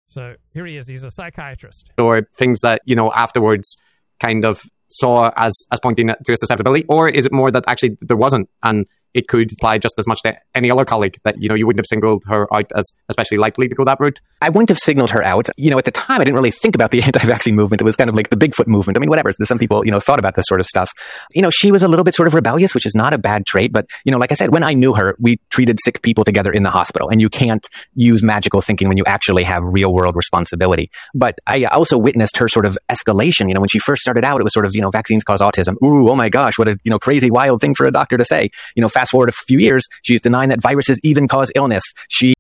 So 0.08 0.36
here 0.54 0.66
he 0.66 0.78
is. 0.78 0.88
He's 0.88 1.04
a 1.04 1.12
psychiatrist. 1.12 1.92
Or 1.98 2.28
things 2.38 2.62
that 2.62 2.82
you 2.86 2.96
know 2.96 3.12
afterwards 3.12 3.76
kind 4.20 4.46
of 4.46 4.64
saw 4.90 5.32
as 5.36 5.54
as 5.72 5.80
pointing 5.80 6.08
to 6.08 6.34
a 6.34 6.38
susceptibility, 6.38 6.86
or 6.88 7.10
is 7.10 7.26
it 7.26 7.32
more 7.32 7.52
that 7.52 7.64
actually 7.68 7.98
there 8.02 8.18
wasn't 8.18 8.50
and 8.62 8.86
it 9.14 9.28
could 9.28 9.52
apply 9.52 9.78
just 9.78 9.96
as 9.98 10.08
much 10.08 10.22
to 10.24 10.36
any 10.56 10.72
other 10.72 10.86
colleague 10.86 11.18
that 11.24 11.42
you 11.42 11.50
know 11.50 11.56
you 11.56 11.66
wouldn't 11.66 11.80
have 11.80 11.88
singled 11.88 12.24
her 12.28 12.52
out 12.54 12.72
as 12.76 12.92
especially 13.10 13.38
likely 13.38 13.68
to 13.68 13.76
go 13.76 13.86
that 13.86 14.00
route? 14.00 14.20
I 14.42 14.50
wouldn't 14.50 14.70
have 14.70 14.80
signaled 14.80 15.12
her 15.12 15.24
out. 15.24 15.48
You 15.58 15.72
know, 15.72 15.78
at 15.78 15.86
the 15.86 15.92
time, 15.92 16.20
I 16.20 16.24
didn't 16.24 16.36
really 16.36 16.52
think 16.52 16.76
about 16.76 16.92
the 16.92 17.02
anti-vaccine 17.04 17.56
movement. 17.56 17.82
It 17.82 17.86
was 17.86 17.96
kind 17.96 18.10
of 18.10 18.16
like 18.16 18.30
the 18.30 18.36
Bigfoot 18.36 18.68
movement. 18.68 18.98
I 18.98 19.00
mean, 19.00 19.10
whatever. 19.10 19.32
Some 19.44 19.60
people, 19.60 19.86
you 19.86 19.92
know, 19.92 20.00
thought 20.00 20.20
about 20.20 20.36
this 20.36 20.46
sort 20.48 20.60
of 20.60 20.68
stuff. 20.68 20.92
You 21.34 21.42
know, 21.42 21.50
she 21.50 21.72
was 21.72 21.84
a 21.84 21.88
little 21.88 22.04
bit 22.04 22.14
sort 22.16 22.28
of 22.28 22.34
rebellious, 22.34 22.74
which 22.74 22.86
is 22.86 22.96
not 22.96 23.14
a 23.14 23.18
bad 23.18 23.46
trait. 23.46 23.72
But 23.72 23.86
you 24.06 24.12
know, 24.12 24.18
like 24.18 24.32
I 24.32 24.36
said, 24.36 24.52
when 24.52 24.64
I 24.64 24.74
knew 24.74 24.94
her, 24.94 25.16
we 25.20 25.40
treated 25.50 25.80
sick 25.84 26.02
people 26.02 26.24
together 26.24 26.52
in 26.52 26.64
the 26.64 26.72
hospital, 26.72 27.10
and 27.10 27.22
you 27.22 27.30
can't 27.30 27.68
use 27.94 28.24
magical 28.24 28.62
thinking 28.62 28.88
when 28.88 28.98
you 28.98 29.04
actually 29.06 29.44
have 29.44 29.62
real 29.64 29.94
world 29.94 30.16
responsibility. 30.16 30.90
But 31.14 31.40
I 31.48 31.64
uh, 31.64 31.76
also 31.76 31.98
witnessed 31.98 32.38
her 32.38 32.48
sort 32.48 32.66
of 32.66 32.78
escalation. 32.92 33.48
You 33.48 33.54
know, 33.54 33.62
when 33.62 33.70
she 33.70 33.80
first 33.80 34.02
started 34.02 34.26
out, 34.26 34.40
it 34.40 34.44
was 34.44 34.54
sort 34.54 34.66
of 34.66 34.76
you 34.76 34.82
know, 34.82 34.90
vaccines 34.90 35.24
cause 35.24 35.42
autism. 35.42 35.76
Ooh, 35.84 36.10
oh 36.10 36.16
my 36.16 36.30
gosh, 36.30 36.58
what 36.58 36.68
a 36.68 36.78
you 36.84 36.92
know 36.92 37.00
crazy 37.00 37.32
wild 37.32 37.62
thing 37.62 37.74
for 37.74 37.86
a 37.86 37.92
doctor 37.92 38.18
to 38.18 38.26
say. 38.26 38.50
You 38.76 38.82
know, 38.82 38.90
fast 38.90 39.03
forward 39.10 39.30
a 39.30 39.34
few 39.34 39.60
years 39.60 39.74
years. 39.74 39.88
She's 40.04 40.22
denying 40.22 40.50
that 40.50 40.62
viruses 40.62 41.00
even 41.04 41.28
cause 41.28 41.52
illness. 41.56 41.84
She. 42.10 42.34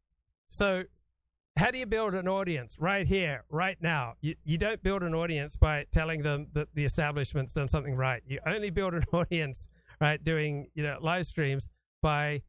So, 0.48 0.84
how 1.58 1.72
do 1.72 1.78
you 1.78 1.86
build 1.86 2.14
an 2.14 2.28
audience 2.28 2.78
right 2.80 3.08
here, 3.08 3.44
right 3.50 3.78
now? 3.82 4.14
You, 4.22 4.36
you 4.44 4.58
don't 4.58 4.82
build 4.82 5.04
an 5.04 5.14
audience 5.14 5.56
by 5.56 5.86
telling 5.92 6.24
them 6.24 6.48
that 6.54 6.68
the 6.74 6.84
establishment's 6.84 7.54
done 7.54 7.68
something 7.68 7.96
right. 7.96 8.24
You 8.26 8.40
only 8.46 8.70
build 8.70 8.94
an 8.94 9.04
audience, 9.14 9.68
right, 10.02 10.24
doing 10.24 10.70
you 10.74 10.84
know 10.84 10.98
live 11.02 11.26
streams 11.26 11.68
by 12.02 12.42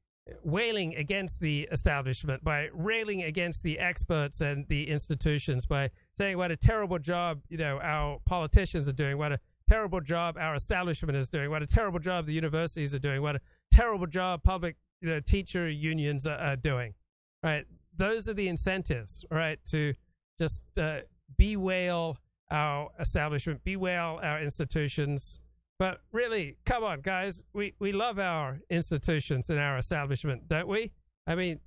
wailing 0.42 0.96
against 0.96 1.40
the 1.40 1.68
establishment, 1.70 2.42
by 2.42 2.68
railing 2.72 3.22
against 3.22 3.62
the 3.62 3.78
experts 3.78 4.40
and 4.40 4.66
the 4.68 4.88
institutions, 4.88 5.66
by 5.66 5.90
saying 6.16 6.38
what 6.38 6.50
a 6.50 6.56
terrible 6.56 6.98
job 6.98 7.40
you 7.48 7.58
know 7.58 7.78
our 7.82 8.18
politicians 8.24 8.88
are 8.88 8.92
doing, 8.92 9.18
what 9.18 9.32
a 9.32 9.40
terrible 9.68 10.00
job 10.00 10.36
our 10.38 10.54
establishment 10.54 11.16
is 11.16 11.28
doing, 11.28 11.50
what 11.50 11.62
a 11.62 11.66
terrible 11.66 11.98
job 11.98 12.26
the 12.26 12.32
universities 12.32 12.94
are 12.94 12.98
doing, 12.98 13.20
what 13.20 13.36
a 13.36 13.40
terrible 13.74 14.06
job 14.06 14.42
public 14.42 14.76
you 15.00 15.08
know, 15.08 15.20
teacher 15.20 15.68
unions 15.68 16.26
are, 16.26 16.38
are 16.38 16.56
doing. 16.56 16.94
Right, 17.42 17.66
those 17.96 18.28
are 18.28 18.34
the 18.34 18.48
incentives, 18.48 19.24
right, 19.30 19.58
to 19.66 19.94
just 20.38 20.62
uh, 20.78 21.00
bewail 21.36 22.16
our 22.50 22.90
establishment, 22.98 23.62
bewail 23.64 24.18
our 24.22 24.40
institutions. 24.42 25.40
But 25.78 26.00
really, 26.12 26.56
come 26.64 26.84
on, 26.84 27.00
guys, 27.00 27.44
we, 27.52 27.74
we 27.80 27.92
love 27.92 28.18
our 28.18 28.60
institutions 28.70 29.50
and 29.50 29.58
our 29.58 29.76
establishment, 29.76 30.48
don't 30.48 30.68
we? 30.68 30.92
I 31.26 31.34
mean, 31.34 31.60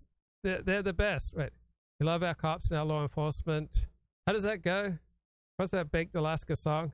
they're, 0.44 0.62
they're 0.64 0.82
the 0.82 0.94
best, 0.94 1.34
right? 1.36 1.52
We 2.00 2.06
love 2.06 2.24
our 2.24 2.34
cops 2.34 2.70
and 2.70 2.80
our 2.80 2.86
law 2.86 3.04
enforcement. 3.04 3.86
How 4.26 4.34
does 4.34 4.44
that 4.44 4.64
go? 4.64 4.98
What's 5.58 5.72
that 5.72 5.92
Baked 5.92 6.16
Alaska 6.16 6.56
song? 6.56 6.94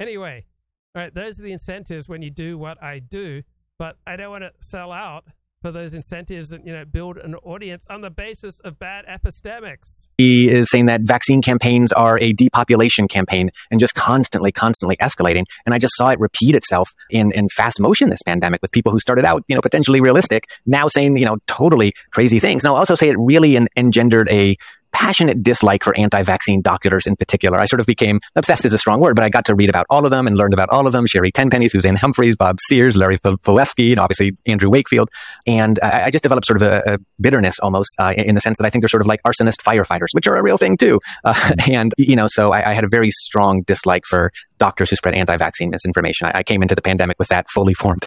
Anyway, 0.00 0.46
right, 0.94 1.14
those 1.14 1.38
are 1.38 1.42
the 1.42 1.52
incentives 1.52 2.08
when 2.08 2.22
you 2.22 2.30
do 2.30 2.58
what 2.58 2.82
I 2.82 2.98
do 2.98 3.42
but 3.78 3.96
I 4.06 4.16
don't 4.16 4.30
want 4.30 4.44
to 4.44 4.52
sell 4.60 4.92
out 4.92 5.24
for 5.62 5.72
those 5.72 5.94
incentives 5.94 6.52
and 6.52 6.64
you 6.66 6.72
know 6.72 6.84
build 6.84 7.16
an 7.16 7.34
audience 7.36 7.84
on 7.88 8.00
the 8.00 8.10
basis 8.10 8.60
of 8.60 8.78
bad 8.78 9.04
epistemics. 9.06 10.06
He 10.18 10.48
is 10.48 10.70
saying 10.70 10.86
that 10.86 11.00
vaccine 11.00 11.42
campaigns 11.42 11.92
are 11.92 12.18
a 12.20 12.32
depopulation 12.32 13.08
campaign 13.08 13.50
and 13.70 13.80
just 13.80 13.94
constantly, 13.94 14.52
constantly 14.52 14.96
escalating. 14.98 15.44
And 15.64 15.74
I 15.74 15.78
just 15.78 15.94
saw 15.96 16.10
it 16.10 16.20
repeat 16.20 16.54
itself 16.54 16.88
in, 17.10 17.32
in 17.32 17.48
fast 17.48 17.80
motion 17.80 18.10
this 18.10 18.22
pandemic 18.24 18.62
with 18.62 18.70
people 18.70 18.92
who 18.92 18.98
started 18.98 19.24
out, 19.24 19.42
you 19.48 19.54
know, 19.54 19.60
potentially 19.60 20.00
realistic, 20.00 20.44
now 20.66 20.88
saying, 20.88 21.16
you 21.16 21.26
know, 21.26 21.38
totally 21.46 21.92
crazy 22.12 22.38
things. 22.38 22.62
Now, 22.62 22.74
I'll 22.74 22.80
also 22.80 22.94
say 22.94 23.08
it 23.08 23.16
really 23.18 23.58
engendered 23.76 24.28
a 24.30 24.56
passionate 24.96 25.42
dislike 25.42 25.84
for 25.84 25.94
anti-vaccine 25.98 26.62
doctors 26.62 27.06
in 27.06 27.16
particular. 27.16 27.58
I 27.58 27.66
sort 27.66 27.80
of 27.80 27.86
became 27.86 28.18
obsessed 28.34 28.64
is 28.64 28.72
a 28.72 28.78
strong 28.78 28.98
word, 28.98 29.14
but 29.14 29.26
I 29.26 29.28
got 29.28 29.44
to 29.44 29.54
read 29.54 29.68
about 29.68 29.84
all 29.90 30.06
of 30.06 30.10
them 30.10 30.26
and 30.26 30.38
learned 30.38 30.54
about 30.54 30.70
all 30.70 30.86
of 30.86 30.94
them. 30.94 31.06
Sherry 31.06 31.30
Tenpenny, 31.30 31.68
Suzanne 31.68 31.96
Humphries, 31.96 32.34
Bob 32.34 32.56
Sears, 32.66 32.96
Larry 32.96 33.18
Palevsky, 33.18 33.90
and 33.90 34.00
obviously 34.00 34.32
Andrew 34.46 34.70
Wakefield. 34.70 35.10
And 35.46 35.78
I, 35.82 36.04
I 36.04 36.10
just 36.10 36.22
developed 36.22 36.46
sort 36.46 36.62
of 36.62 36.66
a, 36.66 36.94
a 36.94 36.98
bitterness 37.20 37.58
almost 37.58 37.94
uh, 37.98 38.14
in 38.16 38.34
the 38.34 38.40
sense 38.40 38.56
that 38.56 38.64
I 38.64 38.70
think 38.70 38.80
they're 38.80 38.88
sort 38.88 39.02
of 39.02 39.06
like 39.06 39.22
arsonist 39.24 39.60
firefighters, 39.60 40.08
which 40.12 40.26
are 40.26 40.36
a 40.36 40.42
real 40.42 40.56
thing 40.56 40.78
too. 40.78 40.98
Uh, 41.24 41.52
and, 41.70 41.92
you 41.98 42.16
know, 42.16 42.26
so 42.26 42.54
I, 42.54 42.70
I, 42.70 42.72
had 42.72 42.84
a 42.84 42.88
very 42.90 43.10
strong 43.10 43.64
dislike 43.66 44.04
for 44.08 44.32
doctors 44.56 44.88
who 44.88 44.96
spread 44.96 45.14
anti-vaccine 45.14 45.68
misinformation. 45.68 46.28
I, 46.28 46.38
I 46.38 46.42
came 46.42 46.62
into 46.62 46.74
the 46.74 46.82
pandemic 46.82 47.18
with 47.18 47.28
that 47.28 47.50
fully 47.50 47.74
formed 47.74 48.06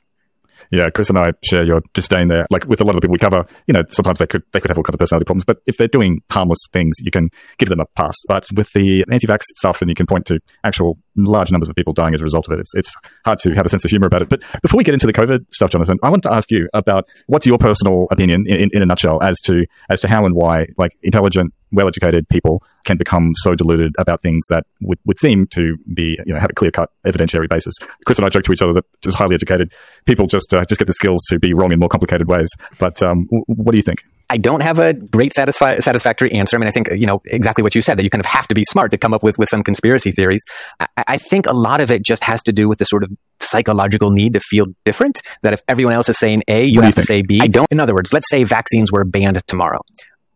yeah, 0.72 0.90
Chris 0.94 1.10
and 1.10 1.18
I 1.18 1.32
share 1.44 1.66
your 1.66 1.82
disdain 1.94 2.28
there. 2.28 2.46
Like 2.50 2.66
with 2.66 2.82
a 2.82 2.84
lot 2.84 2.96
of 2.96 3.02
the 3.02 3.08
people 3.08 3.14
we 3.14 3.20
cover, 3.20 3.46
you 3.68 3.74
know, 3.74 3.82
sometimes 3.90 4.20
they 4.20 4.28
could 4.28 4.44
they 4.54 4.60
could 4.60 4.70
have 4.70 4.78
all 4.78 4.84
kinds 4.84 4.96
of 4.96 5.00
personality 5.00 5.26
problems, 5.26 5.46
but 5.46 5.58
if 5.66 5.78
they're 5.78 5.88
doing 5.88 6.20
harmless 6.30 6.60
things, 6.72 6.96
you 7.00 7.12
can 7.12 7.30
give 7.58 7.70
them 7.70 7.80
a 7.80 7.86
pass. 7.96 8.16
But 8.28 8.48
with 8.56 8.72
the 8.74 9.06
anti-vax 9.12 9.42
stuff, 9.58 9.82
and 9.82 9.90
you 9.90 9.96
can 9.96 10.06
point 10.06 10.26
to 10.28 10.40
actual 10.66 10.98
large 11.24 11.52
numbers 11.52 11.70
of 11.70 11.76
people 11.76 11.94
dying 11.94 12.14
as 12.14 12.22
a 12.22 12.24
result 12.24 12.48
of 12.48 12.54
it, 12.54 12.60
it's 12.60 12.74
it's 12.76 12.96
hard 13.26 13.40
to 13.40 13.52
have 13.52 13.66
a 13.66 13.70
sense 13.70 13.86
of 13.86 13.92
humor 13.92 14.08
about 14.08 14.22
it. 14.22 14.30
But 14.30 14.42
before 14.62 14.78
we 14.78 14.84
get 14.84 14.94
into 14.94 15.08
the 15.08 15.14
COVID 15.14 15.54
stuff, 15.54 15.70
Jonathan, 15.72 15.98
I 16.04 16.10
want 16.10 16.24
to 16.24 16.34
ask 16.34 16.52
you 16.52 16.70
about 16.74 17.08
what's 17.28 17.46
your 17.46 17.58
personal 17.58 18.08
opinion 18.12 18.46
in, 18.48 18.56
in, 18.56 18.70
in 18.74 18.82
a 18.82 18.86
nutshell 18.86 19.22
as 19.22 19.40
to 19.42 19.66
as 19.90 20.00
to 20.02 20.08
how 20.08 20.26
and 20.26 20.36
why 20.36 20.68
like 20.78 20.98
intelligent 21.04 21.54
well-educated 21.72 22.28
people 22.30 22.64
can 22.84 22.98
become 22.98 23.32
so 23.36 23.54
deluded 23.54 23.94
about 24.00 24.24
things 24.24 24.48
that 24.50 24.64
would, 24.82 24.98
would 25.06 25.20
seem 25.20 25.46
to 25.46 25.78
be, 25.94 26.18
you 26.26 26.34
know, 26.34 26.40
have 26.40 26.50
a 26.50 26.54
clear-cut 26.54 26.90
evidentiary 27.06 27.48
basis. 27.48 27.76
Chris 28.06 28.18
and 28.18 28.26
I 28.26 28.30
joke 28.30 28.42
to 28.44 28.52
each 28.52 28.64
other 28.64 28.74
that 28.74 28.86
just 29.02 29.18
highly 29.18 29.36
educated 29.36 29.72
people 30.06 30.26
just 30.26 30.52
uh, 30.54 30.66
just 30.66 30.80
get 30.80 30.88
the 30.88 30.94
skills 30.94 31.24
to 31.30 31.38
be 31.38 31.54
wrong 31.54 31.72
in 31.72 31.80
more 31.80 31.90
complicated 31.90 32.28
ways. 32.28 32.50
But 32.80 33.04
um, 33.04 33.28
what 33.30 33.72
do 33.72 33.78
you 33.78 33.84
think? 33.84 34.04
I 34.30 34.38
don't 34.38 34.62
have 34.62 34.80
a 34.80 34.94
great 34.94 35.34
satisfi- 35.34 35.82
satisfactory 35.82 36.32
answer. 36.34 36.56
I 36.56 36.60
mean, 36.60 36.68
I 36.68 36.72
think, 36.72 36.90
you 36.92 37.08
know, 37.08 37.22
exactly 37.26 37.64
what 37.64 37.74
you 37.74 37.82
said, 37.82 37.98
that 37.98 38.04
you 38.04 38.10
kind 38.10 38.20
of 38.20 38.28
have 38.28 38.48
to 38.50 38.56
be 38.56 38.64
smart 38.64 38.92
to 38.92 38.98
come 38.98 39.14
up 39.14 39.24
with, 39.24 39.38
with 39.40 39.50
some 39.50 39.64
conspiracy 39.64 40.12
theories. 40.12 40.44
I, 40.80 40.88
I 40.98 41.18
think 41.18 41.48
a 41.48 41.54
lot 41.54 41.82
of 41.82 41.92
it 41.92 42.04
just 42.04 42.24
has 42.24 42.44
to 42.44 42.54
do 42.54 42.70
with 42.70 42.78
the 42.78 42.86
sort 42.86 43.04
of 43.04 43.12
psychological 43.40 44.12
need 44.12 44.34
to 44.34 44.40
feel 44.40 44.68
different, 44.86 45.22
that 45.42 45.54
if 45.54 45.62
everyone 45.68 45.94
else 45.94 46.10
is 46.10 46.18
saying 46.20 46.44
A, 46.48 46.64
you 46.64 46.78
what 46.78 46.86
have 46.86 46.98
you 46.98 47.02
to 47.02 47.08
say 47.08 47.22
B. 47.22 47.40
I 47.42 47.48
don't. 47.48 47.68
In 47.72 47.80
other 47.80 47.96
words, 47.96 48.14
let's 48.14 48.30
say 48.30 48.44
vaccines 48.44 48.92
were 48.92 49.04
banned 49.04 49.42
tomorrow. 49.48 49.82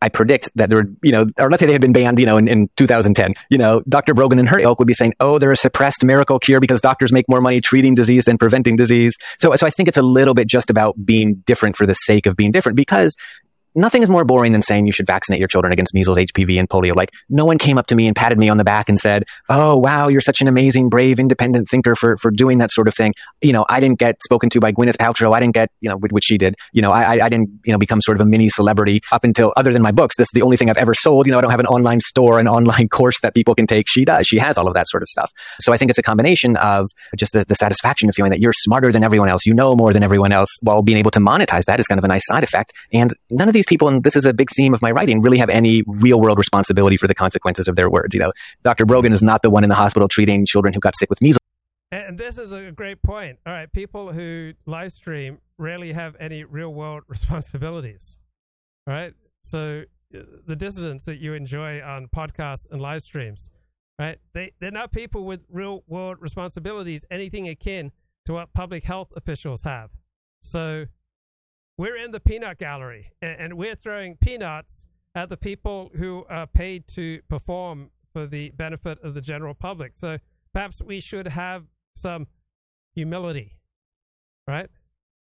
I 0.03 0.09
predict 0.09 0.49
that 0.55 0.69
there 0.69 0.79
would, 0.79 0.97
you 1.01 1.13
know, 1.13 1.27
or 1.39 1.49
let's 1.49 1.61
say 1.61 1.65
they 1.65 1.71
had 1.71 1.81
been 1.81 1.93
banned, 1.93 2.19
you 2.19 2.25
know, 2.25 2.35
in, 2.35 2.49
in 2.49 2.69
2010, 2.75 3.35
you 3.49 3.57
know, 3.57 3.81
Dr. 3.87 4.13
Brogan 4.13 4.37
and 4.37 4.49
her 4.49 4.59
ilk 4.59 4.77
would 4.79 4.87
be 4.87 4.93
saying, 4.93 5.13
oh, 5.21 5.39
they're 5.39 5.53
a 5.53 5.55
suppressed 5.55 6.03
miracle 6.03 6.39
cure 6.39 6.59
because 6.59 6.81
doctors 6.81 7.13
make 7.13 7.23
more 7.29 7.39
money 7.39 7.61
treating 7.61 7.95
disease 7.95 8.25
than 8.25 8.37
preventing 8.37 8.75
disease. 8.75 9.13
So, 9.39 9.55
so 9.55 9.65
I 9.65 9.69
think 9.69 9.87
it's 9.87 9.95
a 9.95 10.01
little 10.01 10.33
bit 10.33 10.49
just 10.49 10.69
about 10.69 11.05
being 11.05 11.35
different 11.45 11.77
for 11.77 11.85
the 11.85 11.93
sake 11.93 12.25
of 12.25 12.35
being 12.35 12.51
different 12.51 12.75
because 12.75 13.15
nothing 13.75 14.01
is 14.03 14.09
more 14.09 14.25
boring 14.25 14.51
than 14.51 14.61
saying 14.61 14.85
you 14.85 14.91
should 14.91 15.07
vaccinate 15.07 15.39
your 15.39 15.47
children 15.47 15.73
against 15.73 15.93
measles, 15.93 16.17
HPV, 16.17 16.59
and 16.59 16.69
polio. 16.69 16.95
Like, 16.95 17.11
no 17.29 17.45
one 17.45 17.57
came 17.57 17.77
up 17.77 17.87
to 17.87 17.95
me 17.95 18.07
and 18.07 18.15
patted 18.15 18.37
me 18.37 18.49
on 18.49 18.57
the 18.57 18.63
back 18.63 18.89
and 18.89 18.99
said, 18.99 19.23
Oh, 19.49 19.77
wow, 19.77 20.07
you're 20.07 20.21
such 20.21 20.41
an 20.41 20.47
amazing, 20.47 20.89
brave, 20.89 21.19
independent 21.19 21.67
thinker 21.69 21.95
for, 21.95 22.17
for 22.17 22.31
doing 22.31 22.57
that 22.59 22.71
sort 22.71 22.87
of 22.87 22.93
thing. 22.93 23.13
You 23.41 23.53
know, 23.53 23.65
I 23.69 23.79
didn't 23.79 23.99
get 23.99 24.15
spoken 24.23 24.49
to 24.51 24.59
by 24.59 24.71
Gwyneth 24.71 24.97
Paltrow. 24.97 25.33
I 25.35 25.39
didn't 25.39 25.55
get, 25.55 25.69
you 25.81 25.89
know, 25.89 25.97
which 25.97 26.25
she 26.25 26.37
did. 26.37 26.55
You 26.71 26.81
know, 26.81 26.91
I, 26.91 27.25
I 27.25 27.29
didn't, 27.29 27.49
you 27.65 27.71
know, 27.71 27.77
become 27.77 28.01
sort 28.01 28.17
of 28.17 28.21
a 28.21 28.29
mini 28.29 28.49
celebrity 28.49 29.01
up 29.11 29.23
until, 29.23 29.53
other 29.57 29.73
than 29.73 29.81
my 29.81 29.91
books, 29.91 30.15
this 30.15 30.25
is 30.25 30.31
the 30.33 30.41
only 30.41 30.57
thing 30.57 30.69
I've 30.69 30.77
ever 30.77 30.93
sold. 30.93 31.25
You 31.25 31.31
know, 31.31 31.39
I 31.39 31.41
don't 31.41 31.51
have 31.51 31.59
an 31.59 31.67
online 31.67 31.99
store, 31.99 32.39
an 32.39 32.47
online 32.47 32.87
course 32.89 33.19
that 33.21 33.33
people 33.33 33.55
can 33.55 33.67
take. 33.67 33.87
She 33.87 34.05
does. 34.05 34.27
She 34.27 34.37
has 34.37 34.57
all 34.57 34.67
of 34.67 34.73
that 34.73 34.87
sort 34.87 35.03
of 35.03 35.09
stuff. 35.09 35.31
So 35.59 35.73
I 35.73 35.77
think 35.77 35.89
it's 35.89 35.99
a 35.99 36.03
combination 36.03 36.57
of 36.57 36.89
just 37.17 37.33
the, 37.33 37.45
the 37.45 37.55
satisfaction 37.55 38.09
of 38.09 38.15
feeling 38.15 38.31
that 38.31 38.39
you're 38.39 38.53
smarter 38.53 38.91
than 38.91 39.03
everyone 39.03 39.29
else. 39.29 39.45
You 39.45 39.53
know 39.53 39.75
more 39.75 39.93
than 39.93 40.03
everyone 40.03 40.31
else 40.31 40.49
while 40.61 40.81
being 40.81 40.97
able 40.97 41.11
to 41.11 41.19
monetize 41.19 41.65
that 41.65 41.79
is 41.79 41.87
kind 41.87 41.97
of 41.97 42.03
a 42.03 42.07
nice 42.07 42.25
side 42.25 42.43
effect. 42.43 42.73
And 42.91 43.13
none 43.29 43.47
of 43.47 43.53
these 43.53 43.62
people, 43.65 43.87
and 43.87 44.03
this 44.03 44.15
is 44.15 44.25
a 44.25 44.33
big 44.33 44.49
theme 44.49 44.73
of 44.73 44.81
my 44.81 44.91
writing, 44.91 45.21
really 45.21 45.37
have 45.37 45.49
any 45.49 45.83
real 45.87 46.19
world 46.19 46.37
responsibility 46.37 46.97
for 46.97 47.07
the 47.07 47.15
consequences 47.15 47.67
of 47.67 47.75
their 47.75 47.89
words. 47.89 48.13
You 48.13 48.21
know, 48.21 48.31
Dr. 48.63 48.85
Brogan 48.85 49.13
is 49.13 49.21
not 49.21 49.41
the 49.41 49.49
one 49.49 49.63
in 49.63 49.69
the 49.69 49.75
hospital 49.75 50.07
treating 50.07 50.45
children 50.45 50.73
who 50.73 50.79
got 50.79 50.95
sick 50.97 51.09
with 51.09 51.21
measles. 51.21 51.39
And 51.91 52.17
this 52.17 52.39
is 52.39 52.51
a 52.51 52.71
great 52.71 53.03
point. 53.03 53.37
All 53.45 53.53
right, 53.53 53.71
people 53.71 54.13
who 54.13 54.53
live 54.65 54.91
stream 54.91 55.37
rarely 55.59 55.93
have 55.93 56.15
any 56.19 56.43
real 56.43 56.73
world 56.73 57.03
responsibilities. 57.07 58.17
All 58.87 58.93
right, 58.93 59.13
so 59.43 59.83
uh, 60.15 60.19
the 60.47 60.55
dissidents 60.55 61.05
that 61.05 61.17
you 61.17 61.33
enjoy 61.33 61.81
on 61.81 62.07
podcasts 62.07 62.65
and 62.71 62.81
live 62.81 63.03
streams, 63.03 63.49
right? 63.99 64.17
They 64.33 64.53
they're 64.59 64.71
not 64.71 64.91
people 64.91 65.23
with 65.23 65.41
real 65.49 65.83
world 65.87 66.17
responsibilities, 66.19 67.05
anything 67.11 67.47
akin 67.47 67.91
to 68.25 68.33
what 68.33 68.53
public 68.53 68.83
health 68.83 69.13
officials 69.15 69.61
have. 69.63 69.91
So 70.41 70.85
we're 71.77 71.95
in 71.95 72.11
the 72.11 72.19
peanut 72.19 72.59
gallery, 72.59 73.11
and, 73.21 73.39
and 73.39 73.53
we're 73.57 73.75
throwing 73.75 74.17
peanuts 74.17 74.85
at 75.15 75.29
the 75.29 75.37
people 75.37 75.91
who 75.95 76.25
are 76.29 76.47
paid 76.47 76.87
to 76.87 77.21
perform 77.29 77.89
for 78.11 78.27
the 78.27 78.49
benefit 78.51 78.99
of 79.03 79.13
the 79.13 79.21
general 79.21 79.53
public. 79.53 79.93
So 79.95 80.17
perhaps 80.53 80.81
we 80.81 80.99
should 80.99 81.27
have 81.27 81.65
some 81.95 82.27
humility, 82.93 83.57
right? 84.47 84.69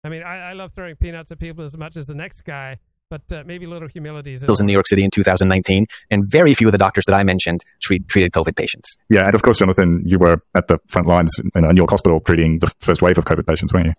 I 0.03 0.09
mean, 0.09 0.23
I, 0.23 0.51
I 0.51 0.53
love 0.53 0.71
throwing 0.71 0.95
peanuts 0.95 1.31
at 1.31 1.39
people 1.39 1.63
as 1.63 1.75
much 1.75 1.97
as 1.97 2.05
the 2.05 2.13
next 2.13 2.41
guy, 2.41 2.77
but 3.09 3.21
uh, 3.31 3.43
maybe 3.45 3.65
a 3.65 3.69
little 3.69 3.88
humility 3.88 4.33
is 4.33 4.43
in 4.43 4.65
New 4.65 4.73
York 4.73 4.88
City 4.88 5.03
in 5.03 5.11
2019, 5.11 5.85
and 6.11 6.23
very 6.27 6.53
few 6.53 6.67
of 6.67 6.71
the 6.71 6.77
doctors 6.77 7.05
that 7.07 7.15
I 7.15 7.23
mentioned 7.23 7.63
treat, 7.81 8.07
treated 8.07 8.31
COVID 8.31 8.55
patients. 8.55 8.95
Yeah, 9.09 9.25
and 9.25 9.33
of 9.33 9.41
course, 9.41 9.59
Jonathan, 9.59 10.03
you 10.05 10.19
were 10.19 10.41
at 10.55 10.67
the 10.67 10.77
front 10.88 11.07
lines 11.07 11.33
in 11.55 11.63
a 11.63 11.73
New 11.73 11.79
York 11.79 11.89
hospital 11.89 12.19
treating 12.19 12.59
the 12.59 12.71
first 12.79 13.01
wave 13.01 13.17
of 13.17 13.25
COVID 13.25 13.47
patients, 13.47 13.73
weren't 13.73 13.88
you? 13.88 13.93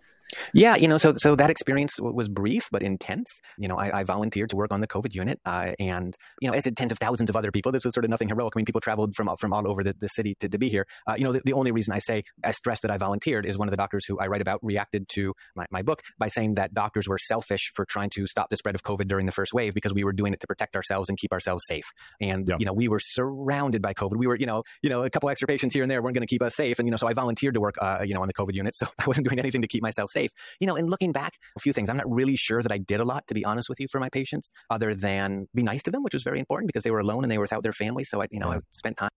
Yeah, 0.53 0.77
you 0.77 0.89
know, 0.89 0.99
so 0.99 1.15
so 1.17 1.35
that 1.37 1.51
experience 1.51 1.95
was 2.01 2.29
brief 2.29 2.69
but 2.71 2.83
intense. 2.83 3.29
You 3.57 3.69
know, 3.69 3.77
I, 3.77 4.01
I 4.01 4.05
volunteered 4.05 4.51
to 4.51 4.57
work 4.57 4.73
on 4.73 4.81
the 4.81 4.87
COVID 4.87 5.15
unit, 5.15 5.41
uh, 5.45 5.73
and 5.79 6.15
you 6.41 6.51
know, 6.51 6.57
as 6.57 6.65
did 6.65 6.77
tens 6.77 6.93
of 6.93 6.99
thousands 6.99 7.31
of 7.31 7.37
other 7.37 7.51
people. 7.51 7.73
This 7.73 7.85
was 7.85 7.95
sort 7.95 8.05
of 8.05 8.11
nothing 8.11 8.29
heroic. 8.29 8.53
I 8.55 8.59
mean, 8.59 8.67
people 8.67 8.81
traveled 8.81 9.15
from 9.15 9.31
from 9.39 9.53
all 9.53 9.69
over 9.69 9.83
the, 9.83 9.95
the 9.99 10.09
city 10.09 10.37
to, 10.41 10.49
to 10.49 10.59
be 10.59 10.69
here. 10.69 10.87
Uh, 11.07 11.15
you 11.17 11.25
know, 11.25 11.33
the, 11.33 11.41
the, 11.45 11.53
only 11.53 11.73
reason 11.73 11.93
I 11.93 11.99
say 11.99 12.23
I 12.45 12.53
stress 12.53 12.81
that 12.83 12.91
I 12.91 12.99
volunteered 12.99 13.45
is 13.47 13.59
one 13.59 13.69
of 13.69 13.71
the 13.71 13.77
doctors 13.77 14.05
who 14.07 14.19
I 14.19 14.27
write 14.27 14.41
about 14.41 14.61
reacted 14.63 15.09
to 15.11 15.35
my, 15.57 15.67
my 15.71 15.83
book 15.83 16.03
by 16.19 16.29
saying 16.29 16.55
that 16.55 16.75
doctors 16.75 17.09
were 17.09 17.19
selfish 17.19 17.71
for 17.75 17.85
trying 17.85 18.11
to 18.11 18.27
stop 18.27 18.49
the 18.49 18.57
spread 18.57 18.75
of 18.75 18.83
COVID 18.83 19.09
during 19.09 19.27
the 19.27 19.33
first 19.33 19.53
wave 19.53 19.75
because 19.75 19.93
we 19.93 20.05
were 20.05 20.13
doing 20.13 20.33
it 20.33 20.41
to 20.41 20.47
protect 20.47 20.77
ourselves 20.77 21.09
and 21.09 21.19
keep 21.19 21.33
ourselves 21.33 21.65
safe. 21.67 21.85
And 22.21 22.49
yeah. 22.49 22.57
you 22.59 22.67
know, 22.67 22.73
we 22.73 22.89
were 22.89 23.01
surrounded 23.01 23.83
by 23.83 23.95
COVID. 23.95 24.17
We 24.17 24.27
were, 24.27 24.37
you 24.37 24.47
know, 24.47 24.63
you 24.83 24.91
know, 24.91 25.03
a 25.03 25.11
couple 25.11 25.31
extra 25.31 25.49
patients 25.49 25.75
here 25.75 25.83
and 25.83 25.91
there 25.91 26.03
weren't 26.03 26.15
going 26.15 26.27
to 26.27 26.33
keep 26.33 26.43
us 26.43 26.55
safe. 26.55 26.79
And 26.79 26.87
you 26.87 26.91
know, 26.91 26.97
so 26.97 27.09
I 27.09 27.15
volunteered 27.15 27.55
to 27.55 27.61
work, 27.61 27.75
uh, 27.81 28.05
you 28.05 28.15
know, 28.15 28.23
on 28.23 28.29
the 28.29 28.35
COVID 28.35 28.55
unit, 28.55 28.75
so 28.77 28.87
I 28.99 29.07
wasn't 29.07 29.27
doing 29.29 29.39
anything 29.39 29.63
to 29.63 29.69
keep 29.69 29.83
myself 29.83 30.11
safe. 30.11 30.18
You 30.61 30.67
know, 30.67 30.77
and 30.77 30.91
looking 30.91 31.13
back, 31.13 31.35
a 31.57 31.61
few 31.61 31.73
things. 31.73 31.89
I'm 31.89 31.97
not 31.97 32.11
really 32.11 32.37
sure 32.37 32.63
that 32.63 32.73
I 32.73 32.79
did 32.79 33.01
a 33.01 33.05
lot, 33.05 33.27
to 33.29 33.35
be 33.35 33.45
honest 33.45 33.69
with 33.69 33.81
you, 33.81 33.89
for 33.89 34.01
my 34.01 34.09
patients, 34.09 34.51
other 34.71 34.95
than 34.95 35.47
be 35.55 35.63
nice 35.63 35.83
to 35.85 35.91
them, 35.91 36.03
which 36.03 36.15
was 36.15 36.23
very 36.23 36.39
important 36.39 36.69
because 36.69 36.83
they 36.83 36.91
were 36.91 37.01
alone 37.01 37.25
and 37.25 37.31
they 37.31 37.39
were 37.39 37.43
without 37.43 37.63
their 37.63 37.73
family. 37.73 38.05
So 38.05 38.23
I, 38.23 38.27
you 38.31 38.41
know, 38.41 38.51
I 38.51 38.59
spent 38.71 38.97
time. 38.97 39.11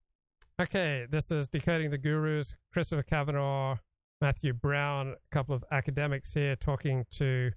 Okay, 0.60 1.06
this 1.10 1.32
is 1.32 1.48
decoding 1.48 1.90
the 1.90 1.98
gurus. 1.98 2.56
Christopher 2.72 3.04
Kavanagh, 3.04 3.78
Matthew 4.22 4.54
Browne, 4.54 5.10
a 5.14 5.36
couple 5.36 5.56
of 5.56 5.64
academics 5.72 6.34
here 6.34 6.56
talking 6.56 7.06
to 7.12 7.52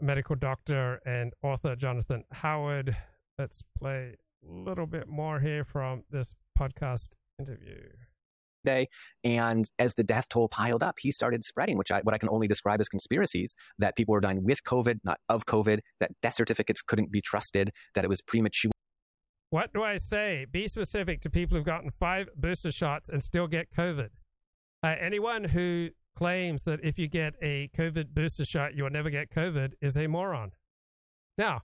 medical 0.00 0.36
doctor 0.36 1.00
and 1.04 1.32
author 1.42 1.76
Jonathan 1.76 2.24
Howard. 2.32 2.96
Let's 3.38 3.62
play 3.78 4.14
a 4.48 4.52
little 4.52 4.86
bit 4.86 5.08
more 5.08 5.40
here 5.40 5.64
from 5.64 6.04
this 6.10 6.34
podcast 6.58 7.08
interview 7.38 7.82
day. 8.66 8.88
And 9.24 9.64
as 9.78 9.94
the 9.94 10.04
death 10.04 10.28
toll 10.28 10.48
piled 10.48 10.82
up, 10.82 10.96
he 10.98 11.10
started 11.10 11.42
spreading, 11.42 11.78
which 11.78 11.90
I, 11.90 12.00
what 12.02 12.14
I 12.14 12.18
can 12.18 12.28
only 12.28 12.46
describe 12.46 12.80
as 12.82 12.90
conspiracies 12.90 13.54
that 13.78 13.96
people 13.96 14.12
were 14.12 14.20
dying 14.20 14.44
with 14.44 14.62
COVID, 14.64 14.98
not 15.04 15.18
of 15.30 15.46
COVID, 15.46 15.78
that 16.00 16.10
death 16.20 16.34
certificates 16.34 16.82
couldn't 16.82 17.10
be 17.10 17.22
trusted, 17.22 17.72
that 17.94 18.04
it 18.04 18.08
was 18.08 18.20
premature. 18.20 18.72
What 19.50 19.72
do 19.72 19.82
I 19.82 19.96
say? 19.96 20.44
Be 20.50 20.68
specific 20.68 21.22
to 21.22 21.30
people 21.30 21.56
who've 21.56 21.64
gotten 21.64 21.90
five 21.98 22.28
booster 22.36 22.72
shots 22.72 23.08
and 23.08 23.22
still 23.22 23.46
get 23.46 23.72
COVID. 23.74 24.08
Uh, 24.82 24.94
anyone 25.00 25.44
who 25.44 25.88
claims 26.16 26.62
that 26.64 26.80
if 26.82 26.98
you 26.98 27.08
get 27.08 27.34
a 27.40 27.70
COVID 27.76 28.08
booster 28.12 28.44
shot, 28.44 28.74
you'll 28.74 28.90
never 28.90 29.10
get 29.10 29.30
COVID 29.30 29.72
is 29.80 29.96
a 29.96 30.06
moron. 30.08 30.50
Now, 31.38 31.62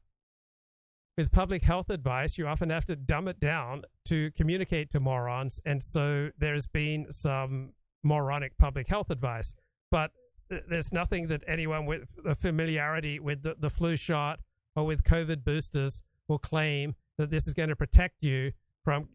with 1.17 1.31
public 1.31 1.63
health 1.63 1.91
advice, 1.91 2.39
you 2.39 2.47
often 2.47 2.71
have 2.71 2.87
to 2.87 2.97
dumb 2.97 3.29
it 3.29 3.39
down 3.39 3.83
to 4.07 4.31
communicate 4.33 4.91
to 4.91 5.01
morons. 5.01 5.61
And 5.65 5.83
so 5.83 6.31
there's 6.39 6.67
been 6.67 7.07
some 7.11 7.73
moronic 8.03 8.57
public 8.59 8.89
health 8.89 9.11
advice. 9.11 9.55
But 9.91 10.13
th- 10.51 10.63
there's 10.69 10.93
nothing 10.93 11.29
that 11.29 11.43
anyone 11.47 11.87
with 11.87 12.09
a 12.25 12.35
familiarity 12.35 13.21
with 13.21 13.43
the, 13.43 13.55
the 13.59 13.71
flu 13.71 13.97
shot 13.97 14.41
or 14.75 14.87
with 14.87 15.05
COVID 15.05 15.45
boosters 15.45 16.03
will 16.29 16.39
claim 16.39 16.95
that 17.19 17.31
this 17.31 17.47
is 17.47 17.53
going 17.53 17.69
to 17.69 17.77
protect 17.77 18.23
you 18.23 18.53
from, 18.83 19.09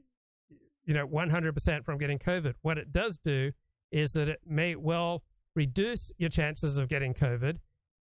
you 0.86 0.93
know, 0.93 1.08
100% 1.08 1.84
from 1.84 1.98
getting 1.98 2.20
COVID. 2.20 2.54
What 2.62 2.78
it 2.78 2.93
does 2.93 3.18
do 3.18 3.52
is 3.91 4.12
that 4.12 4.30
it 4.30 4.41
may 4.45 4.76
well 4.76 5.24
reduce 5.56 6.12
your 6.20 6.30
chances 6.30 6.78
of 6.78 6.88
getting 6.88 7.16
COVID. 7.16 7.58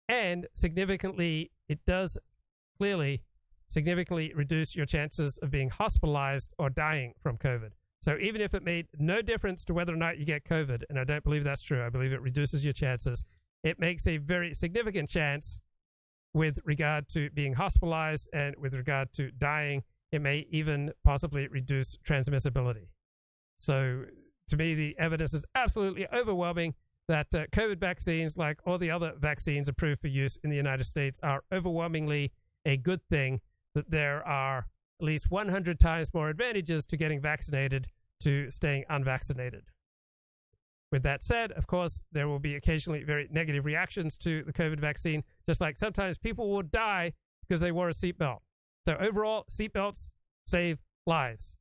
And 0.09 0.47
significantly, 0.53 1.51
it 1.69 1.79
does 1.87 2.17
clearly 2.77 3.23
significantly 3.67 4.31
reduce 4.35 4.75
your 4.75 4.85
chances 4.85 5.37
of 5.39 5.51
being 5.51 5.69
hospitalized 5.69 6.53
or 6.57 6.69
dying 6.69 7.13
from 7.21 7.37
COVID. 7.37 7.71
So 8.01 8.17
even 8.21 8.41
if 8.41 8.53
it 8.53 8.63
made 8.63 8.87
no 8.99 9.21
difference 9.21 9.65
to 9.65 9.73
whether 9.73 9.93
or 9.93 9.97
not 9.97 10.19
you 10.19 10.25
get 10.25 10.43
COVID, 10.43 10.83
and 10.89 10.99
I 10.99 11.03
don't 11.03 11.23
believe 11.23 11.43
that's 11.43 11.63
true, 11.63 11.83
I 11.83 11.89
believe 11.89 12.13
it 12.13 12.21
reduces 12.21 12.63
your 12.63 12.73
chances, 12.73 13.23
it 13.63 13.79
makes 13.79 14.05
a 14.05 14.17
very 14.17 14.53
significant 14.53 15.09
chance 15.09 15.59
with 16.33 16.59
regard 16.65 17.07
to 17.09 17.29
being 17.31 17.53
hospitalized 17.53 18.27
and 18.33 18.55
with 18.57 18.73
regard 18.73 19.11
to 19.13 19.31
dying. 19.31 19.81
It 20.11 20.21
may 20.21 20.45
even 20.51 20.91
possibly 21.03 21.47
reduce 21.47 21.97
transmissibility. 21.97 22.89
So 23.55 24.03
to 24.49 24.55
me, 24.55 24.75
the 24.75 24.95
evidence 24.99 25.33
is 25.33 25.43
absolutely 25.55 26.07
overwhelming 26.13 26.75
that 27.07 27.27
uh, 27.33 27.45
COVID 27.51 27.79
vaccines, 27.79 28.37
like 28.37 28.59
all 28.65 28.77
the 28.77 28.91
other 28.91 29.13
vaccines 29.17 29.67
approved 29.67 30.01
for 30.01 30.07
use 30.07 30.37
in 30.43 30.49
the 30.49 30.55
United 30.55 30.83
States, 30.83 31.19
are 31.23 31.43
overwhelmingly 31.51 32.31
a 32.65 32.77
good 32.77 33.01
thing 33.09 33.41
that 33.75 33.91
there 33.91 34.25
are 34.27 34.65
at 34.99 35.05
least 35.05 35.29
100 35.29 35.79
times 35.79 36.13
more 36.13 36.29
advantages 36.29 36.85
to 36.87 36.97
getting 36.97 37.21
vaccinated 37.21 37.87
to 38.21 38.49
staying 38.49 38.85
unvaccinated. 38.89 39.65
With 40.91 41.03
that 41.03 41.23
said, 41.23 41.51
of 41.51 41.67
course, 41.67 42.03
there 42.11 42.27
will 42.27 42.39
be 42.39 42.55
occasionally 42.55 43.03
very 43.03 43.27
negative 43.29 43.65
reactions 43.65 44.15
to 44.17 44.43
the 44.43 44.53
COVID 44.53 44.79
vaccine, 44.79 45.23
just 45.45 45.59
like 45.59 45.75
sometimes 45.75 46.17
people 46.17 46.49
will 46.49 46.61
die 46.61 47.13
because 47.41 47.59
they 47.59 47.71
wore 47.71 47.89
a 47.89 47.93
seatbelt. 47.93 48.39
So, 48.87 48.95
overall, 48.99 49.45
seatbelts 49.51 50.09
save 50.45 50.79
lives. 51.05 51.55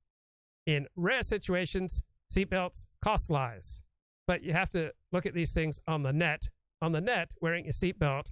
In 0.67 0.87
rare 0.95 1.23
situations, 1.23 2.03
seatbelts 2.33 2.85
cost 3.03 3.31
lives. 3.31 3.81
But 4.27 4.43
you 4.43 4.53
have 4.53 4.71
to 4.71 4.93
look 5.13 5.27
at 5.27 5.35
these 5.35 5.53
things 5.53 5.81
on 5.87 6.03
the 6.03 6.13
net. 6.13 6.49
On 6.81 6.93
the 6.93 7.01
net, 7.01 7.33
wearing 7.41 7.67
a 7.67 7.71
seatbelt 7.71 8.27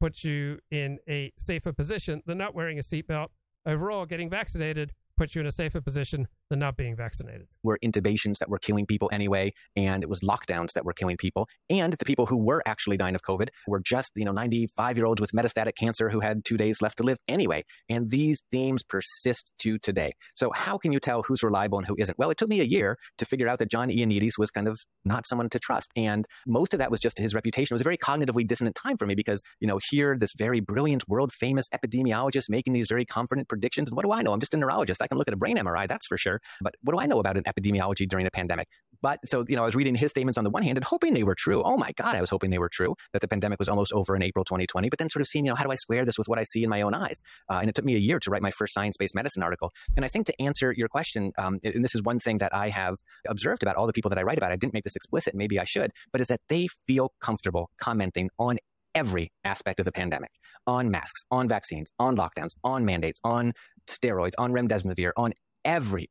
puts 0.00 0.24
you 0.24 0.58
in 0.70 0.98
a 1.08 1.32
safer 1.38 1.72
position 1.72 2.22
than 2.26 2.38
not 2.38 2.54
wearing 2.54 2.78
a 2.78 2.82
seatbelt. 2.82 3.28
Overall, 3.66 4.06
getting 4.06 4.28
vaccinated 4.28 4.92
puts 5.16 5.34
you 5.34 5.40
in 5.40 5.46
a 5.46 5.52
safer 5.52 5.80
position 5.80 6.28
than 6.50 6.58
not 6.58 6.76
being 6.76 6.96
vaccinated. 6.96 7.46
Were 7.62 7.78
intubations 7.84 8.38
that 8.38 8.48
were 8.48 8.58
killing 8.58 8.86
people 8.86 9.08
anyway, 9.12 9.52
and 9.76 10.02
it 10.02 10.08
was 10.08 10.20
lockdowns 10.20 10.72
that 10.72 10.84
were 10.84 10.92
killing 10.92 11.16
people. 11.16 11.48
And 11.70 11.92
the 11.92 12.04
people 12.04 12.26
who 12.26 12.36
were 12.36 12.62
actually 12.66 12.96
dying 12.96 13.14
of 13.14 13.22
COVID 13.22 13.48
were 13.66 13.80
just, 13.80 14.10
you 14.14 14.24
know, 14.24 14.32
95 14.32 14.96
year 14.96 15.06
olds 15.06 15.20
with 15.20 15.32
metastatic 15.32 15.76
cancer 15.78 16.10
who 16.10 16.20
had 16.20 16.44
two 16.44 16.56
days 16.56 16.82
left 16.82 16.98
to 16.98 17.02
live 17.02 17.18
anyway. 17.28 17.64
And 17.88 18.10
these 18.10 18.42
themes 18.50 18.82
persist 18.82 19.52
to 19.60 19.78
today. 19.78 20.12
So 20.34 20.50
how 20.54 20.78
can 20.78 20.92
you 20.92 21.00
tell 21.00 21.22
who's 21.22 21.42
reliable 21.42 21.78
and 21.78 21.86
who 21.86 21.96
isn't? 21.98 22.18
Well, 22.18 22.30
it 22.30 22.36
took 22.36 22.48
me 22.48 22.60
a 22.60 22.64
year 22.64 22.96
to 23.18 23.24
figure 23.24 23.48
out 23.48 23.58
that 23.58 23.70
John 23.70 23.88
Ioannidis 23.88 24.38
was 24.38 24.50
kind 24.50 24.68
of 24.68 24.78
not 25.04 25.26
someone 25.26 25.48
to 25.50 25.58
trust. 25.58 25.90
And 25.96 26.26
most 26.46 26.74
of 26.74 26.78
that 26.78 26.90
was 26.90 27.00
just 27.00 27.18
his 27.18 27.34
reputation. 27.34 27.74
It 27.74 27.76
was 27.76 27.82
a 27.82 27.84
very 27.84 27.98
cognitively 27.98 28.46
dissonant 28.46 28.76
time 28.76 28.96
for 28.96 29.06
me 29.06 29.14
because, 29.14 29.42
you 29.60 29.66
know, 29.66 29.78
here, 29.90 30.16
this 30.18 30.32
very 30.36 30.60
brilliant, 30.60 31.08
world 31.08 31.32
famous 31.32 31.66
epidemiologist 31.68 32.48
making 32.48 32.72
these 32.72 32.88
very 32.88 33.04
confident 33.04 33.48
predictions. 33.48 33.90
And 33.90 33.96
what 33.96 34.04
do 34.04 34.12
I 34.12 34.22
know? 34.22 34.32
I'm 34.32 34.40
just 34.40 34.54
a 34.54 34.56
neurologist. 34.56 35.02
I 35.02 35.06
can 35.06 35.18
look 35.18 35.28
at 35.28 35.34
a 35.34 35.36
brain 35.36 35.56
MRI, 35.56 35.88
that's 35.88 36.06
for 36.06 36.16
sure. 36.16 36.33
But 36.60 36.74
what 36.82 36.92
do 36.92 37.00
I 37.00 37.06
know 37.06 37.20
about 37.20 37.36
an 37.36 37.44
epidemiology 37.44 38.08
during 38.08 38.26
a 38.26 38.30
pandemic? 38.30 38.68
But 39.02 39.20
so, 39.26 39.44
you 39.48 39.56
know, 39.56 39.62
I 39.62 39.66
was 39.66 39.74
reading 39.74 39.94
his 39.94 40.10
statements 40.10 40.38
on 40.38 40.44
the 40.44 40.50
one 40.50 40.62
hand 40.62 40.78
and 40.78 40.84
hoping 40.84 41.12
they 41.12 41.24
were 41.24 41.34
true. 41.34 41.62
Oh 41.62 41.76
my 41.76 41.92
God, 41.92 42.14
I 42.16 42.20
was 42.20 42.30
hoping 42.30 42.50
they 42.50 42.58
were 42.58 42.70
true, 42.70 42.94
that 43.12 43.20
the 43.20 43.28
pandemic 43.28 43.58
was 43.58 43.68
almost 43.68 43.92
over 43.92 44.16
in 44.16 44.22
April 44.22 44.44
2020, 44.44 44.88
but 44.88 44.98
then 44.98 45.10
sort 45.10 45.20
of 45.20 45.28
seeing, 45.28 45.44
you 45.44 45.50
know, 45.50 45.56
how 45.56 45.64
do 45.64 45.70
I 45.70 45.74
square 45.74 46.04
this 46.04 46.16
with 46.16 46.28
what 46.28 46.38
I 46.38 46.42
see 46.42 46.64
in 46.64 46.70
my 46.70 46.80
own 46.80 46.94
eyes? 46.94 47.20
Uh, 47.50 47.58
and 47.60 47.68
it 47.68 47.74
took 47.74 47.84
me 47.84 47.94
a 47.96 47.98
year 47.98 48.18
to 48.20 48.30
write 48.30 48.42
my 48.42 48.50
first 48.50 48.72
science 48.72 48.96
based 48.96 49.14
medicine 49.14 49.42
article. 49.42 49.72
And 49.96 50.04
I 50.04 50.08
think 50.08 50.26
to 50.26 50.42
answer 50.42 50.72
your 50.72 50.88
question, 50.88 51.32
um, 51.36 51.58
and 51.62 51.84
this 51.84 51.94
is 51.94 52.02
one 52.02 52.18
thing 52.18 52.38
that 52.38 52.54
I 52.54 52.70
have 52.70 52.96
observed 53.28 53.62
about 53.62 53.76
all 53.76 53.86
the 53.86 53.92
people 53.92 54.08
that 54.08 54.18
I 54.18 54.22
write 54.22 54.38
about, 54.38 54.52
I 54.52 54.56
didn't 54.56 54.72
make 54.72 54.84
this 54.84 54.96
explicit, 54.96 55.34
maybe 55.34 55.58
I 55.60 55.64
should, 55.64 55.90
but 56.10 56.20
is 56.20 56.28
that 56.28 56.40
they 56.48 56.68
feel 56.86 57.12
comfortable 57.20 57.70
commenting 57.78 58.30
on 58.38 58.58
every 58.94 59.32
aspect 59.44 59.80
of 59.80 59.84
the 59.84 59.92
pandemic 59.92 60.30
on 60.66 60.90
masks, 60.90 61.24
on 61.30 61.48
vaccines, 61.48 61.90
on 61.98 62.16
lockdowns, 62.16 62.52
on 62.62 62.84
mandates, 62.84 63.20
on 63.24 63.52
steroids, 63.86 64.32
on 64.38 64.52
remdesivir, 64.52 65.10
on 65.16 65.32
every. 65.64 66.08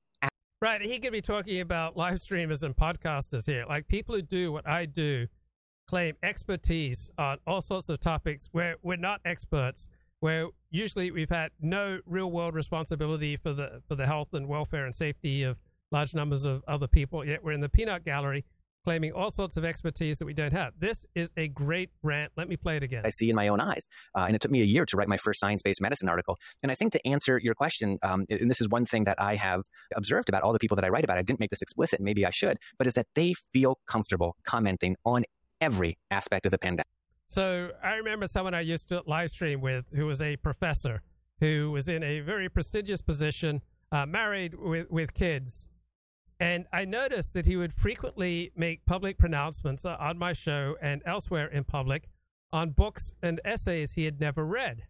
Right. 0.63 0.81
He 0.81 0.97
could 0.99 1.11
be 1.11 1.21
talking 1.21 1.59
about 1.59 1.97
live 1.97 2.21
streamers 2.21 2.63
and 2.63 2.73
podcasters 2.73 3.45
here. 3.45 3.65
Like 3.67 3.85
people 3.89 4.15
who 4.15 4.21
do 4.21 4.49
what 4.53 4.65
I 4.65 4.85
do 4.85 5.27
claim 5.89 6.15
expertise 6.23 7.11
on 7.17 7.39
all 7.45 7.59
sorts 7.59 7.89
of 7.89 7.99
topics 7.99 8.47
where 8.53 8.77
we're 8.81 8.95
not 8.95 9.19
experts, 9.25 9.89
where 10.21 10.47
usually 10.71 11.11
we've 11.11 11.29
had 11.29 11.51
no 11.59 11.99
real 12.05 12.31
world 12.31 12.55
responsibility 12.55 13.35
for 13.35 13.51
the 13.51 13.81
for 13.89 13.95
the 13.95 14.05
health 14.05 14.29
and 14.31 14.47
welfare 14.47 14.85
and 14.85 14.95
safety 14.95 15.43
of 15.43 15.57
large 15.91 16.13
numbers 16.13 16.45
of 16.45 16.63
other 16.65 16.87
people, 16.87 17.25
yet 17.25 17.43
we're 17.43 17.51
in 17.51 17.59
the 17.59 17.67
peanut 17.67 18.05
gallery 18.05 18.45
claiming 18.83 19.11
all 19.13 19.31
sorts 19.31 19.57
of 19.57 19.65
expertise 19.65 20.17
that 20.17 20.25
we 20.25 20.33
don't 20.33 20.53
have. 20.53 20.73
This 20.77 21.05
is 21.15 21.31
a 21.37 21.47
great 21.47 21.89
rant. 22.01 22.31
Let 22.35 22.49
me 22.49 22.57
play 22.57 22.77
it 22.77 22.83
again. 22.83 23.03
I 23.05 23.09
see 23.09 23.29
in 23.29 23.35
my 23.35 23.47
own 23.47 23.59
eyes. 23.59 23.87
Uh, 24.15 24.25
and 24.27 24.35
it 24.35 24.41
took 24.41 24.51
me 24.51 24.61
a 24.61 24.65
year 24.65 24.85
to 24.85 24.97
write 24.97 25.07
my 25.07 25.17
first 25.17 25.39
science 25.39 25.61
based 25.61 25.81
medicine 25.81 26.09
article. 26.09 26.37
And 26.61 26.71
I 26.71 26.75
think 26.75 26.91
to 26.93 27.07
answer 27.07 27.39
your 27.39 27.55
question, 27.55 27.97
um, 28.03 28.25
and 28.29 28.49
this 28.49 28.61
is 28.61 28.67
one 28.69 28.85
thing 28.85 29.05
that 29.05 29.21
I 29.21 29.35
have 29.35 29.61
observed 29.95 30.29
about 30.29 30.43
all 30.43 30.53
the 30.53 30.59
people 30.59 30.75
that 30.75 30.85
I 30.85 30.89
write 30.89 31.03
about, 31.03 31.17
I 31.17 31.21
didn't 31.21 31.39
make 31.39 31.49
this 31.49 31.61
explicit, 31.61 32.01
maybe 32.01 32.25
I 32.25 32.29
should, 32.29 32.57
but 32.77 32.87
is 32.87 32.93
that 32.95 33.07
they 33.15 33.33
feel 33.53 33.79
comfortable 33.87 34.35
commenting 34.43 34.95
on 35.05 35.23
every 35.61 35.97
aspect 36.11 36.45
of 36.45 36.51
the 36.51 36.57
pandemic. 36.57 36.87
So 37.27 37.71
I 37.83 37.95
remember 37.95 38.27
someone 38.27 38.53
I 38.53 38.61
used 38.61 38.89
to 38.89 39.01
live 39.07 39.31
stream 39.31 39.61
with 39.61 39.85
who 39.95 40.05
was 40.05 40.21
a 40.21 40.35
professor 40.37 41.01
who 41.39 41.71
was 41.71 41.89
in 41.89 42.03
a 42.03 42.19
very 42.19 42.47
prestigious 42.47 43.01
position, 43.01 43.61
uh, 43.91 44.05
married 44.05 44.53
with, 44.55 44.89
with 44.89 45.13
kids 45.13 45.65
and 46.43 46.65
I 46.73 46.83
noticed 46.83 47.33
that 47.35 47.45
he 47.45 47.55
would 47.55 47.71
frequently 47.71 48.51
make 48.53 48.85
public 48.85 49.17
pronouncements 49.17 49.85
uh, 49.85 49.95
on 49.97 50.17
my 50.17 50.33
show 50.33 50.75
and 50.81 51.01
elsewhere 51.05 51.47
in 51.47 51.63
public 51.63 52.09
on 52.51 52.71
books 52.71 53.13
and 53.21 53.39
essays 53.45 53.93
he 53.93 54.03
had 54.03 54.19
never 54.19 54.45
read. 54.45 54.83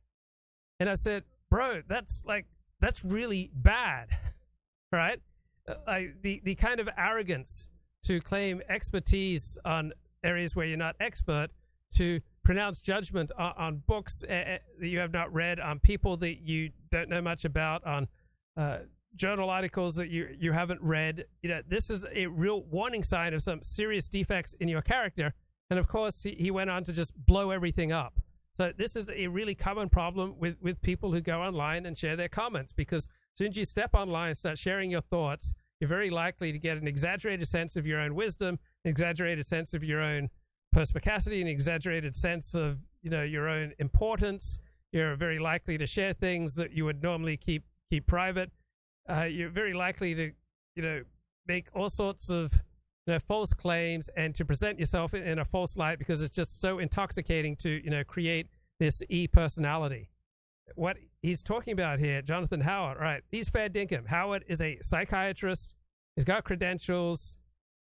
And 0.79 0.89
I 0.89 0.95
said, 0.95 1.25
bro, 1.51 1.83
that's 1.87 2.23
like, 2.25 2.47
that's 2.79 3.05
really 3.05 3.51
bad, 3.53 4.09
right? 4.91 5.21
Uh, 5.67 5.75
like 5.85 6.23
the, 6.23 6.41
the 6.43 6.55
kind 6.55 6.79
of 6.79 6.89
arrogance 6.97 7.69
to 8.05 8.19
claim 8.19 8.63
expertise 8.67 9.55
on 9.63 9.93
areas 10.23 10.55
where 10.55 10.65
you're 10.65 10.75
not 10.75 10.95
expert, 10.99 11.49
to 11.97 12.19
pronounce 12.43 12.79
judgment 12.79 13.31
on, 13.37 13.53
on 13.57 13.83
books 13.85 14.25
uh, 14.27 14.33
uh, 14.33 14.57
that 14.79 14.87
you 14.87 14.97
have 14.97 15.13
not 15.13 15.31
read, 15.31 15.59
on 15.59 15.77
people 15.77 16.17
that 16.17 16.41
you 16.41 16.71
don't 16.89 17.09
know 17.09 17.21
much 17.21 17.45
about, 17.45 17.85
on 17.85 18.07
uh, 18.57 18.79
journal 19.15 19.49
articles 19.49 19.95
that 19.95 20.09
you 20.09 20.35
you 20.39 20.51
haven't 20.51 20.81
read. 20.81 21.25
You 21.41 21.49
know, 21.49 21.61
this 21.67 21.89
is 21.89 22.05
a 22.13 22.27
real 22.27 22.63
warning 22.63 23.03
sign 23.03 23.33
of 23.33 23.41
some 23.41 23.61
serious 23.61 24.09
defects 24.09 24.53
in 24.59 24.67
your 24.67 24.81
character. 24.81 25.33
And 25.69 25.79
of 25.79 25.87
course, 25.87 26.23
he, 26.23 26.31
he 26.31 26.51
went 26.51 26.69
on 26.69 26.83
to 26.85 26.93
just 26.93 27.13
blow 27.15 27.51
everything 27.51 27.91
up. 27.91 28.19
So 28.55 28.71
this 28.77 28.95
is 28.95 29.09
a 29.09 29.27
really 29.27 29.55
common 29.55 29.89
problem 29.89 30.35
with, 30.37 30.57
with 30.61 30.79
people 30.81 31.11
who 31.11 31.21
go 31.21 31.41
online 31.41 31.87
and 31.87 31.97
share 31.97 32.15
their 32.15 32.29
comments 32.29 32.71
because 32.71 33.05
as 33.05 33.37
soon 33.37 33.47
as 33.47 33.57
you 33.57 33.65
step 33.65 33.95
online 33.95 34.29
and 34.29 34.37
start 34.37 34.59
sharing 34.59 34.91
your 34.91 35.01
thoughts, 35.01 35.53
you're 35.79 35.87
very 35.87 36.11
likely 36.11 36.51
to 36.51 36.59
get 36.59 36.77
an 36.77 36.87
exaggerated 36.87 37.47
sense 37.47 37.75
of 37.75 37.87
your 37.87 37.99
own 37.99 38.13
wisdom, 38.13 38.59
an 38.85 38.91
exaggerated 38.91 39.47
sense 39.47 39.73
of 39.73 39.83
your 39.83 40.01
own 40.01 40.29
perspicacity, 40.71 41.41
an 41.41 41.47
exaggerated 41.47 42.15
sense 42.15 42.53
of 42.53 42.77
you 43.01 43.09
know 43.09 43.23
your 43.23 43.49
own 43.49 43.73
importance. 43.79 44.59
You're 44.91 45.15
very 45.15 45.39
likely 45.39 45.77
to 45.79 45.87
share 45.87 46.13
things 46.13 46.53
that 46.55 46.71
you 46.71 46.85
would 46.85 47.01
normally 47.01 47.37
keep 47.37 47.63
keep 47.89 48.05
private 48.05 48.51
uh, 49.09 49.23
you're 49.23 49.49
very 49.49 49.73
likely 49.73 50.15
to, 50.15 50.31
you 50.75 50.83
know, 50.83 51.03
make 51.47 51.67
all 51.73 51.89
sorts 51.89 52.29
of 52.29 52.53
you 53.05 53.13
know, 53.13 53.19
false 53.19 53.53
claims 53.53 54.09
and 54.15 54.33
to 54.35 54.45
present 54.45 54.79
yourself 54.79 55.13
in, 55.13 55.39
a 55.39 55.45
false 55.45 55.75
light 55.75 55.99
because 55.99 56.21
it's 56.21 56.33
just 56.33 56.61
so 56.61 56.79
intoxicating 56.79 57.55
to, 57.57 57.69
you 57.83 57.89
know, 57.89 58.03
create 58.03 58.47
this 58.79 59.03
e 59.09 59.27
personality. 59.27 60.09
What 60.75 60.97
he's 61.21 61.43
talking 61.43 61.73
about 61.73 61.99
here, 61.99 62.21
Jonathan 62.21 62.61
Howard, 62.61 62.97
right? 62.99 63.21
He's 63.29 63.49
fair 63.49 63.69
dinkum. 63.69 64.07
Howard 64.07 64.45
is 64.47 64.61
a 64.61 64.79
psychiatrist. 64.81 65.75
He's 66.15 66.25
got 66.25 66.45
credentials. 66.45 67.35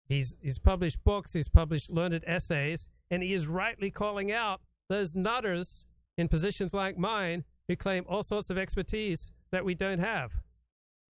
He's 0.08 0.36
he's 0.40 0.58
published 0.58 1.02
books. 1.04 1.32
He's 1.32 1.48
published 1.48 1.90
learned 1.90 2.22
essays, 2.26 2.88
and 3.10 3.22
he 3.22 3.34
is 3.34 3.46
rightly 3.46 3.90
calling 3.90 4.30
out 4.30 4.60
those 4.88 5.14
nutters 5.14 5.86
in 6.16 6.28
positions 6.28 6.72
like 6.72 6.96
mine 6.96 7.44
who 7.68 7.76
claim 7.76 8.04
all 8.08 8.22
sorts 8.22 8.50
of 8.50 8.58
expertise 8.58 9.32
that 9.50 9.64
we 9.64 9.74
don't 9.74 10.00
have. 10.00 10.32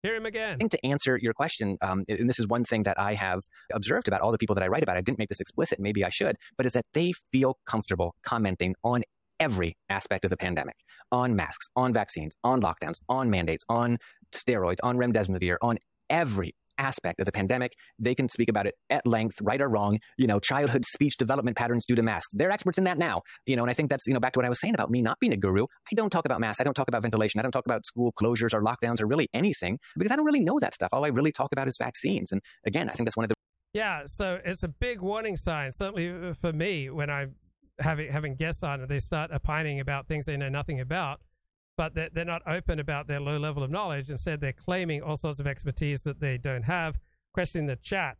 Hear 0.04 0.16
him 0.16 0.26
again. 0.26 0.54
I 0.54 0.58
think 0.58 0.72
to 0.72 0.86
answer 0.86 1.20
your 1.22 1.34
question, 1.34 1.78
um, 1.82 2.06
and 2.10 2.28
this 2.28 2.40
is 2.40 2.48
one 2.48 2.64
thing 2.64 2.84
that 2.84 3.00
I 3.00 3.14
have 3.14 3.42
observed 3.72 4.08
about 4.08 4.22
all 4.22 4.32
the 4.32 4.40
people 4.40 4.56
that 4.56 4.64
I 4.64 4.68
write 4.68 4.82
about, 4.82 4.98
I 4.98 5.02
didn't 5.02 5.20
make 5.20 5.30
this 5.30 5.40
explicit, 5.40 5.80
maybe 5.80 6.04
I 6.04 6.10
should, 6.10 6.38
but 6.58 6.66
is 6.66 6.74
that 6.74 6.86
they 6.94 7.14
feel 7.32 7.58
comfortable 7.68 8.16
commenting 8.24 8.74
on 8.84 9.04
every 9.40 9.78
aspect 9.90 10.26
of 10.26 10.32
the 10.32 10.38
pandemic. 10.38 10.76
On 11.12 11.36
masks, 11.36 11.68
on 11.76 11.94
vaccines, 11.94 12.34
on 12.44 12.62
lockdowns, 12.62 12.96
on 13.10 13.30
mandates, 13.30 13.64
on 13.70 13.98
steroids, 14.34 14.78
on 14.82 14.98
remdesivir, 14.98 15.58
on 15.62 15.78
every 16.10 16.54
aspect 16.82 17.20
of 17.20 17.26
the 17.26 17.32
pandemic. 17.32 17.74
They 18.00 18.16
can 18.16 18.28
speak 18.28 18.50
about 18.50 18.66
it 18.68 18.76
at 18.90 19.06
length, 19.06 19.36
right 19.42 19.62
or 19.62 19.70
wrong. 19.70 20.00
You 20.18 20.28
know, 20.28 20.40
childhood 20.40 20.86
speech 20.86 21.18
development 21.18 21.56
patterns 21.56 21.86
due 21.86 21.96
to 21.96 22.04
masks. 22.04 22.34
They're 22.34 22.52
experts 22.52 22.78
in 22.78 22.84
that 22.86 22.98
now. 22.98 23.22
You 23.46 23.56
know, 23.56 23.64
and 23.64 23.70
I 23.70 23.74
think 23.74 23.90
that's, 23.90 24.08
you 24.08 24.14
know, 24.14 24.20
back 24.20 24.34
to 24.34 24.40
what 24.40 24.46
I 24.46 24.50
was 24.50 24.60
saying 24.60 24.74
about 24.74 24.90
me 24.90 25.02
not 25.02 25.20
being 25.20 25.34
a 25.34 25.38
guru. 25.38 25.64
I 25.64 25.96
don't 25.96 26.10
talk 26.10 26.26
about 26.26 26.40
masks. 26.40 26.60
I 26.60 26.64
don't 26.64 26.74
talk 26.74 26.88
about 26.88 27.02
ventilation. 27.04 27.40
I 27.40 27.44
don't 27.44 27.52
talk 27.52 27.66
about 27.66 27.86
school 27.86 28.14
closures 28.20 28.54
or 28.54 28.62
lockdowns 28.62 29.02
or 29.02 29.08
really 29.08 29.30
anything 29.34 29.78
because 29.98 30.12
I 30.12 30.16
don't 30.16 30.26
really 30.26 30.42
know 30.42 30.60
that 30.60 30.74
stuff. 30.74 30.90
All 30.92 31.06
I 31.06 31.10
really 31.10 31.32
talk 31.32 31.50
about 31.52 31.68
is 31.68 31.78
vaccines. 31.78 32.32
And 32.32 32.42
again, 32.66 32.90
I 32.90 32.94
think 32.94 33.08
that's 33.08 33.18
one 33.18 33.26
of 33.26 33.30
the 33.30 33.36
yeah, 33.74 34.02
so 34.06 34.38
it's 34.44 34.64
a 34.64 34.68
big 34.68 35.00
warning 35.00 35.38
sign, 35.38 35.72
certainly 35.72 36.10
uh, 36.10 36.34
for 36.34 36.52
me, 36.52 36.90
when 36.90 37.10
I'm 37.10 37.36
having 37.80 38.12
having 38.12 38.36
guests 38.36 38.64
on 38.64 38.82
and 38.82 38.90
they 38.90 39.00
start 39.00 39.32
opining 39.32 39.80
about 39.80 40.08
things 40.08 40.26
they 40.26 40.38
know 40.38 40.50
nothing 40.50 40.80
about 40.80 41.22
but 41.78 41.94
they're, 41.94 42.10
they're 42.14 42.26
not 42.26 42.42
open 42.48 42.80
about 42.80 43.08
their 43.08 43.20
low 43.20 43.38
level 43.38 43.64
of 43.64 43.72
knowledge. 43.72 44.10
Instead, 44.10 44.42
they're 44.42 44.54
claiming 44.54 45.02
all 45.02 45.18
sorts 45.18 45.40
of 45.40 45.48
expertise 45.48 46.02
that 46.02 46.20
they 46.20 46.38
don't 46.38 46.64
have. 46.64 47.00
Question 47.34 47.62
in 47.62 47.68
the 47.68 47.76
chat. 47.78 48.18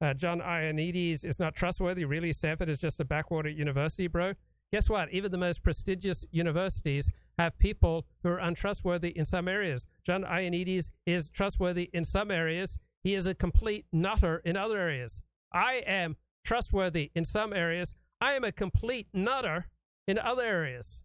Uh, 0.00 0.14
John 0.14 0.40
Ioannidis 0.40 1.24
is 1.24 1.38
not 1.38 1.54
trustworthy. 1.54 2.04
Really, 2.04 2.32
Stanford 2.32 2.68
is 2.68 2.78
just 2.78 3.00
a 3.00 3.04
backwater 3.04 3.48
university, 3.48 4.08
bro. 4.08 4.32
Guess 4.72 4.88
what? 4.88 5.12
Even 5.12 5.30
the 5.30 5.38
most 5.38 5.62
prestigious 5.62 6.24
universities 6.30 7.10
have 7.38 7.58
people 7.58 8.06
who 8.22 8.30
are 8.30 8.38
untrustworthy 8.38 9.10
in 9.10 9.24
some 9.24 9.46
areas. 9.46 9.86
John 10.04 10.24
Ioannidis 10.24 10.90
is 11.06 11.30
trustworthy 11.30 11.90
in 11.92 12.04
some 12.04 12.30
areas. 12.30 12.78
He 13.04 13.14
is 13.14 13.26
a 13.26 13.34
complete 13.34 13.84
nutter 13.92 14.40
in 14.44 14.56
other 14.56 14.78
areas. 14.78 15.20
I 15.52 15.82
am 15.86 16.16
trustworthy 16.44 17.10
in 17.14 17.24
some 17.24 17.52
areas. 17.52 17.94
I 18.20 18.32
am 18.32 18.44
a 18.44 18.52
complete 18.52 19.08
nutter 19.12 19.66
in 20.06 20.18
other 20.18 20.42
areas. 20.42 21.02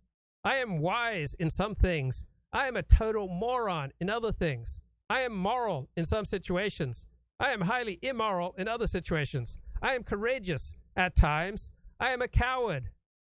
I 0.47 0.55
am 0.59 0.79
wise 0.79 1.33
in 1.33 1.49
some 1.49 1.75
things. 1.75 2.25
I 2.53 2.67
am 2.69 2.77
a 2.77 2.81
total 2.81 3.27
moron 3.27 3.91
in 3.99 4.09
other 4.09 4.31
things. 4.31 4.79
I 5.09 5.19
am 5.23 5.35
moral 5.35 5.89
in 5.97 6.05
some 6.05 6.23
situations. 6.23 7.05
I 7.37 7.49
am 7.49 7.59
highly 7.59 7.99
immoral 8.01 8.55
in 8.57 8.69
other 8.69 8.87
situations. 8.87 9.57
I 9.81 9.93
am 9.93 10.03
courageous 10.03 10.73
at 10.95 11.17
times. 11.17 11.69
I 11.99 12.11
am 12.11 12.21
a 12.21 12.29
coward 12.29 12.91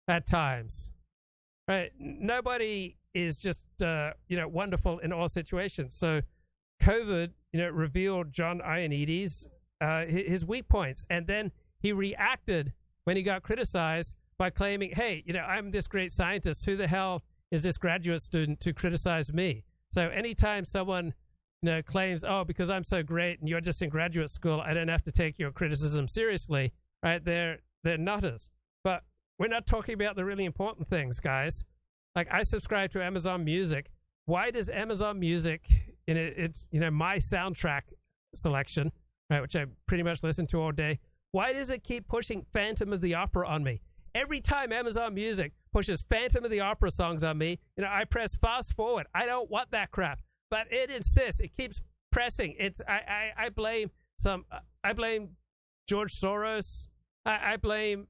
at 0.08 0.26
times. 0.26 0.90
Right? 1.68 1.92
Nobody 1.98 2.96
is 3.12 3.36
just 3.36 3.66
uh, 3.82 4.12
you 4.28 4.38
know 4.38 4.48
wonderful 4.48 4.98
in 5.00 5.12
all 5.12 5.28
situations. 5.28 5.94
So 5.94 6.22
COVID, 6.80 7.32
you 7.52 7.60
know, 7.60 7.68
revealed 7.68 8.32
John 8.32 8.62
Ioannidis 8.64 9.48
uh, 9.82 10.06
his 10.06 10.46
weak 10.46 10.66
points, 10.66 11.04
and 11.10 11.26
then 11.26 11.52
he 11.78 11.92
reacted 11.92 12.72
when 13.04 13.18
he 13.18 13.22
got 13.22 13.42
criticized 13.42 14.14
by 14.42 14.50
claiming, 14.50 14.90
hey, 14.92 15.22
you 15.24 15.32
know, 15.32 15.38
I'm 15.38 15.70
this 15.70 15.86
great 15.86 16.12
scientist. 16.12 16.64
Who 16.64 16.76
the 16.76 16.88
hell 16.88 17.22
is 17.52 17.62
this 17.62 17.78
graduate 17.78 18.22
student 18.22 18.58
to 18.62 18.72
criticize 18.72 19.32
me? 19.32 19.62
So 19.92 20.08
anytime 20.08 20.64
someone 20.64 21.14
you 21.62 21.70
know 21.70 21.80
claims, 21.80 22.24
oh, 22.26 22.42
because 22.42 22.68
I'm 22.68 22.82
so 22.82 23.04
great 23.04 23.38
and 23.38 23.48
you're 23.48 23.60
just 23.60 23.82
in 23.82 23.88
graduate 23.88 24.30
school, 24.30 24.60
I 24.60 24.74
don't 24.74 24.88
have 24.88 25.04
to 25.04 25.12
take 25.12 25.38
your 25.38 25.52
criticism 25.52 26.08
seriously, 26.08 26.72
right? 27.04 27.24
They're 27.24 27.58
they're 27.84 27.96
nutters. 27.96 28.48
But 28.82 29.04
we're 29.38 29.46
not 29.46 29.64
talking 29.64 29.94
about 29.94 30.16
the 30.16 30.24
really 30.24 30.44
important 30.44 30.88
things, 30.88 31.20
guys. 31.20 31.62
Like 32.16 32.26
I 32.32 32.42
subscribe 32.42 32.90
to 32.94 33.04
Amazon 33.04 33.44
Music. 33.44 33.92
Why 34.26 34.50
does 34.50 34.68
Amazon 34.68 35.20
Music, 35.20 35.62
in 36.08 36.16
it, 36.16 36.34
it's 36.36 36.66
you 36.72 36.80
know 36.80 36.90
my 36.90 37.18
soundtrack 37.18 37.82
selection, 38.34 38.90
right, 39.30 39.40
which 39.40 39.54
I 39.54 39.66
pretty 39.86 40.02
much 40.02 40.24
listen 40.24 40.48
to 40.48 40.60
all 40.60 40.72
day. 40.72 40.98
Why 41.30 41.52
does 41.52 41.70
it 41.70 41.84
keep 41.84 42.08
pushing 42.08 42.44
Phantom 42.52 42.92
of 42.92 43.00
the 43.00 43.14
Opera 43.14 43.46
on 43.46 43.62
me? 43.62 43.82
Every 44.14 44.40
time 44.40 44.72
Amazon 44.72 45.14
Music 45.14 45.52
pushes 45.72 46.02
Phantom 46.02 46.44
of 46.44 46.50
the 46.50 46.60
Opera 46.60 46.90
songs 46.90 47.24
on 47.24 47.38
me, 47.38 47.58
you 47.76 47.82
know, 47.82 47.90
I 47.90 48.04
press 48.04 48.36
fast 48.36 48.74
forward. 48.74 49.06
I 49.14 49.26
don't 49.26 49.50
want 49.50 49.70
that 49.70 49.90
crap, 49.90 50.20
but 50.50 50.66
it 50.70 50.90
insists. 50.90 51.40
It 51.40 51.54
keeps 51.54 51.80
pressing. 52.10 52.54
It's 52.58 52.80
I 52.86 53.32
I, 53.36 53.44
I 53.46 53.48
blame 53.48 53.90
some. 54.18 54.44
Uh, 54.50 54.58
I 54.84 54.92
blame 54.92 55.30
George 55.88 56.14
Soros. 56.14 56.88
I, 57.24 57.52
I 57.52 57.56
blame 57.56 58.08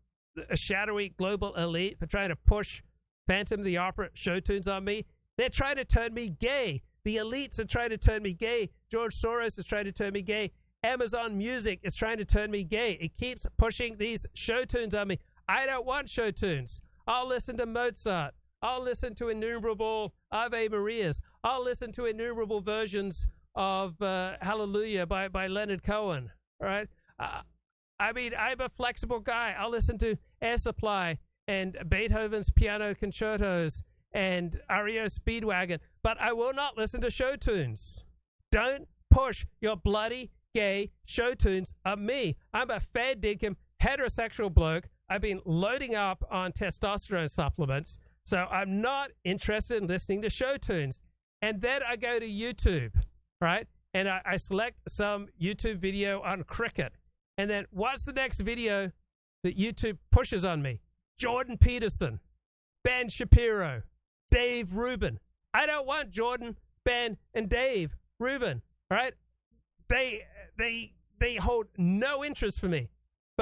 a 0.50 0.56
shadowy 0.56 1.10
global 1.10 1.54
elite 1.54 1.98
for 1.98 2.06
trying 2.06 2.30
to 2.30 2.36
push 2.36 2.82
Phantom 3.26 3.60
of 3.60 3.64
the 3.64 3.76
Opera 3.76 4.10
show 4.14 4.40
tunes 4.40 4.66
on 4.66 4.84
me. 4.84 5.04
They're 5.38 5.48
trying 5.48 5.76
to 5.76 5.84
turn 5.84 6.14
me 6.14 6.28
gay. 6.30 6.82
The 7.04 7.16
elites 7.16 7.58
are 7.58 7.64
trying 7.64 7.90
to 7.90 7.98
turn 7.98 8.22
me 8.22 8.32
gay. 8.32 8.70
George 8.90 9.14
Soros 9.14 9.58
is 9.58 9.64
trying 9.64 9.84
to 9.84 9.92
turn 9.92 10.12
me 10.12 10.22
gay. 10.22 10.52
Amazon 10.84 11.38
Music 11.38 11.80
is 11.82 11.94
trying 11.94 12.18
to 12.18 12.24
turn 12.24 12.50
me 12.50 12.64
gay. 12.64 12.92
It 13.00 13.16
keeps 13.16 13.46
pushing 13.56 13.98
these 13.98 14.26
show 14.34 14.64
tunes 14.64 14.94
on 14.94 15.08
me. 15.08 15.18
I 15.48 15.66
don't 15.66 15.86
want 15.86 16.08
show 16.08 16.30
tunes. 16.30 16.80
I'll 17.06 17.28
listen 17.28 17.56
to 17.56 17.66
Mozart. 17.66 18.34
I'll 18.62 18.82
listen 18.82 19.14
to 19.16 19.28
innumerable 19.28 20.14
Ave 20.30 20.68
Marias. 20.68 21.20
I'll 21.42 21.64
listen 21.64 21.90
to 21.92 22.06
innumerable 22.06 22.60
versions 22.60 23.26
of 23.54 24.00
uh, 24.00 24.34
Hallelujah 24.40 25.06
by, 25.06 25.28
by 25.28 25.48
Leonard 25.48 25.82
Cohen. 25.82 26.30
Right? 26.60 26.88
Uh, 27.18 27.40
I 27.98 28.12
mean, 28.12 28.32
I'm 28.38 28.60
a 28.60 28.68
flexible 28.68 29.20
guy. 29.20 29.54
I'll 29.58 29.70
listen 29.70 29.98
to 29.98 30.16
Air 30.40 30.56
Supply 30.56 31.18
and 31.48 31.76
Beethoven's 31.88 32.50
piano 32.50 32.94
concertos 32.94 33.82
and 34.12 34.60
REO 34.70 35.06
Speedwagon, 35.06 35.78
but 36.02 36.20
I 36.20 36.32
will 36.32 36.52
not 36.52 36.76
listen 36.76 37.00
to 37.00 37.10
show 37.10 37.36
tunes. 37.36 38.04
Don't 38.50 38.88
push 39.10 39.46
your 39.60 39.76
bloody 39.76 40.30
gay 40.54 40.90
show 41.04 41.34
tunes 41.34 41.72
on 41.84 42.04
me. 42.04 42.36
I'm 42.52 42.70
a 42.70 42.80
fair 42.80 43.14
dinkum 43.14 43.56
heterosexual 43.82 44.52
bloke. 44.52 44.88
I've 45.12 45.20
been 45.20 45.42
loading 45.44 45.94
up 45.94 46.24
on 46.30 46.52
testosterone 46.52 47.28
supplements, 47.28 47.98
so 48.24 48.46
I'm 48.50 48.80
not 48.80 49.10
interested 49.24 49.82
in 49.82 49.86
listening 49.86 50.22
to 50.22 50.30
show 50.30 50.56
tunes. 50.56 51.02
And 51.42 51.60
then 51.60 51.82
I 51.86 51.96
go 51.96 52.18
to 52.18 52.26
YouTube, 52.26 52.92
right? 53.38 53.66
And 53.92 54.08
I, 54.08 54.22
I 54.24 54.36
select 54.38 54.78
some 54.88 55.26
YouTube 55.38 55.80
video 55.80 56.22
on 56.22 56.44
cricket. 56.44 56.94
And 57.36 57.50
then 57.50 57.66
what's 57.70 58.04
the 58.04 58.14
next 58.14 58.40
video 58.40 58.90
that 59.42 59.58
YouTube 59.58 59.98
pushes 60.10 60.46
on 60.46 60.62
me? 60.62 60.80
Jordan 61.18 61.58
Peterson, 61.58 62.20
Ben 62.82 63.10
Shapiro, 63.10 63.82
Dave 64.30 64.76
Rubin. 64.76 65.18
I 65.52 65.66
don't 65.66 65.86
want 65.86 66.10
Jordan, 66.10 66.56
Ben, 66.86 67.18
and 67.34 67.50
Dave 67.50 67.98
Rubin. 68.18 68.62
Right? 68.90 69.12
They 69.90 70.22
they 70.56 70.94
they 71.20 71.34
hold 71.34 71.66
no 71.76 72.24
interest 72.24 72.58
for 72.58 72.68
me. 72.68 72.88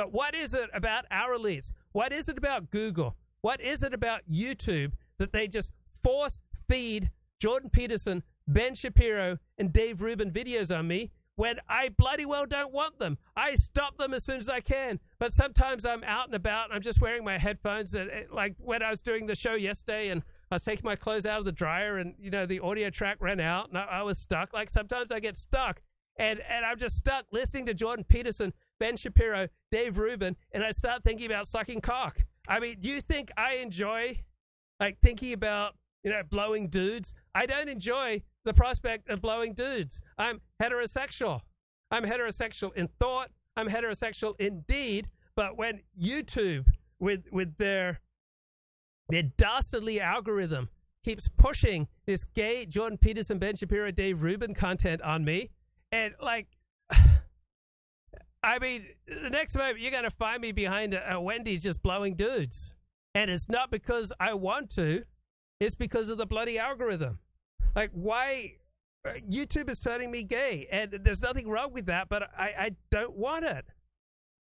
But 0.00 0.14
what 0.14 0.34
is 0.34 0.54
it 0.54 0.70
about 0.72 1.04
our 1.10 1.36
elites? 1.36 1.72
What 1.92 2.10
is 2.10 2.30
it 2.30 2.38
about 2.38 2.70
Google? 2.70 3.18
What 3.42 3.60
is 3.60 3.82
it 3.82 3.92
about 3.92 4.22
YouTube 4.32 4.92
that 5.18 5.30
they 5.30 5.46
just 5.46 5.70
force 6.02 6.40
feed 6.70 7.10
Jordan 7.38 7.68
Peterson, 7.68 8.22
Ben 8.48 8.74
Shapiro, 8.74 9.36
and 9.58 9.74
Dave 9.74 10.00
Rubin 10.00 10.30
videos 10.30 10.74
on 10.74 10.88
me 10.88 11.10
when 11.36 11.56
I 11.68 11.90
bloody 11.90 12.24
well 12.24 12.46
don't 12.46 12.72
want 12.72 12.98
them. 12.98 13.18
I 13.36 13.56
stop 13.56 13.98
them 13.98 14.14
as 14.14 14.24
soon 14.24 14.38
as 14.38 14.48
I 14.48 14.60
can. 14.60 15.00
But 15.18 15.34
sometimes 15.34 15.84
I'm 15.84 16.02
out 16.04 16.28
and 16.28 16.34
about. 16.34 16.70
And 16.70 16.74
I'm 16.74 16.80
just 16.80 17.02
wearing 17.02 17.22
my 17.22 17.36
headphones. 17.36 17.92
And 17.92 18.10
eh, 18.10 18.22
like 18.32 18.54
when 18.58 18.82
I 18.82 18.88
was 18.88 19.02
doing 19.02 19.26
the 19.26 19.34
show 19.34 19.52
yesterday, 19.52 20.08
and 20.08 20.22
I 20.50 20.54
was 20.54 20.64
taking 20.64 20.86
my 20.86 20.96
clothes 20.96 21.26
out 21.26 21.40
of 21.40 21.44
the 21.44 21.52
dryer, 21.52 21.98
and 21.98 22.14
you 22.18 22.30
know 22.30 22.46
the 22.46 22.60
audio 22.60 22.88
track 22.88 23.18
ran 23.20 23.38
out, 23.38 23.68
and 23.68 23.76
I, 23.76 23.84
I 23.84 24.02
was 24.02 24.16
stuck. 24.16 24.54
Like 24.54 24.70
sometimes 24.70 25.12
I 25.12 25.20
get 25.20 25.36
stuck, 25.36 25.82
and 26.16 26.40
and 26.48 26.64
I'm 26.64 26.78
just 26.78 26.96
stuck 26.96 27.26
listening 27.32 27.66
to 27.66 27.74
Jordan 27.74 28.06
Peterson, 28.08 28.54
Ben 28.80 28.96
Shapiro, 28.96 29.46
Dave 29.70 29.98
Rubin, 29.98 30.36
and 30.50 30.64
I 30.64 30.72
start 30.72 31.04
thinking 31.04 31.26
about 31.26 31.46
sucking 31.46 31.80
cock. 31.80 32.18
I 32.48 32.58
mean, 32.58 32.78
do 32.80 32.88
you 32.88 33.00
think 33.00 33.30
I 33.36 33.56
enjoy 33.56 34.20
like 34.80 34.98
thinking 35.02 35.32
about 35.32 35.74
you 36.02 36.10
know 36.10 36.22
blowing 36.28 36.68
dudes? 36.68 37.14
I 37.34 37.46
don't 37.46 37.68
enjoy 37.68 38.22
the 38.44 38.54
prospect 38.54 39.08
of 39.08 39.20
blowing 39.20 39.54
dudes. 39.54 40.00
I'm 40.18 40.40
heterosexual. 40.60 41.42
I'm 41.92 42.04
heterosexual 42.04 42.74
in 42.74 42.88
thought. 42.98 43.30
I'm 43.56 43.68
heterosexual 43.68 44.34
in 44.40 44.62
deed. 44.66 45.08
But 45.36 45.56
when 45.56 45.82
YouTube, 46.00 46.66
with 46.98 47.24
with 47.30 47.56
their 47.58 48.00
their 49.08 49.22
dastardly 49.22 50.00
algorithm, 50.00 50.68
keeps 51.04 51.28
pushing 51.28 51.88
this 52.06 52.24
gay 52.24 52.66
Jordan 52.66 52.98
Peterson, 52.98 53.38
Ben 53.38 53.56
Shapiro, 53.56 53.90
Dave 53.90 54.22
Rubin 54.22 54.54
content 54.54 55.02
on 55.02 55.24
me, 55.24 55.50
and 55.92 56.14
like, 56.22 56.46
I 58.42 58.58
mean, 58.58 58.86
the 59.06 59.30
next 59.30 59.54
moment 59.54 59.80
you're 59.80 59.90
going 59.90 60.04
to 60.04 60.10
find 60.10 60.40
me 60.40 60.52
behind 60.52 60.94
a, 60.94 61.14
a 61.14 61.20
Wendy's 61.20 61.62
just 61.62 61.82
blowing 61.82 62.14
dudes, 62.14 62.72
and 63.14 63.30
it's 63.30 63.48
not 63.48 63.70
because 63.70 64.12
I 64.18 64.34
want 64.34 64.70
to, 64.76 65.04
it's 65.60 65.74
because 65.74 66.08
of 66.08 66.18
the 66.18 66.26
bloody 66.26 66.58
algorithm. 66.58 67.18
Like, 67.74 67.90
why? 67.92 68.54
Uh, 69.02 69.12
YouTube 69.30 69.70
is 69.70 69.78
turning 69.78 70.10
me 70.10 70.22
gay, 70.22 70.68
and 70.70 70.92
there's 71.02 71.22
nothing 71.22 71.48
wrong 71.48 71.72
with 71.72 71.86
that, 71.86 72.08
but 72.08 72.30
I, 72.36 72.54
I 72.58 72.70
don't 72.90 73.16
want 73.16 73.44
it. 73.44 73.64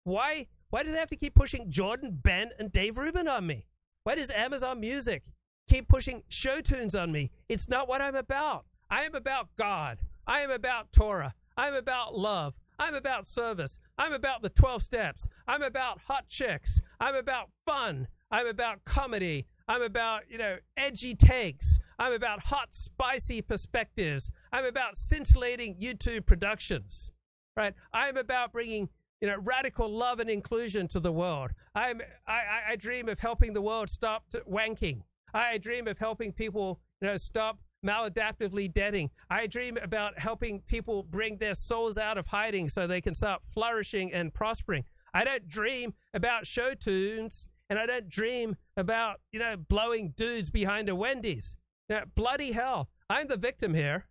Why? 0.05 0.47
Why 0.71 0.83
do 0.83 0.93
they 0.93 0.99
have 0.99 1.11
to 1.11 1.17
keep 1.17 1.35
pushing 1.35 1.71
Jordan, 1.71 2.19
Ben, 2.23 2.51
and 2.59 2.71
Dave 2.71 2.99
Rubin 2.99 3.29
on 3.29 3.47
me? 3.47 3.67
Why 4.05 4.15
does 4.15 4.31
Amazon 4.31 4.81
Music 4.81 5.23
keep 5.69 5.89
pushing 5.89 6.23
show 6.29 6.61
tunes 6.61 6.95
on 6.95 7.13
me? 7.13 7.31
It's 7.49 7.69
not 7.69 7.89
what 7.89 8.01
I'm 8.01 8.15
about. 8.15 8.67
I 8.91 9.03
am 9.05 9.15
about 9.15 9.49
God. 9.57 9.99
I 10.27 10.41
am 10.41 10.51
about 10.51 10.93
Torah. 10.93 11.35
I'm 11.57 11.75
about 11.75 12.17
love. 12.17 12.55
I'm 12.79 12.95
about 12.95 13.27
service. 13.27 13.79
I'm 13.97 14.13
about 14.13 14.43
the 14.43 14.49
12 14.49 14.83
steps. 14.83 15.29
I'm 15.47 15.63
about 15.63 16.01
hot 16.07 16.29
chicks. 16.29 16.81
I'm 17.01 17.15
about 17.15 17.51
fun. 17.67 18.09
I'm 18.31 18.47
about 18.47 18.85
comedy. 18.85 19.47
I'm 19.67 19.83
about, 19.83 20.23
you 20.31 20.39
know, 20.39 20.57
edgy 20.77 21.15
takes. 21.15 21.79
I'm 21.99 22.13
about 22.13 22.45
hot, 22.45 22.73
spicy 22.73 23.43
perspectives. 23.43 24.31
I'm 24.53 24.65
about 24.65 24.97
scintillating 24.97 25.77
YouTube 25.77 26.27
productions, 26.27 27.11
right? 27.57 27.75
I'm 27.93 28.17
about 28.17 28.53
bringing, 28.53 28.89
you 29.21 29.29
know, 29.29 29.39
radical 29.39 29.91
love 29.91 30.21
and 30.21 30.31
inclusion 30.31 30.87
to 30.89 31.01
the 31.01 31.13
world. 31.13 31.51
I'm, 31.75 32.01
I, 32.27 32.43
I 32.71 32.77
dream 32.77 33.09
of 33.09 33.19
helping 33.19 33.53
the 33.53 33.63
world 33.63 33.91
stop 33.91 34.25
wanking. 34.49 35.03
I 35.35 35.59
dream 35.59 35.89
of 35.89 35.99
helping 35.99 36.33
people, 36.33 36.81
you 37.01 37.09
know, 37.09 37.17
stop 37.17 37.59
maladaptively 37.85 38.73
deading. 38.73 39.11
I 39.31 39.47
dream 39.47 39.77
about 39.81 40.19
helping 40.19 40.61
people 40.63 41.03
bring 41.03 41.37
their 41.37 41.55
souls 41.55 41.99
out 41.99 42.19
of 42.19 42.27
hiding 42.27 42.69
so 42.69 42.87
they 42.87 43.01
can 43.01 43.15
start 43.15 43.43
flourishing 43.53 44.13
and 44.13 44.33
prospering. 44.33 44.85
I 45.15 45.25
don't 45.25 45.49
dream 45.49 45.95
about 46.15 46.47
show 46.47 46.75
tunes 46.75 47.47
and 47.71 47.79
I 47.79 47.87
don't 47.87 48.09
dream 48.09 48.57
about, 48.77 49.21
you 49.33 49.39
know, 49.39 49.57
blowing 49.57 50.15
dudes 50.17 50.51
behind 50.51 50.89
a 50.89 50.95
Wendy's. 50.95 51.57
Now, 51.89 52.03
bloody 52.15 52.53
hell, 52.53 52.89
I'm 53.09 53.29
the 53.29 53.37
victim 53.37 53.75
here. 53.75 54.07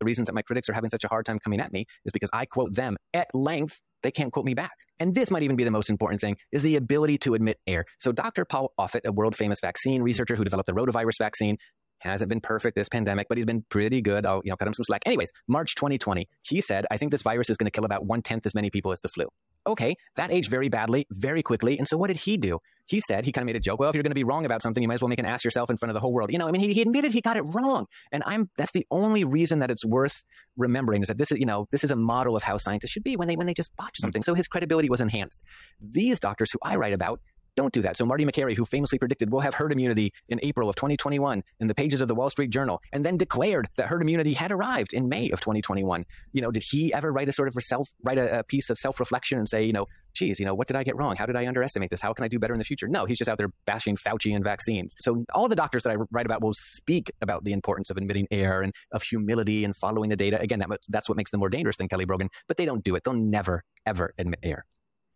The 0.00 0.06
reasons 0.06 0.26
that 0.26 0.32
my 0.32 0.42
critics 0.42 0.68
are 0.70 0.72
having 0.72 0.88
such 0.88 1.04
a 1.04 1.08
hard 1.08 1.26
time 1.26 1.38
coming 1.38 1.60
at 1.60 1.72
me 1.72 1.86
is 2.06 2.12
because 2.12 2.30
I 2.32 2.46
quote 2.46 2.74
them 2.74 2.96
at 3.12 3.28
length. 3.34 3.80
They 4.02 4.10
can't 4.10 4.32
quote 4.32 4.44
me 4.44 4.54
back. 4.54 4.72
And 4.98 5.14
this 5.14 5.30
might 5.30 5.42
even 5.42 5.56
be 5.56 5.64
the 5.64 5.70
most 5.70 5.88
important 5.88 6.20
thing 6.20 6.36
is 6.52 6.62
the 6.62 6.76
ability 6.76 7.18
to 7.18 7.34
admit 7.34 7.58
error. 7.66 7.86
So 8.00 8.12
Dr. 8.12 8.44
Paul 8.44 8.72
Offit, 8.78 9.00
a 9.06 9.12
world 9.12 9.34
famous 9.34 9.58
vaccine 9.60 10.02
researcher 10.02 10.36
who 10.36 10.44
developed 10.44 10.66
the 10.66 10.74
rotavirus 10.74 11.18
vaccine, 11.18 11.56
hasn't 12.00 12.28
been 12.28 12.40
perfect 12.40 12.76
this 12.76 12.88
pandemic, 12.88 13.28
but 13.28 13.38
he's 13.38 13.46
been 13.46 13.64
pretty 13.68 14.02
good. 14.02 14.26
I'll 14.26 14.40
you 14.44 14.50
know 14.50 14.56
cut 14.56 14.68
him 14.68 14.74
some 14.74 14.84
slack. 14.84 15.02
Anyways, 15.06 15.32
March 15.48 15.74
2020, 15.74 16.28
he 16.42 16.60
said, 16.60 16.86
I 16.90 16.96
think 16.96 17.12
this 17.12 17.22
virus 17.22 17.50
is 17.50 17.56
going 17.56 17.66
to 17.66 17.70
kill 17.70 17.84
about 17.84 18.04
one 18.04 18.22
tenth 18.22 18.46
as 18.46 18.54
many 18.54 18.70
people 18.70 18.92
as 18.92 19.00
the 19.00 19.08
flu. 19.08 19.26
Okay, 19.66 19.94
that 20.16 20.30
aged 20.30 20.50
very 20.50 20.68
badly, 20.70 21.06
very 21.10 21.42
quickly. 21.42 21.76
And 21.78 21.86
so 21.86 21.98
what 21.98 22.08
did 22.08 22.16
he 22.16 22.38
do? 22.38 22.60
He 22.86 23.00
said, 23.00 23.24
he 23.24 23.30
kind 23.30 23.42
of 23.42 23.46
made 23.46 23.56
a 23.56 23.60
joke. 23.60 23.78
Well, 23.78 23.90
if 23.90 23.94
you're 23.94 24.02
going 24.02 24.10
to 24.10 24.16
be 24.16 24.24
wrong 24.24 24.44
about 24.44 24.62
something, 24.62 24.82
you 24.82 24.88
might 24.88 24.94
as 24.94 25.02
well 25.02 25.08
make 25.08 25.20
an 25.20 25.26
ass 25.26 25.44
yourself 25.44 25.70
in 25.70 25.76
front 25.76 25.90
of 25.90 25.94
the 25.94 26.00
whole 26.00 26.12
world. 26.12 26.32
You 26.32 26.38
know, 26.38 26.48
I 26.48 26.50
mean, 26.50 26.62
he, 26.62 26.72
he 26.72 26.82
admitted 26.82 27.12
he 27.12 27.20
got 27.20 27.36
it 27.36 27.42
wrong. 27.42 27.86
And 28.10 28.22
I'm, 28.26 28.50
that's 28.56 28.72
the 28.72 28.86
only 28.90 29.22
reason 29.22 29.58
that 29.60 29.70
it's 29.70 29.84
worth 29.84 30.24
remembering 30.56 31.02
is 31.02 31.08
that 31.08 31.18
this 31.18 31.30
is, 31.30 31.38
you 31.38 31.46
know, 31.46 31.68
this 31.70 31.84
is 31.84 31.90
a 31.90 31.96
model 31.96 32.36
of 32.36 32.42
how 32.42 32.56
scientists 32.56 32.90
should 32.90 33.04
be 33.04 33.16
when 33.16 33.28
they, 33.28 33.36
when 33.36 33.46
they 33.46 33.54
just 33.54 33.70
botch 33.76 33.98
something. 34.00 34.22
So 34.22 34.34
his 34.34 34.48
credibility 34.48 34.88
was 34.88 35.00
enhanced. 35.00 35.40
These 35.80 36.18
doctors 36.18 36.50
who 36.50 36.58
I 36.62 36.76
write 36.76 36.94
about, 36.94 37.20
don't 37.56 37.72
do 37.72 37.82
that. 37.82 37.96
So 37.96 38.06
Marty 38.06 38.24
Makary, 38.24 38.56
who 38.56 38.64
famously 38.64 38.98
predicted 38.98 39.30
we'll 39.30 39.40
have 39.40 39.54
herd 39.54 39.72
immunity 39.72 40.12
in 40.28 40.40
April 40.42 40.68
of 40.68 40.76
2021 40.76 41.42
in 41.60 41.66
the 41.66 41.74
pages 41.74 42.00
of 42.00 42.08
the 42.08 42.14
Wall 42.14 42.30
Street 42.30 42.50
Journal, 42.50 42.80
and 42.92 43.04
then 43.04 43.16
declared 43.16 43.68
that 43.76 43.88
herd 43.88 44.02
immunity 44.02 44.32
had 44.34 44.52
arrived 44.52 44.92
in 44.92 45.08
May 45.08 45.30
of 45.30 45.40
2021. 45.40 46.04
You 46.32 46.42
know, 46.42 46.50
did 46.50 46.64
he 46.66 46.92
ever 46.92 47.12
write 47.12 47.28
a 47.28 47.32
sort 47.32 47.48
of 47.48 47.54
self, 47.62 47.88
write 48.02 48.18
a, 48.18 48.40
a 48.40 48.44
piece 48.44 48.70
of 48.70 48.78
self-reflection 48.78 49.38
and 49.38 49.48
say, 49.48 49.64
you 49.64 49.72
know, 49.72 49.86
geez, 50.14 50.40
you 50.40 50.46
know, 50.46 50.54
what 50.54 50.66
did 50.66 50.76
I 50.76 50.82
get 50.82 50.96
wrong? 50.96 51.16
How 51.16 51.26
did 51.26 51.36
I 51.36 51.46
underestimate 51.46 51.90
this? 51.90 52.00
How 52.00 52.12
can 52.12 52.24
I 52.24 52.28
do 52.28 52.38
better 52.38 52.54
in 52.54 52.58
the 52.58 52.64
future? 52.64 52.88
No, 52.88 53.04
he's 53.04 53.18
just 53.18 53.28
out 53.28 53.38
there 53.38 53.50
bashing 53.66 53.96
Fauci 53.96 54.34
and 54.34 54.44
vaccines. 54.44 54.94
So 55.00 55.24
all 55.34 55.48
the 55.48 55.56
doctors 55.56 55.82
that 55.84 55.90
I 55.90 55.96
write 56.10 56.26
about 56.26 56.42
will 56.42 56.54
speak 56.54 57.10
about 57.20 57.44
the 57.44 57.52
importance 57.52 57.90
of 57.90 57.96
admitting 57.96 58.26
error 58.30 58.62
and 58.62 58.74
of 58.92 59.02
humility 59.02 59.64
and 59.64 59.76
following 59.76 60.10
the 60.10 60.16
data. 60.16 60.40
Again, 60.40 60.58
that, 60.60 60.68
that's 60.88 61.08
what 61.08 61.16
makes 61.16 61.30
them 61.30 61.40
more 61.40 61.50
dangerous 61.50 61.76
than 61.76 61.88
Kelly 61.88 62.04
Brogan, 62.04 62.28
but 62.48 62.56
they 62.56 62.64
don't 62.64 62.84
do 62.84 62.94
it. 62.94 63.04
They'll 63.04 63.14
never, 63.14 63.64
ever 63.86 64.14
admit 64.18 64.40
error. 64.42 64.64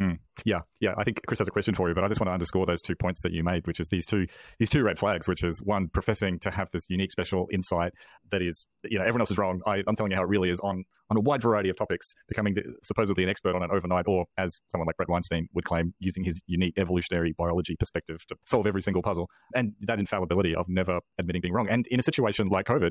Mm. 0.03 0.19
Yeah, 0.45 0.61
yeah. 0.81 0.95
I 0.99 1.05
think 1.05 1.21
Chris 1.27 1.39
has 1.39 1.47
a 1.47 1.53
question 1.53 1.75
for 1.75 1.89
you, 1.89 1.95
but 1.95 2.03
I 2.03 2.09
just 2.09 2.21
want 2.21 2.29
to 2.29 2.33
underscore 2.33 2.67
those 2.67 2.83
two 2.83 2.97
points 2.97 3.23
that 3.23 3.33
you 3.33 3.45
made, 3.45 3.67
which 3.67 3.79
is 3.79 3.89
these 3.89 4.05
two 4.05 4.27
these 4.59 4.69
two 4.69 4.83
red 4.83 4.99
flags, 4.99 5.29
which 5.29 5.45
is 5.45 5.63
one 5.63 5.89
professing 5.89 6.41
to 6.41 6.51
have 6.51 6.69
this 6.73 6.87
unique 6.91 7.13
special 7.13 7.47
insight 7.53 7.93
that 8.33 8.43
is, 8.43 8.67
you 8.83 8.99
know, 8.99 9.05
everyone 9.05 9.21
else 9.21 9.31
is 9.31 9.39
wrong. 9.39 9.61
I, 9.67 9.83
am 9.87 9.95
telling 9.95 10.11
you 10.11 10.17
how 10.17 10.25
it 10.25 10.29
really 10.29 10.51
is 10.51 10.59
on 10.61 10.85
on 11.11 11.17
a 11.17 11.21
wide 11.21 11.43
variety 11.43 11.69
of 11.69 11.77
topics, 11.77 12.15
becoming 12.27 12.55
the, 12.55 12.63
supposedly 12.83 13.23
an 13.23 13.29
expert 13.29 13.55
on 13.55 13.63
it 13.63 13.71
overnight, 13.71 14.07
or 14.09 14.25
as 14.37 14.61
someone 14.69 14.87
like 14.87 14.97
Bret 14.97 15.09
Weinstein 15.09 15.49
would 15.55 15.65
claim, 15.65 15.95
using 16.01 16.25
his 16.25 16.41
unique 16.47 16.75
evolutionary 16.77 17.33
biology 17.39 17.77
perspective 17.79 18.25
to 18.27 18.37
solve 18.47 18.67
every 18.67 18.83
single 18.83 19.03
puzzle, 19.03 19.29
and 19.55 19.75
that 19.83 20.01
infallibility 20.01 20.57
of 20.57 20.67
never 20.69 20.99
admitting 21.19 21.43
being 21.43 21.55
wrong. 21.55 21.69
And 21.71 21.87
in 21.87 22.01
a 22.01 22.03
situation 22.03 22.49
like 22.49 22.67
COVID, 22.67 22.91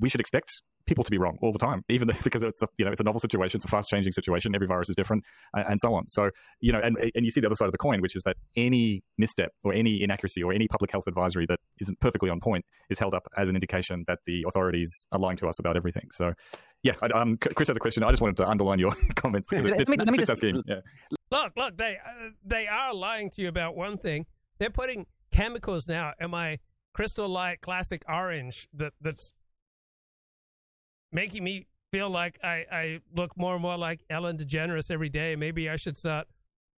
we 0.00 0.08
should 0.08 0.20
expect 0.20 0.62
people 0.86 1.04
to 1.04 1.10
be 1.10 1.18
wrong 1.18 1.38
all 1.42 1.52
the 1.52 1.58
time, 1.58 1.84
even 1.88 2.10
because 2.24 2.42
it's 2.42 2.62
a 2.62 2.68
you 2.78 2.84
know 2.84 2.92
it's 2.92 3.00
a 3.00 3.04
novel 3.04 3.20
situation, 3.20 3.58
it's 3.58 3.64
a 3.64 3.68
fast 3.68 3.88
changing 3.88 4.12
situation. 4.12 4.54
Every 4.54 4.66
virus 4.66 4.88
is 4.88 4.96
different, 4.96 5.24
and, 5.54 5.64
and, 5.68 5.80
so 5.80 5.94
on. 5.94 6.08
So 6.08 6.30
you 6.60 6.72
know, 6.72 6.80
and 6.82 6.96
and 7.14 7.24
you 7.24 7.30
see 7.30 7.40
the 7.40 7.46
other 7.46 7.56
side 7.56 7.66
of 7.66 7.72
the 7.72 7.78
coin, 7.78 8.00
which 8.00 8.16
is 8.16 8.22
that 8.24 8.36
any 8.56 9.02
misstep 9.18 9.52
or 9.64 9.72
any 9.72 10.02
inaccuracy 10.02 10.42
or 10.42 10.52
any 10.52 10.68
public 10.68 10.90
health 10.90 11.04
advisory 11.06 11.46
that 11.46 11.58
isn't 11.80 12.00
perfectly 12.00 12.30
on 12.30 12.40
point 12.40 12.64
is 12.90 12.98
held 12.98 13.14
up 13.14 13.26
as 13.36 13.48
an 13.48 13.54
indication 13.54 14.04
that 14.06 14.18
the 14.26 14.44
authorities 14.48 15.06
are 15.12 15.18
lying 15.18 15.36
to 15.38 15.48
us 15.48 15.58
about 15.58 15.76
everything. 15.76 16.08
So. 16.12 16.32
Yeah, 16.84 16.94
I, 17.00 17.06
um, 17.16 17.36
Chris 17.36 17.68
has 17.68 17.76
a 17.76 17.80
question. 17.80 18.02
I 18.02 18.10
just 18.10 18.20
wanted 18.20 18.38
to 18.38 18.48
underline 18.48 18.80
your 18.80 18.92
comments 19.14 19.46
because 19.48 19.66
it 19.66 19.76
fits, 19.76 19.88
let 19.88 20.00
me, 20.00 20.18
let 20.18 20.26
just, 20.26 20.42
yeah. 20.42 20.80
Look, 21.30 21.52
look, 21.56 21.76
they 21.78 21.96
uh, 22.04 22.30
they 22.44 22.66
are 22.66 22.92
lying 22.92 23.30
to 23.30 23.42
you 23.42 23.46
about 23.46 23.76
one 23.76 23.98
thing. 23.98 24.26
They're 24.58 24.68
putting 24.68 25.06
chemicals 25.30 25.86
now 25.86 26.12
in 26.20 26.32
my 26.32 26.58
crystal 26.92 27.28
light 27.28 27.60
classic 27.60 28.02
orange 28.08 28.68
that 28.74 28.94
that's 29.00 29.30
making 31.12 31.44
me 31.44 31.66
feel 31.92 32.08
like 32.10 32.38
I, 32.42 32.64
I 32.72 33.00
look 33.14 33.36
more 33.36 33.54
and 33.54 33.62
more 33.62 33.76
like 33.76 34.00
Ellen 34.08 34.38
DeGeneres 34.38 34.90
every 34.90 35.10
day. 35.10 35.36
Maybe 35.36 35.68
I 35.68 35.76
should 35.76 35.98
start 35.98 36.26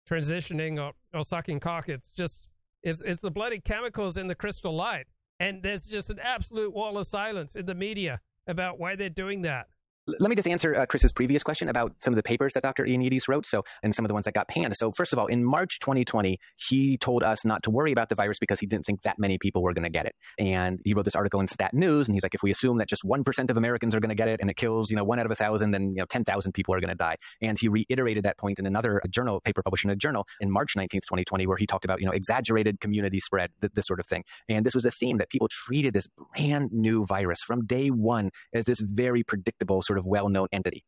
transitioning 0.10 0.84
or, 0.84 0.94
or 1.14 1.24
sucking 1.24 1.60
cock. 1.60 1.88
It's 1.88 2.10
just 2.10 2.48
it's, 2.82 3.02
it's 3.02 3.22
the 3.22 3.32
bloody 3.32 3.60
chemicals 3.60 4.18
in 4.18 4.28
the 4.28 4.36
crystal 4.36 4.76
light. 4.76 5.06
And 5.40 5.64
there's 5.64 5.88
just 5.88 6.10
an 6.10 6.20
absolute 6.20 6.74
wall 6.74 6.98
of 6.98 7.08
silence 7.08 7.56
in 7.56 7.66
the 7.66 7.76
media 7.76 8.20
about 8.48 8.80
why 8.80 8.96
they're 8.96 9.10
doing 9.10 9.42
that. 9.44 9.68
Let 10.06 10.30
me 10.30 10.36
just 10.36 10.50
answer 10.50 10.76
uh, 10.76 10.86
Chris's 10.86 11.14
previous 11.14 11.44
question 11.44 11.70
about 11.70 11.94
some 12.02 12.14
of 12.14 12.18
the 12.18 12.24
papers 12.24 12.54
that 12.54 12.64
Dr. 12.64 12.84
Ioannidis 12.84 13.30
wrote. 13.30 13.46
So, 13.46 13.64
and 13.84 13.96
some 13.96 14.04
of 14.04 14.10
the 14.10 14.14
ones 14.14 14.26
that 14.26 14.34
got 14.34 14.50
panned. 14.50 14.76
So, 14.76 14.92
first 14.92 15.14
of 15.14 15.20
all, 15.20 15.28
in 15.28 15.46
March 15.46 15.80
2020, 15.80 16.38
he 16.58 16.98
told 16.98 17.24
us 17.24 17.46
not 17.46 17.64
to 17.64 17.70
worry 17.72 17.94
about 17.94 18.10
the 18.10 18.16
virus 18.16 18.38
because 18.38 18.60
he 18.60 18.66
didn't 18.66 18.86
think 18.86 19.04
that 19.04 19.18
many 19.18 19.38
people 19.38 19.64
were 19.64 19.74
going 19.74 19.86
to 19.86 19.90
get 19.90 20.06
it. 20.06 20.14
And 20.38 20.82
he 20.84 20.94
wrote 20.94 21.06
this 21.06 21.16
article 21.16 21.40
in 21.40 21.48
Stat 21.48 21.74
News, 21.74 22.10
and 22.10 22.16
he's 22.16 22.24
like, 22.24 22.36
if 22.36 22.44
we 22.44 22.52
assume 22.52 22.80
that 22.80 22.90
just 22.90 23.04
1% 23.04 23.50
of 23.50 23.56
Americans 23.56 23.96
are 23.96 24.02
going 24.02 24.10
to 24.10 24.16
get 24.16 24.28
it 24.28 24.42
and 24.42 24.50
it 24.50 24.58
kills, 24.58 24.92
you 24.92 24.98
know, 24.98 25.06
one 25.06 25.20
out 25.20 25.26
of 25.26 25.32
a 25.32 25.36
thousand, 25.36 25.72
then, 25.72 25.92
you 25.92 26.02
know, 26.02 26.06
10,000 26.06 26.52
people 26.52 26.76
are 26.76 26.82
going 26.82 26.90
to 26.90 26.96
die. 26.96 27.16
And 27.42 27.58
he 27.58 27.70
reiterated 27.70 28.26
that 28.26 28.38
point 28.38 28.60
in 28.60 28.66
another 28.66 29.02
journal, 29.10 29.40
paper 29.40 29.64
published 29.64 29.86
in 29.86 29.92
a 29.92 29.96
journal 29.96 30.28
in 30.42 30.52
March 30.52 30.74
19th, 30.76 30.92
2020, 30.92 31.48
where 31.48 31.56
he 31.56 31.66
talked 31.66 31.86
about, 31.86 32.02
you 32.02 32.06
know, 32.06 32.12
exaggerated 32.12 32.82
community 32.82 33.22
spread, 33.22 33.52
th- 33.62 33.72
this 33.74 33.88
sort 33.88 34.02
of 34.02 34.06
thing. 34.06 34.26
And 34.50 34.66
this 34.66 34.76
was 34.76 34.84
a 34.84 34.92
theme 34.92 35.18
that 35.20 35.30
people 35.30 35.48
treated 35.50 35.94
this 35.94 36.08
brand 36.36 36.72
new 36.74 37.06
virus 37.06 37.42
from 37.42 37.66
day 37.66 37.88
one 37.88 38.32
as 38.54 38.66
this 38.66 38.82
very 38.82 39.24
predictable, 39.24 39.82
sort 39.82 39.93
of 39.98 40.06
well 40.06 40.30
known 40.30 40.48
entity. 40.52 40.84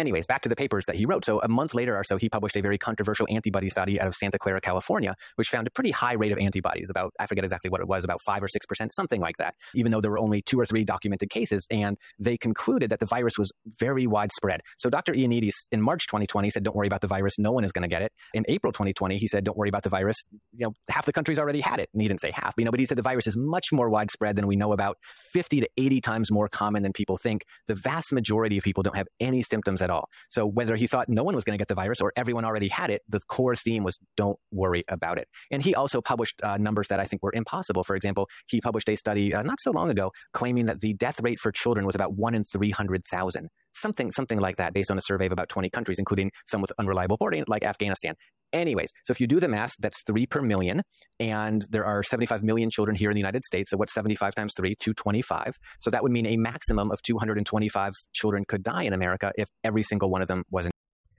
Anyways, 0.00 0.26
back 0.26 0.40
to 0.42 0.48
the 0.48 0.56
papers 0.56 0.86
that 0.86 0.96
he 0.96 1.04
wrote. 1.04 1.24
So 1.26 1.40
a 1.42 1.48
month 1.48 1.74
later 1.74 1.94
or 1.94 2.04
so, 2.04 2.16
he 2.16 2.30
published 2.30 2.56
a 2.56 2.62
very 2.62 2.78
controversial 2.78 3.26
antibody 3.30 3.68
study 3.68 4.00
out 4.00 4.08
of 4.08 4.14
Santa 4.14 4.38
Clara, 4.38 4.60
California, 4.60 5.14
which 5.36 5.48
found 5.48 5.66
a 5.66 5.70
pretty 5.70 5.90
high 5.90 6.14
rate 6.14 6.32
of 6.32 6.38
antibodies, 6.38 6.88
about, 6.88 7.12
I 7.20 7.26
forget 7.26 7.44
exactly 7.44 7.68
what 7.68 7.82
it 7.82 7.86
was, 7.86 8.02
about 8.02 8.22
five 8.22 8.42
or 8.42 8.48
6%, 8.48 8.90
something 8.92 9.20
like 9.20 9.36
that, 9.36 9.54
even 9.74 9.92
though 9.92 10.00
there 10.00 10.10
were 10.10 10.18
only 10.18 10.40
two 10.40 10.58
or 10.58 10.64
three 10.64 10.84
documented 10.84 11.28
cases. 11.28 11.66
And 11.70 11.98
they 12.18 12.38
concluded 12.38 12.90
that 12.90 13.00
the 13.00 13.06
virus 13.06 13.36
was 13.38 13.52
very 13.78 14.06
widespread. 14.06 14.62
So 14.78 14.88
Dr. 14.88 15.12
Ioannidis 15.12 15.54
in 15.70 15.82
March 15.82 16.06
2020 16.06 16.48
said, 16.48 16.62
don't 16.62 16.74
worry 16.74 16.86
about 16.86 17.02
the 17.02 17.06
virus. 17.06 17.38
No 17.38 17.52
one 17.52 17.64
is 17.64 17.72
going 17.72 17.82
to 17.82 17.88
get 17.88 18.00
it. 18.00 18.12
In 18.32 18.44
April 18.48 18.72
2020, 18.72 19.18
he 19.18 19.28
said, 19.28 19.44
don't 19.44 19.58
worry 19.58 19.68
about 19.68 19.82
the 19.82 19.90
virus. 19.90 20.16
You 20.52 20.66
know, 20.66 20.72
half 20.88 21.04
the 21.04 21.12
countries 21.12 21.38
already 21.38 21.60
had 21.60 21.78
it. 21.78 21.90
And 21.92 22.00
he 22.00 22.08
didn't 22.08 22.20
say 22.20 22.32
half, 22.34 22.56
but, 22.56 22.62
you 22.62 22.64
know, 22.64 22.70
but 22.70 22.80
he 22.80 22.86
said 22.86 22.96
the 22.96 23.02
virus 23.02 23.26
is 23.26 23.36
much 23.36 23.66
more 23.70 23.90
widespread 23.90 24.36
than 24.36 24.46
we 24.46 24.56
know 24.56 24.72
about, 24.72 24.96
50 25.32 25.60
to 25.60 25.68
80 25.76 26.00
times 26.00 26.32
more 26.32 26.48
common 26.48 26.82
than 26.82 26.92
people 26.94 27.18
think. 27.18 27.44
The 27.68 27.74
vast 27.74 28.12
majority 28.12 28.56
of 28.56 28.64
people 28.64 28.82
don't 28.82 28.96
have 28.96 29.08
any 29.20 29.42
symptoms 29.42 29.82
at 29.82 29.89
all. 29.90 30.08
So 30.30 30.46
whether 30.46 30.76
he 30.76 30.86
thought 30.86 31.08
no 31.08 31.22
one 31.22 31.34
was 31.34 31.44
going 31.44 31.56
to 31.56 31.60
get 31.60 31.68
the 31.68 31.74
virus 31.74 32.00
or 32.00 32.12
everyone 32.16 32.44
already 32.44 32.68
had 32.68 32.90
it, 32.90 33.02
the 33.08 33.20
core 33.28 33.56
theme 33.56 33.84
was 33.84 33.98
don't 34.16 34.38
worry 34.50 34.84
about 34.88 35.18
it. 35.18 35.28
And 35.50 35.62
he 35.62 35.74
also 35.74 36.00
published 36.00 36.40
uh, 36.42 36.56
numbers 36.58 36.88
that 36.88 37.00
I 37.00 37.04
think 37.04 37.22
were 37.22 37.32
impossible. 37.34 37.84
For 37.84 37.96
example, 37.96 38.28
he 38.46 38.60
published 38.60 38.88
a 38.88 38.96
study 38.96 39.34
uh, 39.34 39.42
not 39.42 39.60
so 39.60 39.70
long 39.70 39.90
ago 39.90 40.12
claiming 40.32 40.66
that 40.66 40.80
the 40.80 40.94
death 40.94 41.20
rate 41.22 41.40
for 41.40 41.52
children 41.52 41.86
was 41.86 41.94
about 41.94 42.14
one 42.14 42.34
in 42.34 42.44
300,000 42.44 43.48
something 43.72 44.10
something 44.10 44.38
like 44.38 44.56
that 44.56 44.72
based 44.72 44.90
on 44.90 44.98
a 44.98 45.00
survey 45.00 45.26
of 45.26 45.32
about 45.32 45.48
20 45.48 45.70
countries 45.70 45.98
including 45.98 46.30
some 46.46 46.60
with 46.60 46.72
unreliable 46.78 47.14
reporting 47.20 47.44
like 47.48 47.64
afghanistan. 47.64 48.14
Anyways 48.52 48.92
so 49.04 49.12
if 49.12 49.20
you 49.20 49.26
do 49.26 49.40
the 49.40 49.48
math 49.48 49.74
that's 49.78 50.02
3 50.02 50.26
per 50.26 50.42
million 50.42 50.82
and 51.18 51.66
there 51.70 51.84
are 51.84 52.02
75 52.02 52.42
million 52.42 52.70
children 52.70 52.96
here 52.96 53.10
in 53.10 53.14
the 53.14 53.20
united 53.20 53.44
states 53.44 53.70
so 53.70 53.76
what's 53.76 53.94
75 53.94 54.34
times 54.34 54.54
3 54.56 54.74
225 54.80 55.56
so 55.80 55.90
that 55.90 56.02
would 56.02 56.12
mean 56.12 56.26
a 56.26 56.36
maximum 56.36 56.90
of 56.90 57.00
225 57.02 57.92
children 58.12 58.44
could 58.48 58.62
die 58.62 58.82
in 58.82 58.92
america 58.92 59.32
if 59.36 59.48
every 59.62 59.82
single 59.82 60.10
one 60.10 60.22
of 60.22 60.28
them 60.28 60.42
was 60.50 60.64
not 60.64 60.72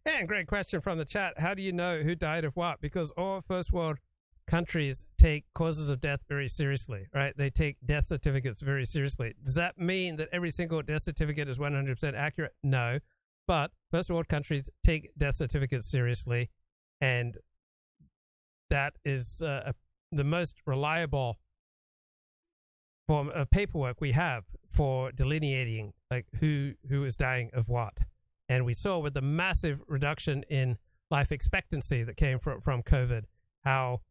and 0.05 0.27
great 0.27 0.47
question 0.47 0.81
from 0.81 0.97
the 0.97 1.05
chat. 1.05 1.39
How 1.39 1.53
do 1.53 1.61
you 1.61 1.71
know 1.71 2.01
who 2.01 2.15
died 2.15 2.43
of 2.43 2.55
what? 2.55 2.81
Because 2.81 3.11
all 3.11 3.41
first 3.41 3.71
world 3.71 3.99
countries 4.51 5.05
take 5.17 5.45
causes 5.55 5.89
of 5.89 6.01
death 6.01 6.19
very 6.27 6.49
seriously, 6.49 7.07
right? 7.15 7.33
They 7.37 7.49
take 7.49 7.77
death 7.85 8.07
certificates 8.09 8.59
very 8.59 8.85
seriously. 8.85 9.33
Does 9.41 9.53
that 9.53 9.77
mean 9.79 10.17
that 10.17 10.27
every 10.33 10.51
single 10.51 10.81
death 10.81 11.03
certificate 11.05 11.47
is 11.47 11.57
100% 11.57 12.13
accurate? 12.15 12.53
No. 12.61 12.99
But 13.47 13.71
first 13.91 14.09
world 14.09 14.27
countries 14.27 14.69
take 14.83 15.11
death 15.17 15.37
certificates 15.37 15.87
seriously, 15.87 16.49
and 16.99 17.37
that 18.69 18.93
is 19.05 19.41
uh, 19.41 19.71
the 20.11 20.25
most 20.25 20.55
reliable 20.65 21.39
form 23.07 23.29
of 23.29 23.49
paperwork 23.51 24.01
we 24.01 24.11
have 24.11 24.43
for 24.69 25.13
delineating 25.13 25.93
like 26.09 26.25
who 26.41 26.73
who 26.89 27.05
is 27.05 27.15
dying 27.15 27.49
of 27.53 27.69
what. 27.69 27.97
And 28.49 28.65
we 28.65 28.73
saw 28.73 28.99
with 28.99 29.13
the 29.13 29.21
massive 29.21 29.79
reduction 29.87 30.43
in 30.49 30.77
life 31.09 31.31
expectancy 31.31 32.03
that 32.03 32.17
came 32.17 32.37
from, 32.37 32.59
from 32.59 32.83
COVID, 32.83 33.23
how 33.63 34.01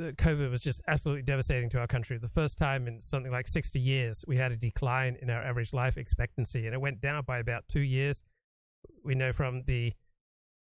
COVID 0.00 0.50
was 0.50 0.60
just 0.60 0.80
absolutely 0.88 1.22
devastating 1.22 1.70
to 1.70 1.78
our 1.78 1.86
country. 1.86 2.18
The 2.18 2.28
first 2.28 2.58
time 2.58 2.88
in 2.88 3.00
something 3.00 3.30
like 3.30 3.46
60 3.46 3.78
years, 3.78 4.24
we 4.26 4.36
had 4.36 4.52
a 4.52 4.56
decline 4.56 5.16
in 5.20 5.30
our 5.30 5.42
average 5.42 5.72
life 5.72 5.96
expectancy, 5.96 6.66
and 6.66 6.74
it 6.74 6.80
went 6.80 7.00
down 7.00 7.24
by 7.24 7.38
about 7.38 7.68
two 7.68 7.80
years. 7.80 8.22
We 9.04 9.14
know 9.14 9.32
from 9.32 9.62
the 9.66 9.92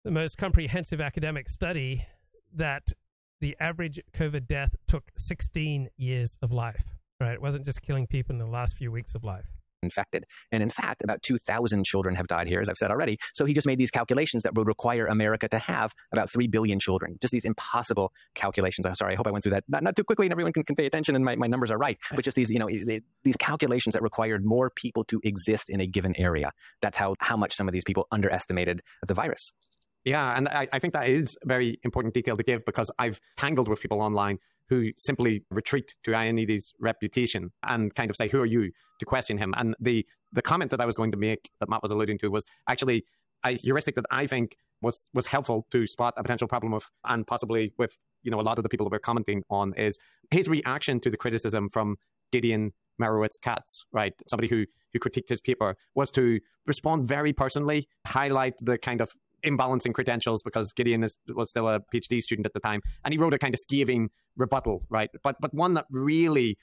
the 0.06 0.12
most 0.12 0.38
comprehensive 0.38 1.02
academic 1.02 1.50
study 1.50 2.08
that 2.54 2.94
the 3.42 3.56
average 3.60 4.00
COVID 4.14 4.48
death 4.48 4.74
took 4.88 5.12
16 5.18 5.90
years 5.98 6.38
of 6.42 6.54
life. 6.54 6.86
Right, 7.20 7.34
it 7.34 7.42
wasn't 7.42 7.66
just 7.66 7.82
killing 7.82 8.08
people 8.08 8.34
in 8.34 8.40
the 8.40 8.46
last 8.46 8.78
few 8.78 8.94
weeks 8.94 9.14
of 9.14 9.26
life 9.26 9.59
infected. 9.82 10.26
And 10.52 10.64
in 10.64 10.70
fact, 10.70 11.04
about 11.04 11.22
2,000 11.24 11.86
children 11.86 12.16
have 12.16 12.28
died 12.28 12.48
here, 12.48 12.62
as 12.62 12.70
I've 12.70 12.78
said 12.78 12.92
already. 12.92 13.18
So 13.34 13.46
he 13.46 13.54
just 13.54 13.68
made 13.68 13.78
these 13.78 13.92
calculations 13.92 14.44
that 14.44 14.56
would 14.56 14.68
require 14.68 15.08
America 15.08 15.48
to 15.50 15.60
have 15.60 15.94
about 16.12 16.32
3 16.32 16.48
billion 16.48 16.80
children. 16.80 17.18
Just 17.22 17.32
these 17.32 17.46
impossible 17.46 18.12
calculations. 18.36 18.86
I'm 18.86 18.96
sorry, 18.96 19.14
I 19.14 19.16
hope 19.18 19.28
I 19.28 19.32
went 19.32 19.44
through 19.44 19.54
that 19.54 19.64
not, 19.68 19.84
not 19.84 19.96
too 19.96 20.04
quickly 20.04 20.26
and 20.26 20.32
everyone 20.32 20.54
can, 20.54 20.64
can 20.64 20.76
pay 20.76 20.86
attention 20.86 21.16
and 21.16 21.24
my, 21.24 21.36
my 21.36 21.48
numbers 21.48 21.72
are 21.72 21.78
right. 21.78 21.98
But 22.14 22.24
just 22.24 22.36
these, 22.36 22.50
you 22.50 22.60
know, 22.60 22.70
these 23.24 23.38
calculations 23.38 23.94
that 23.94 24.02
required 24.02 24.46
more 24.46 24.70
people 24.70 25.04
to 25.06 25.20
exist 25.24 25.70
in 25.70 25.82
a 25.82 25.88
given 25.88 26.16
area. 26.20 26.52
That's 26.82 26.98
how, 26.98 27.16
how 27.20 27.38
much 27.38 27.56
some 27.56 27.68
of 27.68 27.74
these 27.74 27.84
people 27.84 28.08
underestimated 28.12 28.82
the 29.08 29.14
virus. 29.14 29.52
Yeah, 30.06 30.34
and 30.36 30.48
I, 30.48 30.68
I 30.72 30.80
think 30.80 30.94
that 30.94 31.10
is 31.10 31.38
a 31.44 31.48
very 31.48 31.78
important 31.84 32.14
detail 32.14 32.38
to 32.38 32.44
give 32.44 32.64
because 32.66 32.90
I've 32.98 33.20
tangled 33.36 33.68
with 33.68 33.82
people 33.82 34.02
online 34.02 34.40
who 34.70 34.92
simply 34.96 35.44
retreat 35.50 35.96
to 36.04 36.12
Ioannidis' 36.12 36.74
reputation 36.80 37.52
and 37.64 37.94
kind 37.94 38.10
of 38.10 38.16
say, 38.16 38.28
"Who 38.28 38.40
are 38.40 38.46
you?" 38.46 38.72
to 39.00 39.06
question 39.06 39.38
him. 39.38 39.54
And 39.58 39.76
the 39.80 40.06
the 40.32 40.42
comment 40.42 40.72
that 40.72 40.80
I 40.80 40.86
was 40.86 40.96
going 40.96 41.12
to 41.12 41.18
make 41.18 41.50
that 41.60 41.70
Matt 41.70 41.82
was 41.82 41.92
alluding 41.92 42.20
to 42.20 42.30
was 42.30 42.46
actually 42.68 43.06
a 43.46 43.52
heuristic 43.52 43.96
that 43.96 44.06
I 44.12 44.28
think 44.28 44.56
was 44.82 45.06
was 45.14 45.28
helpful 45.28 45.66
to 45.72 45.88
spot 45.88 46.14
a 46.18 46.24
potential 46.24 46.48
problem 46.48 46.72
with, 46.72 46.90
and 47.06 47.26
possibly 47.26 47.74
with 47.78 47.98
you 48.24 48.32
know 48.32 48.40
a 48.40 48.44
lot 48.44 48.58
of 48.58 48.64
the 48.64 48.70
people 48.70 48.86
that 48.86 48.92
we're 48.92 49.00
commenting 49.00 49.44
on 49.50 49.74
is 49.74 49.98
his 50.32 50.48
reaction 50.48 51.00
to 51.02 51.10
the 51.10 51.18
criticism 51.18 51.70
from 51.70 51.98
Gideon 52.32 52.74
Meyerowitz-Katz, 53.02 53.86
right? 53.92 54.14
Somebody 54.28 54.48
who 54.48 54.66
who 54.94 55.00
critiqued 55.00 55.30
his 55.30 55.42
paper 55.42 55.76
was 55.96 56.12
to 56.12 56.40
respond 56.68 57.08
very 57.08 57.34
personally, 57.34 57.88
highlight 58.08 58.56
the 58.60 58.78
kind 58.78 59.02
of 59.02 59.14
imbalancing 59.46 59.94
credentials 59.94 60.44
because 60.44 60.72
Gideon 60.74 61.04
is, 61.04 61.18
was 61.28 61.50
still 61.50 61.68
a 61.68 61.80
PhD 61.94 62.22
student 62.22 62.46
at 62.46 62.54
the 62.54 62.60
time, 62.60 62.82
and 63.04 63.14
he 63.14 63.18
wrote 63.18 63.34
a 63.34 63.40
kind 63.40 63.54
of 63.54 63.60
scathing 63.60 64.10
rebuttal, 64.38 64.84
right? 64.90 65.10
But 65.24 65.38
but 65.40 65.54
one 65.54 65.74
that 65.76 65.86
really 65.90 66.58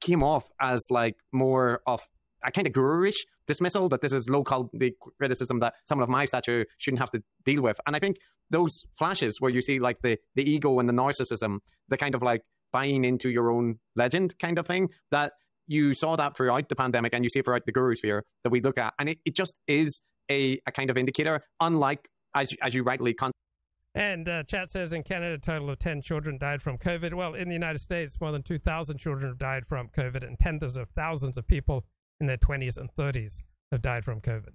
came 0.00 0.22
off 0.22 0.48
as 0.60 0.86
like 0.90 1.16
more 1.32 1.80
of 1.86 2.06
a 2.44 2.50
kind 2.50 2.66
of 2.66 2.72
guru-ish 2.72 3.24
dismissal 3.46 3.88
that 3.88 4.00
this 4.00 4.12
is 4.12 4.28
low 4.28 4.44
the 4.72 4.92
criticism 5.18 5.60
that 5.60 5.74
someone 5.86 6.02
of 6.02 6.08
my 6.08 6.24
stature 6.24 6.66
shouldn't 6.78 7.00
have 7.00 7.10
to 7.10 7.22
deal 7.44 7.62
with. 7.62 7.80
And 7.86 7.96
I 7.96 7.98
think 7.98 8.16
those 8.50 8.84
flashes 8.96 9.40
where 9.40 9.50
you 9.50 9.62
see 9.62 9.78
like 9.78 10.02
the 10.02 10.18
the 10.34 10.48
ego 10.48 10.78
and 10.78 10.88
the 10.88 10.92
narcissism, 10.92 11.58
the 11.88 11.96
kind 11.96 12.14
of 12.14 12.22
like 12.22 12.42
buying 12.72 13.04
into 13.04 13.28
your 13.28 13.50
own 13.50 13.78
legend 13.96 14.38
kind 14.38 14.58
of 14.58 14.66
thing, 14.66 14.88
that 15.10 15.32
you 15.66 15.94
saw 15.94 16.16
that 16.16 16.36
throughout 16.36 16.68
the 16.68 16.76
pandemic 16.76 17.14
and 17.14 17.24
you 17.24 17.30
see 17.30 17.38
it 17.38 17.44
throughout 17.44 17.66
the 17.66 17.72
guru 17.72 17.94
sphere 17.94 18.24
that 18.44 18.50
we 18.50 18.60
look 18.60 18.78
at. 18.78 18.94
And 18.98 19.08
it, 19.08 19.18
it 19.24 19.34
just 19.34 19.54
is 19.66 20.00
a, 20.30 20.60
a 20.66 20.72
kind 20.72 20.90
of 20.90 20.96
indicator, 20.96 21.42
unlike 21.60 22.08
as 22.34 22.54
as 22.62 22.74
you 22.74 22.82
rightly 22.82 23.14
con- 23.14 23.32
and 23.94 24.26
uh, 24.26 24.42
chat 24.44 24.70
says 24.70 24.92
in 24.92 25.02
Canada, 25.02 25.34
a 25.34 25.38
total 25.38 25.68
of 25.68 25.78
10 25.78 26.00
children 26.00 26.38
died 26.38 26.62
from 26.62 26.78
COVID. 26.78 27.12
Well, 27.12 27.34
in 27.34 27.48
the 27.48 27.54
United 27.54 27.80
States, 27.80 28.18
more 28.20 28.32
than 28.32 28.42
2,000 28.42 28.96
children 28.96 29.28
have 29.28 29.38
died 29.38 29.66
from 29.66 29.90
COVID, 29.96 30.26
and 30.26 30.38
tens 30.38 30.76
of 30.76 30.88
thousands 30.96 31.36
of 31.36 31.46
people 31.46 31.84
in 32.18 32.26
their 32.26 32.38
20s 32.38 32.78
and 32.78 32.88
30s 32.94 33.40
have 33.70 33.82
died 33.82 34.04
from 34.04 34.20
COVID. 34.20 34.50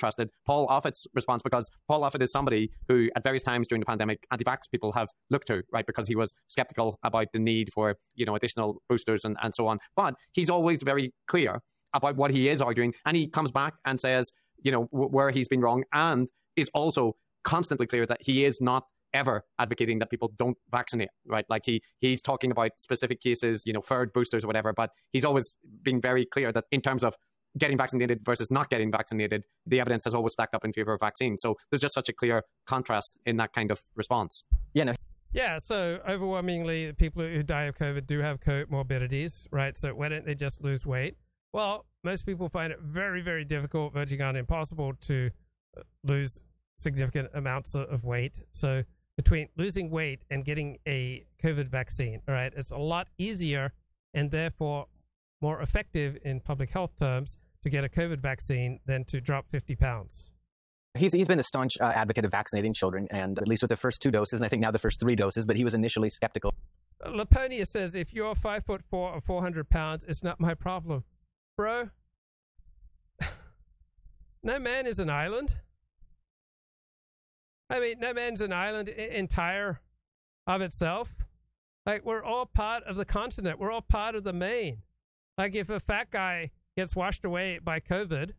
Trusted 0.00 0.30
Paul 0.46 0.66
Offit's 0.68 1.06
response 1.14 1.42
because 1.42 1.70
Paul 1.86 2.00
Offit 2.00 2.22
is 2.22 2.32
somebody 2.32 2.70
who, 2.88 3.08
at 3.14 3.22
various 3.22 3.42
times 3.42 3.68
during 3.68 3.80
the 3.80 3.86
pandemic, 3.86 4.24
anti-vax 4.32 4.62
people 4.70 4.90
have 4.92 5.08
looked 5.30 5.46
to, 5.48 5.62
right? 5.70 5.86
Because 5.86 6.08
he 6.08 6.16
was 6.16 6.32
skeptical 6.48 6.98
about 7.04 7.26
the 7.32 7.38
need 7.38 7.70
for 7.72 7.96
you 8.14 8.24
know 8.24 8.34
additional 8.34 8.82
boosters 8.88 9.24
and, 9.24 9.36
and 9.42 9.54
so 9.54 9.66
on. 9.66 9.78
But 9.94 10.14
he's 10.32 10.48
always 10.48 10.82
very 10.82 11.12
clear 11.28 11.60
about 11.92 12.16
what 12.16 12.30
he 12.30 12.48
is 12.48 12.62
arguing, 12.62 12.94
and 13.04 13.16
he 13.16 13.28
comes 13.28 13.52
back 13.52 13.74
and 13.84 14.00
says, 14.00 14.32
you 14.62 14.72
know, 14.72 14.88
w- 14.92 15.10
where 15.10 15.30
he's 15.30 15.48
been 15.48 15.60
wrong, 15.60 15.84
and 15.92 16.28
is 16.56 16.70
also 16.74 17.16
constantly 17.44 17.86
clear 17.86 18.06
that 18.06 18.18
he 18.20 18.44
is 18.44 18.60
not 18.60 18.84
ever 19.14 19.44
advocating 19.58 19.98
that 19.98 20.10
people 20.10 20.32
don't 20.36 20.56
vaccinate, 20.70 21.10
right? 21.26 21.44
Like 21.48 21.62
he 21.66 21.82
he's 22.00 22.22
talking 22.22 22.50
about 22.50 22.72
specific 22.78 23.20
cases, 23.20 23.62
you 23.66 23.72
know, 23.72 23.80
third 23.80 24.12
boosters 24.12 24.44
or 24.44 24.46
whatever, 24.46 24.72
but 24.72 24.90
he's 25.12 25.24
always 25.24 25.56
being 25.82 26.00
very 26.00 26.24
clear 26.24 26.52
that 26.52 26.64
in 26.70 26.80
terms 26.80 27.04
of 27.04 27.14
getting 27.58 27.76
vaccinated 27.76 28.20
versus 28.24 28.50
not 28.50 28.70
getting 28.70 28.90
vaccinated, 28.90 29.44
the 29.66 29.80
evidence 29.80 30.04
has 30.04 30.14
always 30.14 30.32
stacked 30.32 30.54
up 30.54 30.64
in 30.64 30.72
favor 30.72 30.94
of 30.94 31.00
vaccine. 31.00 31.36
So 31.36 31.56
there's 31.70 31.82
just 31.82 31.94
such 31.94 32.08
a 32.08 32.12
clear 32.12 32.44
contrast 32.66 33.18
in 33.26 33.36
that 33.36 33.52
kind 33.52 33.70
of 33.70 33.82
response. 33.94 34.44
Yeah, 34.72 34.84
no. 34.84 34.94
Yeah, 35.34 35.58
so 35.58 35.98
overwhelmingly, 36.06 36.86
the 36.86 36.94
people 36.94 37.22
who 37.22 37.42
die 37.42 37.64
of 37.64 37.76
COVID 37.76 38.06
do 38.06 38.20
have 38.20 38.40
comorbidities, 38.40 39.46
right? 39.50 39.76
So 39.78 39.94
why 39.94 40.08
don't 40.08 40.26
they 40.26 40.34
just 40.34 40.62
lose 40.62 40.84
weight? 40.84 41.16
Well, 41.52 41.86
most 42.04 42.26
people 42.26 42.48
find 42.48 42.72
it 42.72 42.80
very, 42.80 43.22
very 43.22 43.44
difficult, 43.44 43.92
verging 43.92 44.20
on 44.20 44.36
impossible, 44.36 44.92
to 45.02 45.30
uh, 45.76 45.82
lose 46.04 46.40
significant 46.76 47.28
amounts 47.34 47.74
of 47.74 48.04
weight. 48.04 48.40
So 48.52 48.82
between 49.16 49.48
losing 49.56 49.90
weight 49.90 50.24
and 50.30 50.44
getting 50.44 50.78
a 50.86 51.24
COVID 51.42 51.68
vaccine, 51.68 52.20
all 52.28 52.34
right, 52.34 52.52
it's 52.56 52.70
a 52.70 52.78
lot 52.78 53.08
easier 53.18 53.72
and 54.14 54.30
therefore 54.30 54.86
more 55.40 55.60
effective 55.60 56.16
in 56.24 56.40
public 56.40 56.70
health 56.70 56.92
terms 56.98 57.36
to 57.62 57.70
get 57.70 57.84
a 57.84 57.88
COVID 57.88 58.20
vaccine 58.20 58.80
than 58.86 59.04
to 59.04 59.20
drop 59.20 59.46
50 59.50 59.76
pounds. 59.76 60.32
He's, 60.96 61.12
he's 61.12 61.28
been 61.28 61.38
a 61.38 61.44
staunch 61.44 61.78
uh, 61.80 61.84
advocate 61.84 62.24
of 62.24 62.30
vaccinating 62.30 62.74
children, 62.74 63.08
and 63.10 63.38
at 63.38 63.48
least 63.48 63.62
with 63.62 63.70
the 63.70 63.76
first 63.76 64.02
two 64.02 64.10
doses, 64.10 64.40
and 64.40 64.44
I 64.44 64.48
think 64.48 64.60
now 64.60 64.70
the 64.70 64.78
first 64.78 65.00
three 65.00 65.16
doses, 65.16 65.46
but 65.46 65.56
he 65.56 65.64
was 65.64 65.72
initially 65.72 66.10
skeptical. 66.10 66.54
Laponia 67.06 67.64
says, 67.66 67.94
if 67.94 68.12
you're 68.12 68.34
five 68.34 68.64
foot 68.64 68.82
four 68.90 69.10
or 69.10 69.20
400 69.20 69.68
pounds, 69.68 70.04
it's 70.06 70.22
not 70.22 70.38
my 70.38 70.54
problem. 70.54 71.04
Bro, 71.56 71.90
no 74.42 74.58
man 74.58 74.86
is 74.86 74.98
an 74.98 75.10
island. 75.10 75.56
I 77.68 77.80
mean, 77.80 78.00
no 78.00 78.12
man's 78.12 78.40
an 78.40 78.52
island 78.52 78.88
entire 78.88 79.80
of 80.46 80.60
itself. 80.60 81.08
Like, 81.86 82.04
we're 82.04 82.22
all 82.22 82.46
part 82.46 82.84
of 82.84 82.96
the 82.96 83.04
continent. 83.04 83.58
We're 83.58 83.70
all 83.70 83.82
part 83.82 84.14
of 84.14 84.24
the 84.24 84.32
main. 84.32 84.82
Like, 85.38 85.54
if 85.54 85.70
a 85.70 85.80
fat 85.80 86.10
guy 86.10 86.50
gets 86.76 86.94
washed 86.94 87.24
away 87.24 87.58
by 87.58 87.80
COVID, 87.80 88.32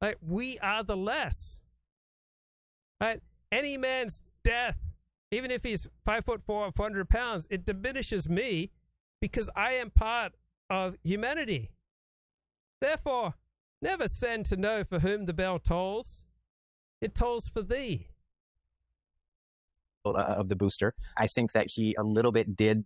like, 0.00 0.18
we 0.20 0.58
are 0.60 0.82
the 0.82 0.96
less. 0.96 1.60
Right? 3.00 3.20
Any 3.50 3.76
man's 3.76 4.22
death, 4.44 4.76
even 5.30 5.50
if 5.50 5.62
he's 5.62 5.88
five 6.04 6.24
foot 6.24 6.42
four 6.46 6.64
or 6.66 6.72
400 6.72 7.08
pounds, 7.08 7.46
it 7.50 7.66
diminishes 7.66 8.28
me 8.28 8.70
because 9.20 9.50
I 9.54 9.72
am 9.72 9.90
part 9.90 10.32
of 10.70 10.96
humanity. 11.02 11.72
Therefore, 12.80 13.34
never 13.82 14.08
send 14.08 14.46
to 14.46 14.56
know 14.56 14.84
for 14.84 15.00
whom 15.00 15.26
the 15.26 15.32
bell 15.32 15.58
tolls. 15.58 16.24
It 17.00 17.14
tolls 17.14 17.48
for 17.48 17.62
thee. 17.62 18.08
Uh, 20.04 20.12
of 20.12 20.48
the 20.48 20.56
booster. 20.56 20.94
I 21.16 21.26
think 21.26 21.52
that 21.52 21.70
he 21.70 21.94
a 21.98 22.02
little 22.02 22.32
bit 22.32 22.56
did 22.56 22.84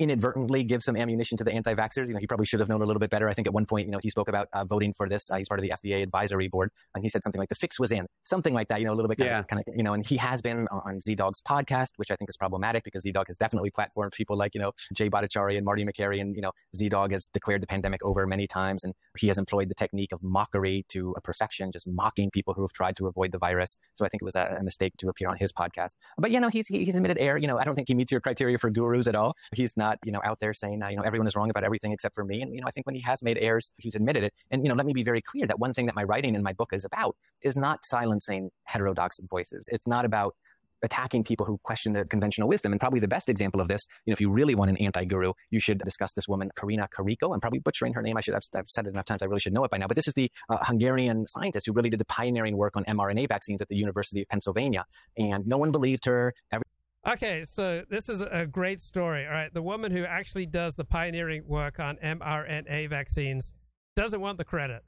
inadvertently 0.00 0.64
give 0.64 0.82
some 0.82 0.96
ammunition 0.96 1.36
to 1.38 1.44
the 1.44 1.52
anti-vaxxers. 1.52 2.08
You 2.08 2.14
know, 2.14 2.20
he 2.20 2.26
probably 2.26 2.46
should 2.46 2.58
have 2.60 2.68
known 2.68 2.82
a 2.82 2.84
little 2.84 2.98
bit 2.98 3.10
better. 3.10 3.28
I 3.28 3.34
think 3.34 3.46
at 3.46 3.52
one 3.54 3.66
point, 3.66 3.86
you 3.86 3.92
know, 3.92 4.00
he 4.02 4.10
spoke 4.10 4.28
about 4.28 4.48
uh, 4.52 4.64
voting 4.64 4.94
for 4.96 5.08
this. 5.08 5.30
Uh, 5.30 5.36
he's 5.36 5.48
part 5.48 5.60
of 5.60 5.62
the 5.62 5.70
FDA 5.70 6.02
advisory 6.02 6.48
board, 6.48 6.70
and 6.94 7.04
he 7.04 7.08
said 7.10 7.22
something 7.22 7.38
like 7.38 7.50
the 7.50 7.54
fix 7.54 7.78
was 7.78 7.92
in, 7.92 8.06
something 8.24 8.54
like 8.54 8.68
that. 8.68 8.80
You 8.80 8.86
know, 8.86 8.92
a 8.92 8.98
little 8.98 9.08
bit 9.08 9.18
kind, 9.18 9.28
Yeah. 9.30 9.38
of, 9.40 9.46
kind 9.46 9.62
of, 9.66 9.74
you 9.76 9.82
know, 9.82 9.92
and 9.92 10.04
he 10.04 10.16
has 10.16 10.40
been 10.42 10.66
on 10.68 11.00
Z 11.00 11.14
Dog's 11.14 11.40
podcast, 11.42 11.90
which 11.96 12.10
I 12.10 12.16
think 12.16 12.30
is 12.30 12.36
problematic 12.36 12.82
because 12.82 13.02
Z 13.02 13.12
Dog 13.12 13.26
has 13.28 13.36
definitely 13.36 13.70
platformed 13.70 14.12
people 14.12 14.36
like 14.36 14.54
you 14.54 14.60
know 14.60 14.72
Jay 14.94 15.08
Bhattacharya 15.10 15.56
and 15.56 15.64
Marty 15.64 15.84
Makary, 15.84 16.20
and 16.20 16.34
you 16.34 16.42
know, 16.42 16.52
Z 16.74 16.88
Dog 16.88 17.12
has 17.12 17.26
declared 17.28 17.60
the 17.62 17.66
pandemic 17.66 18.02
over 18.02 18.26
many 18.26 18.46
times, 18.46 18.82
and 18.82 18.94
he 19.18 19.28
has 19.28 19.38
employed 19.38 19.68
the 19.68 19.74
technique 19.74 20.12
of 20.12 20.22
mockery 20.22 20.84
to 20.88 21.14
a 21.16 21.20
perfection, 21.20 21.70
just 21.72 21.86
mocking 21.86 22.30
people 22.30 22.54
who 22.54 22.62
have 22.62 22.72
tried 22.72 22.96
to 22.96 23.06
avoid 23.06 23.32
the 23.32 23.38
virus. 23.38 23.76
So 23.94 24.04
I 24.06 24.08
think 24.08 24.22
it 24.22 24.24
was 24.24 24.36
a, 24.36 24.56
a 24.58 24.62
mistake 24.62 24.94
to 24.98 25.08
appear 25.08 25.28
on 25.28 25.36
his 25.36 25.52
podcast. 25.52 25.90
But 26.18 26.30
you 26.30 26.40
know, 26.40 26.48
he's 26.48 26.66
he- 26.68 26.84
he's 26.84 26.96
admitted 26.96 27.18
error. 27.18 27.36
You 27.38 27.46
know, 27.48 27.58
I 27.58 27.64
don't 27.64 27.74
think 27.74 27.88
he 27.88 27.94
meets 27.94 28.10
your 28.12 28.20
criteria 28.20 28.56
for 28.58 28.70
gurus 28.70 29.06
at 29.06 29.14
all. 29.14 29.36
He's 29.54 29.76
not 29.76 29.89
you 30.04 30.12
know 30.12 30.20
out 30.24 30.40
there 30.40 30.54
saying 30.54 30.82
you 30.90 30.96
know 30.96 31.02
everyone 31.02 31.26
is 31.26 31.36
wrong 31.36 31.50
about 31.50 31.64
everything 31.64 31.92
except 31.92 32.14
for 32.14 32.24
me. 32.24 32.42
And 32.42 32.54
you 32.54 32.60
know, 32.60 32.66
I 32.66 32.70
think 32.70 32.86
when 32.86 32.94
he 32.94 33.02
has 33.02 33.22
made 33.22 33.38
errors, 33.38 33.70
he's 33.78 33.94
admitted 33.94 34.24
it. 34.24 34.34
And 34.50 34.64
you 34.64 34.68
know, 34.68 34.74
let 34.74 34.86
me 34.86 34.92
be 34.92 35.04
very 35.04 35.22
clear 35.22 35.46
that 35.46 35.58
one 35.58 35.74
thing 35.74 35.86
that 35.86 35.94
my 35.94 36.04
writing 36.04 36.34
in 36.34 36.42
my 36.42 36.52
book 36.52 36.72
is 36.72 36.84
about 36.84 37.16
is 37.42 37.56
not 37.56 37.80
silencing 37.84 38.50
heterodox 38.64 39.18
voices. 39.28 39.68
It's 39.72 39.86
not 39.86 40.04
about 40.04 40.34
attacking 40.82 41.24
people 41.24 41.46
who 41.46 41.58
question 41.62 41.92
the 41.92 42.04
conventional 42.04 42.48
wisdom. 42.48 42.72
And 42.72 42.80
probably 42.80 43.00
the 43.00 43.08
best 43.08 43.28
example 43.28 43.60
of 43.60 43.68
this, 43.68 43.82
you 44.04 44.10
know, 44.10 44.14
if 44.14 44.20
you 44.20 44.30
really 44.30 44.54
want 44.54 44.70
an 44.70 44.76
anti-guru, 44.78 45.32
you 45.50 45.60
should 45.60 45.78
discuss 45.78 46.12
this 46.12 46.28
woman, 46.28 46.50
Karina 46.56 46.88
Kariko. 46.88 47.34
I'm 47.34 47.40
probably 47.40 47.58
butchering 47.58 47.92
her 47.94 48.02
name. 48.02 48.16
I 48.16 48.20
should 48.20 48.34
have 48.34 48.42
I've 48.54 48.68
said 48.68 48.86
it 48.86 48.90
enough 48.90 49.04
times. 49.04 49.22
I 49.22 49.26
really 49.26 49.40
should 49.40 49.52
know 49.52 49.64
it 49.64 49.70
by 49.70 49.78
now. 49.78 49.86
But 49.86 49.96
this 49.96 50.08
is 50.08 50.14
the 50.14 50.30
uh, 50.48 50.58
Hungarian 50.62 51.26
scientist 51.26 51.66
who 51.66 51.72
really 51.72 51.90
did 51.90 52.00
the 52.00 52.06
pioneering 52.06 52.56
work 52.56 52.76
on 52.76 52.84
mRNA 52.84 53.28
vaccines 53.28 53.60
at 53.60 53.68
the 53.68 53.76
University 53.76 54.22
of 54.22 54.28
Pennsylvania. 54.28 54.84
And 55.16 55.46
no 55.46 55.58
one 55.58 55.70
believed 55.70 56.06
her. 56.06 56.34
Every- 56.50 56.64
Okay, 57.08 57.44
so 57.44 57.82
this 57.88 58.10
is 58.10 58.20
a 58.20 58.46
great 58.46 58.78
story. 58.80 59.26
All 59.26 59.32
right, 59.32 59.52
the 59.52 59.62
woman 59.62 59.90
who 59.90 60.04
actually 60.04 60.44
does 60.44 60.74
the 60.74 60.84
pioneering 60.84 61.44
work 61.46 61.80
on 61.80 61.96
mRNA 61.96 62.90
vaccines 62.90 63.54
doesn't 63.96 64.20
want 64.20 64.36
the 64.36 64.44
credit, 64.44 64.82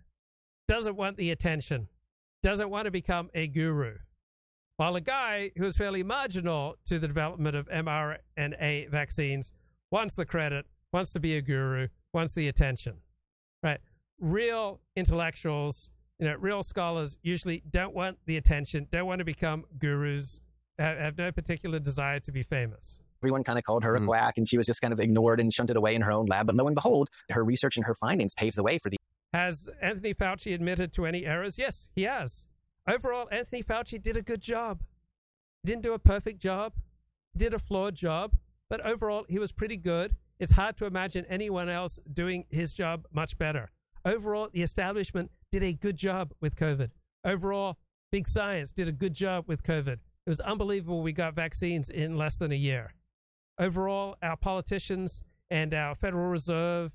doesn't 0.69 0.95
want 0.95 1.17
the 1.17 1.31
attention, 1.31 1.89
doesn't 2.43 2.69
want 2.69 2.85
to 2.85 2.91
become 2.91 3.31
a 3.35 3.47
guru. 3.47 3.97
While 4.77 4.95
a 4.97 5.01
guy 5.01 5.53
who 5.57 5.65
is 5.65 5.77
fairly 5.77 6.03
marginal 6.03 6.77
to 6.85 6.99
the 6.99 7.09
development 7.09 7.57
of 7.57 7.67
mRNA 7.71 8.91
vaccines 8.91 9.53
wants 9.91 10.15
the 10.15 10.27
credit, 10.27 10.67
wants 10.93 11.13
to 11.13 11.21
be 11.21 11.37
a 11.37 11.41
guru, 11.41 11.89
wants 12.13 12.33
the 12.33 12.49
attention. 12.49 12.97
Right? 13.63 13.81
Real 14.21 14.81
intellectuals, 14.97 15.89
you 16.19 16.27
know, 16.27 16.37
real 16.39 16.63
scholars 16.63 17.17
usually 17.23 17.63
don't 17.71 17.95
want 17.95 18.19
the 18.27 18.37
attention, 18.37 18.87
don't 18.91 19.07
want 19.07 19.21
to 19.21 19.25
become 19.25 19.65
gurus, 19.79 20.41
have, 20.79 20.99
have 20.99 21.19
no 21.19 21.33
particular 21.33 21.79
desire 21.79 22.21
to 22.21 22.33
be 22.33 22.43
famous. 22.43 23.01
Everyone 23.23 23.45
kind 23.45 23.59
of 23.59 23.65
called 23.65 23.85
her 23.85 23.95
a 23.95 23.99
mm-hmm. 23.99 24.09
quack, 24.09 24.35
and 24.37 24.49
she 24.49 24.57
was 24.57 24.67
just 24.67 24.81
kind 24.81 24.93
of 24.93 25.01
ignored 25.01 25.39
and 25.39 25.53
shunted 25.53 25.77
away 25.77 25.95
in 25.95 26.03
her 26.03 26.11
own 26.11 26.27
lab. 26.27 26.47
But 26.47 26.57
lo 26.57 26.67
and 26.67 26.75
behold, 26.75 27.09
her 27.31 27.45
research 27.45 27.77
and 27.77 27.87
her 27.87 27.95
findings 27.95 28.35
paved 28.35 28.57
the 28.57 28.63
way 28.63 28.79
for 28.79 28.91
the 28.91 28.97
Has 29.33 29.71
Anthony 29.81 30.13
Fauci 30.13 30.55
admitted 30.55 30.93
to 30.95 31.07
any 31.07 31.25
errors? 31.25 31.57
Yes, 31.57 31.89
he 31.95 32.03
has. 32.03 32.47
Overall, 32.89 33.29
Anthony 33.31 33.63
Fauci 33.63 34.03
did 34.03 34.17
a 34.17 34.23
good 34.23 34.41
job. 34.41 34.81
He 35.63 35.69
didn't 35.69 35.83
do 35.83 35.93
a 35.93 35.99
perfect 35.99 36.41
job. 36.41 36.73
He 37.33 37.39
did 37.39 37.55
a 37.55 37.59
flawed 37.59 37.95
job, 37.95 38.35
but 38.69 38.85
overall, 38.85 39.25
he 39.29 39.39
was 39.39 39.53
pretty 39.53 39.77
good. 39.77 40.17
It's 40.41 40.53
hard 40.53 40.77
to 40.79 40.87
imagine 40.87 41.25
anyone 41.29 41.69
else 41.69 42.01
doing 42.13 42.47
his 42.51 42.75
job 42.75 43.07
much 43.13 43.39
better. 43.39 43.71
Overall, 44.05 44.49
the 44.53 44.63
establishment 44.63 45.31
did 45.53 45.63
a 45.63 45.73
good 45.73 45.97
job 45.97 46.35
with 46.41 46.57
COVID. 46.57 46.91
Overall, 47.25 47.79
big 48.11 48.27
science 48.29 48.73
did 48.73 48.89
a 48.89 48.93
good 48.93 49.15
job 49.15 49.45
with 49.47 49.63
COVID. 49.63 49.99
It 50.27 50.31
was 50.31 50.41
unbelievable 50.41 51.03
we 51.03 51.13
got 51.13 51.35
vaccines 51.35 51.91
in 51.91 52.17
less 52.17 52.39
than 52.39 52.53
a 52.53 52.57
year. 52.57 52.95
Overall, 53.59 54.17
our 54.23 54.37
politicians 54.37 55.23
and 55.51 55.75
our 55.75 55.95
Federal 55.95 56.29
Reserve 56.29 56.93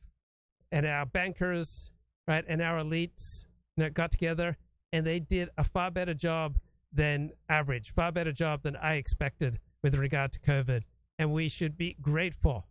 and 0.71 0.85
our 0.85 1.05
bankers, 1.05 1.91
right, 2.27 2.43
and 2.47 2.61
our 2.61 2.79
elites, 2.79 3.43
you 3.75 3.83
know, 3.83 3.89
got 3.89 4.11
together 4.11 4.57
and 4.93 5.05
they 5.05 5.19
did 5.19 5.49
a 5.57 5.63
far 5.63 5.91
better 5.91 6.13
job 6.13 6.57
than 6.91 7.31
average, 7.49 7.93
far 7.93 8.11
better 8.11 8.31
job 8.31 8.63
than 8.63 8.75
I 8.75 8.95
expected 8.95 9.59
with 9.83 9.95
regard 9.95 10.31
to 10.33 10.39
COVID. 10.39 10.83
And 11.19 11.31
we 11.31 11.49
should 11.49 11.77
be 11.77 11.95
grateful. 12.01 12.67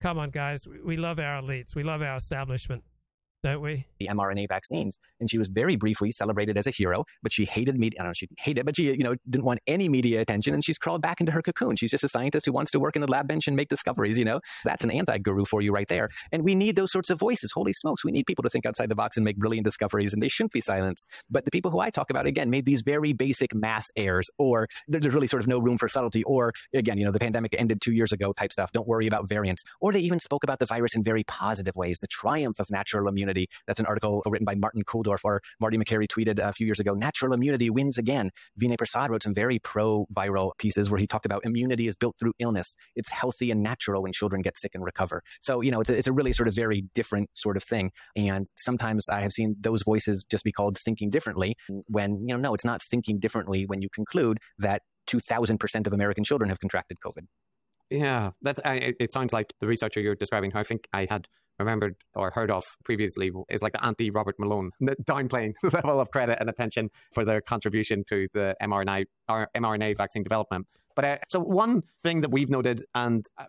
Come 0.00 0.18
on, 0.18 0.30
guys. 0.30 0.66
We, 0.66 0.80
we 0.80 0.96
love 0.96 1.18
our 1.18 1.42
elites. 1.42 1.74
We 1.74 1.82
love 1.82 2.02
our 2.02 2.16
establishment, 2.16 2.84
don't 3.44 3.60
we? 3.60 3.86
the 4.04 4.14
mRNA 4.14 4.48
vaccines. 4.48 4.98
And 5.20 5.30
she 5.30 5.38
was 5.38 5.48
very 5.48 5.76
briefly 5.76 6.10
celebrated 6.12 6.56
as 6.56 6.66
a 6.66 6.70
hero, 6.70 7.04
but 7.22 7.32
she 7.32 7.44
hated 7.44 7.78
media. 7.78 8.00
I 8.00 8.02
don't 8.02 8.10
know, 8.10 8.14
she 8.14 8.28
hated, 8.38 8.66
but 8.66 8.76
she, 8.76 8.84
you 8.84 9.04
know, 9.04 9.14
didn't 9.28 9.44
want 9.44 9.60
any 9.66 9.88
media 9.88 10.20
attention. 10.20 10.54
And 10.54 10.64
she's 10.64 10.78
crawled 10.78 11.02
back 11.02 11.20
into 11.20 11.32
her 11.32 11.42
cocoon. 11.42 11.76
She's 11.76 11.90
just 11.90 12.04
a 12.04 12.08
scientist 12.08 12.46
who 12.46 12.52
wants 12.52 12.70
to 12.72 12.80
work 12.80 12.96
in 12.96 13.02
the 13.02 13.10
lab 13.10 13.28
bench 13.28 13.46
and 13.46 13.56
make 13.56 13.68
discoveries, 13.68 14.18
you 14.18 14.24
know? 14.24 14.40
That's 14.64 14.84
an 14.84 14.90
anti-guru 14.90 15.44
for 15.44 15.62
you 15.62 15.72
right 15.72 15.88
there. 15.88 16.08
And 16.32 16.42
we 16.44 16.54
need 16.54 16.76
those 16.76 16.92
sorts 16.92 17.10
of 17.10 17.18
voices. 17.18 17.52
Holy 17.52 17.72
smokes. 17.72 18.04
We 18.04 18.12
need 18.12 18.26
people 18.26 18.42
to 18.42 18.50
think 18.50 18.66
outside 18.66 18.88
the 18.88 18.94
box 18.94 19.16
and 19.16 19.24
make 19.24 19.36
brilliant 19.36 19.64
discoveries, 19.64 20.12
and 20.12 20.22
they 20.22 20.28
shouldn't 20.28 20.52
be 20.52 20.60
silenced. 20.60 21.06
But 21.30 21.44
the 21.44 21.50
people 21.50 21.70
who 21.70 21.80
I 21.80 21.90
talk 21.90 22.10
about, 22.10 22.26
again, 22.26 22.50
made 22.50 22.64
these 22.64 22.82
very 22.82 23.12
basic 23.12 23.54
math 23.54 23.86
errors, 23.96 24.28
or 24.38 24.68
there's 24.88 25.14
really 25.14 25.26
sort 25.26 25.42
of 25.42 25.48
no 25.48 25.58
room 25.58 25.78
for 25.78 25.88
subtlety, 25.88 26.22
or 26.24 26.52
again, 26.74 26.98
you 26.98 27.04
know, 27.04 27.12
the 27.12 27.18
pandemic 27.18 27.54
ended 27.58 27.80
two 27.80 27.92
years 27.92 28.12
ago 28.12 28.32
type 28.32 28.52
stuff. 28.52 28.72
Don't 28.72 28.88
worry 28.88 29.06
about 29.06 29.28
variants. 29.28 29.62
Or 29.80 29.92
they 29.92 30.00
even 30.00 30.18
spoke 30.18 30.44
about 30.44 30.58
the 30.58 30.66
virus 30.66 30.94
in 30.94 31.02
very 31.02 31.24
positive 31.24 31.76
ways. 31.76 31.98
The 32.00 32.06
triumph 32.06 32.58
of 32.58 32.70
natural 32.70 33.08
immunity. 33.08 33.33
That's 33.66 33.80
an 33.80 33.86
article 33.86 34.22
written 34.26 34.44
by 34.44 34.54
Martin 34.54 34.82
Kulldorff, 34.84 35.20
or 35.24 35.40
Marty 35.60 35.78
Makary 35.78 36.06
tweeted 36.06 36.38
a 36.38 36.52
few 36.52 36.66
years 36.66 36.80
ago, 36.80 36.94
natural 36.94 37.32
immunity 37.32 37.70
wins 37.70 37.98
again. 37.98 38.30
Vinay 38.60 38.78
Prasad 38.78 39.10
wrote 39.10 39.22
some 39.22 39.34
very 39.34 39.58
pro-viral 39.58 40.52
pieces 40.58 40.90
where 40.90 41.00
he 41.00 41.06
talked 41.06 41.26
about 41.26 41.44
immunity 41.44 41.86
is 41.86 41.96
built 41.96 42.16
through 42.18 42.32
illness. 42.38 42.74
It's 42.94 43.10
healthy 43.10 43.50
and 43.50 43.62
natural 43.62 44.02
when 44.02 44.12
children 44.12 44.42
get 44.42 44.56
sick 44.56 44.72
and 44.74 44.84
recover. 44.84 45.22
So, 45.40 45.60
you 45.60 45.70
know, 45.70 45.80
it's 45.80 45.90
a, 45.90 45.96
it's 45.96 46.08
a 46.08 46.12
really 46.12 46.32
sort 46.32 46.48
of 46.48 46.54
very 46.54 46.84
different 46.94 47.30
sort 47.34 47.56
of 47.56 47.64
thing. 47.64 47.90
And 48.16 48.46
sometimes 48.56 49.08
I 49.08 49.20
have 49.20 49.32
seen 49.32 49.56
those 49.60 49.82
voices 49.82 50.24
just 50.24 50.44
be 50.44 50.52
called 50.52 50.78
thinking 50.78 51.10
differently 51.10 51.56
when, 51.88 52.20
you 52.26 52.34
know, 52.34 52.36
no, 52.36 52.54
it's 52.54 52.64
not 52.64 52.82
thinking 52.82 53.18
differently 53.18 53.66
when 53.66 53.82
you 53.82 53.88
conclude 53.92 54.38
that 54.58 54.82
2000% 55.08 55.86
of 55.86 55.92
American 55.92 56.24
children 56.24 56.48
have 56.48 56.60
contracted 56.60 56.98
COVID. 57.04 57.26
Yeah, 57.94 58.30
that's. 58.42 58.60
I, 58.64 58.94
it, 58.98 59.12
sounds 59.12 59.32
like 59.32 59.52
the 59.60 59.66
researcher 59.66 60.00
you're 60.00 60.16
describing, 60.16 60.50
who 60.50 60.58
I 60.58 60.64
think 60.64 60.88
I 60.92 61.06
had 61.08 61.28
remembered 61.60 61.94
or 62.14 62.32
heard 62.32 62.50
of 62.50 62.64
previously, 62.84 63.30
is 63.48 63.62
like 63.62 63.72
the 63.72 63.84
anti 63.84 64.10
Robert 64.10 64.34
Malone, 64.38 64.70
downplaying 64.82 65.52
the 65.62 65.70
level 65.70 66.00
of 66.00 66.10
credit 66.10 66.38
and 66.40 66.50
attention 66.50 66.90
for 67.12 67.24
their 67.24 67.40
contribution 67.40 68.02
to 68.08 68.26
the 68.34 68.56
mRNA 68.60 69.04
or 69.28 69.48
mRNA 69.56 69.96
vaccine 69.96 70.24
development. 70.24 70.66
But 70.96 71.04
uh, 71.04 71.18
so 71.28 71.40
one 71.40 71.82
thing 72.02 72.22
that 72.22 72.32
we've 72.32 72.50
noted, 72.50 72.84
and 72.94 73.24
a 73.38 73.46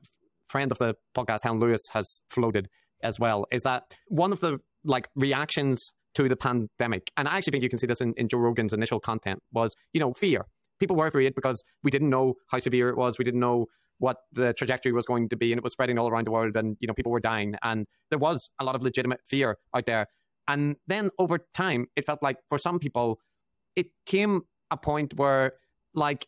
friend 0.47 0.71
of 0.71 0.77
the 0.77 0.93
podcast, 1.17 1.39
Helen 1.43 1.59
Lewis, 1.59 1.81
has 1.93 2.21
floated 2.29 2.67
as 3.01 3.19
well, 3.19 3.45
is 3.51 3.63
that 3.63 3.83
one 4.09 4.31
of 4.31 4.41
the 4.41 4.59
like 4.83 5.07
reactions 5.15 5.91
to 6.13 6.29
the 6.29 6.35
pandemic, 6.35 7.11
and 7.17 7.27
I 7.27 7.37
actually 7.37 7.51
think 7.51 7.63
you 7.63 7.69
can 7.69 7.79
see 7.79 7.87
this 7.87 8.01
in, 8.01 8.13
in 8.15 8.27
Joe 8.27 8.37
Rogan's 8.37 8.73
initial 8.73 8.99
content, 8.99 9.39
was 9.51 9.73
you 9.91 9.99
know 9.99 10.13
fear. 10.13 10.45
People 10.79 10.97
were 10.97 11.07
afraid 11.07 11.33
because 11.35 11.63
we 11.83 11.89
didn't 11.89 12.09
know 12.09 12.33
how 12.49 12.59
severe 12.59 12.89
it 12.89 12.97
was. 12.97 13.17
We 13.17 13.23
didn't 13.23 13.39
know 13.39 13.67
what 13.99 14.17
the 14.31 14.53
trajectory 14.53 14.91
was 14.91 15.05
going 15.05 15.29
to 15.29 15.37
be, 15.37 15.51
and 15.51 15.57
it 15.57 15.63
was 15.63 15.73
spreading 15.73 15.97
all 15.97 16.07
around 16.07 16.27
the 16.27 16.31
world, 16.31 16.55
and 16.55 16.77
you 16.79 16.87
know 16.87 16.93
people 16.93 17.11
were 17.11 17.19
dying, 17.19 17.55
and 17.63 17.87
there 18.09 18.19
was 18.19 18.49
a 18.59 18.63
lot 18.63 18.75
of 18.75 18.83
legitimate 18.83 19.19
fear 19.27 19.57
out 19.73 19.85
there. 19.85 20.07
And 20.47 20.75
then 20.87 21.09
over 21.17 21.39
time, 21.53 21.87
it 21.95 22.05
felt 22.05 22.21
like 22.21 22.37
for 22.49 22.59
some 22.59 22.77
people, 22.77 23.19
it 23.75 23.87
came 24.05 24.41
a 24.69 24.77
point 24.77 25.13
where 25.15 25.53
like 25.93 26.27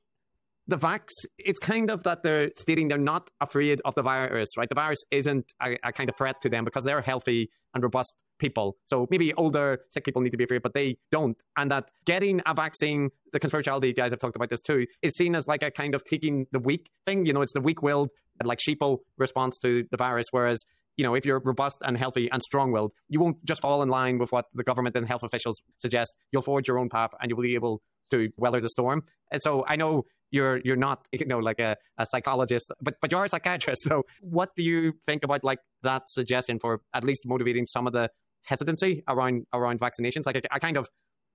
the 0.68 0.78
vax, 0.78 1.09
it's 1.38 1.59
kind 1.59 1.89
of 1.89 2.03
that 2.03 2.24
they're 2.24 2.49
stating 2.55 2.88
they're 2.88 2.97
not 2.97 3.30
afraid 3.39 3.82
of 3.86 3.95
the 3.95 4.01
virus, 4.01 4.49
right? 4.57 4.68
The 4.68 4.76
virus 4.76 5.03
isn't 5.11 5.53
a, 5.61 5.78
a, 5.84 5.93
kind 5.93 6.09
of 6.09 6.18
threat 6.18 6.41
to 6.41 6.49
them 6.49 6.65
because 6.65 6.84
they're 6.84 7.01
healthy 7.01 7.49
and 7.78 7.84
robust 7.84 8.15
people. 8.39 8.75
So 8.86 9.07
maybe 9.09 9.34
older, 9.36 9.80
sick 9.89 10.03
people 10.03 10.21
need 10.21 10.32
to 10.32 10.38
be 10.38 10.43
afraid, 10.43 10.63
but 10.63 10.73
they 10.73 10.97
don't. 11.11 11.38
And 11.55 11.71
that 11.71 11.89
getting 12.05 12.41
a 12.45 12.53
vaccine, 12.53 13.09
the 13.32 13.39
conspirituality 13.39 13.95
guys 13.95 14.11
have 14.11 14.19
talked 14.19 14.36
about 14.36 14.49
this 14.49 14.61
too, 14.61 14.86
is 15.01 15.15
seen 15.15 15.36
as 15.36 15.47
like 15.47 15.63
a 15.63 15.71
kind 15.71 15.95
of 15.95 16.03
taking 16.03 16.47
the 16.51 16.59
weak 16.59 16.89
thing. 17.05 17.25
You 17.25 17.34
know, 17.34 17.41
it's 17.41 17.53
the 17.53 17.61
weak 17.61 17.82
willed, 17.82 18.09
like 18.43 18.59
sheeple 18.59 18.99
response 19.17 19.57
to 19.59 19.86
the 19.91 19.97
virus. 19.97 20.28
Whereas 20.32 20.65
you 20.97 21.03
know, 21.03 21.13
if 21.13 21.28
you're 21.28 21.39
robust 21.39 21.78
and 21.82 21.95
healthy 21.95 22.28
and 22.32 22.41
strong 22.41 22.71
willed, 22.71 22.91
you 23.07 23.19
won't 23.19 23.45
just 23.45 23.61
fall 23.61 23.84
in 23.84 23.89
line 23.89 24.17
with 24.17 24.32
what 24.32 24.45
the 24.55 24.63
government 24.63 24.95
and 24.95 25.07
health 25.07 25.21
officials 25.21 25.61
suggest. 25.78 26.11
You'll 26.32 26.41
forge 26.41 26.67
your 26.67 26.80
own 26.80 26.89
path 26.89 27.11
and 27.21 27.30
you'll 27.30 27.39
be 27.39 27.53
able 27.53 27.84
to 28.09 28.30
weather 28.36 28.59
the 28.59 28.69
storm. 28.69 29.03
And 29.32 29.39
so 29.39 29.63
I 29.67 29.75
know 29.75 30.05
you're 30.32 30.57
you're 30.63 30.75
not 30.75 31.07
you 31.11 31.25
know 31.25 31.39
like 31.39 31.59
a, 31.59 31.75
a 31.97 32.05
psychologist 32.05 32.71
but 32.82 32.95
but 33.01 33.11
you're 33.11 33.25
a 33.25 33.30
psychiatrist. 33.30 33.88
So 33.88 34.03
what 34.21 34.49
do 34.55 34.63
you 34.63 34.93
think 35.05 35.23
about 35.23 35.43
like 35.43 35.59
that 35.84 36.09
suggestion 36.09 36.59
for 36.59 36.82
at 36.93 37.03
least 37.03 37.23
motivating 37.25 37.65
some 37.65 37.88
of 37.88 37.93
the 37.93 38.09
hesitancy 38.43 39.03
around 39.07 39.45
around 39.53 39.80
vaccinations? 39.80 40.25
Like 40.25 40.38
a, 40.38 40.41
a 40.51 40.59
kind 40.59 40.78
of 40.78 40.88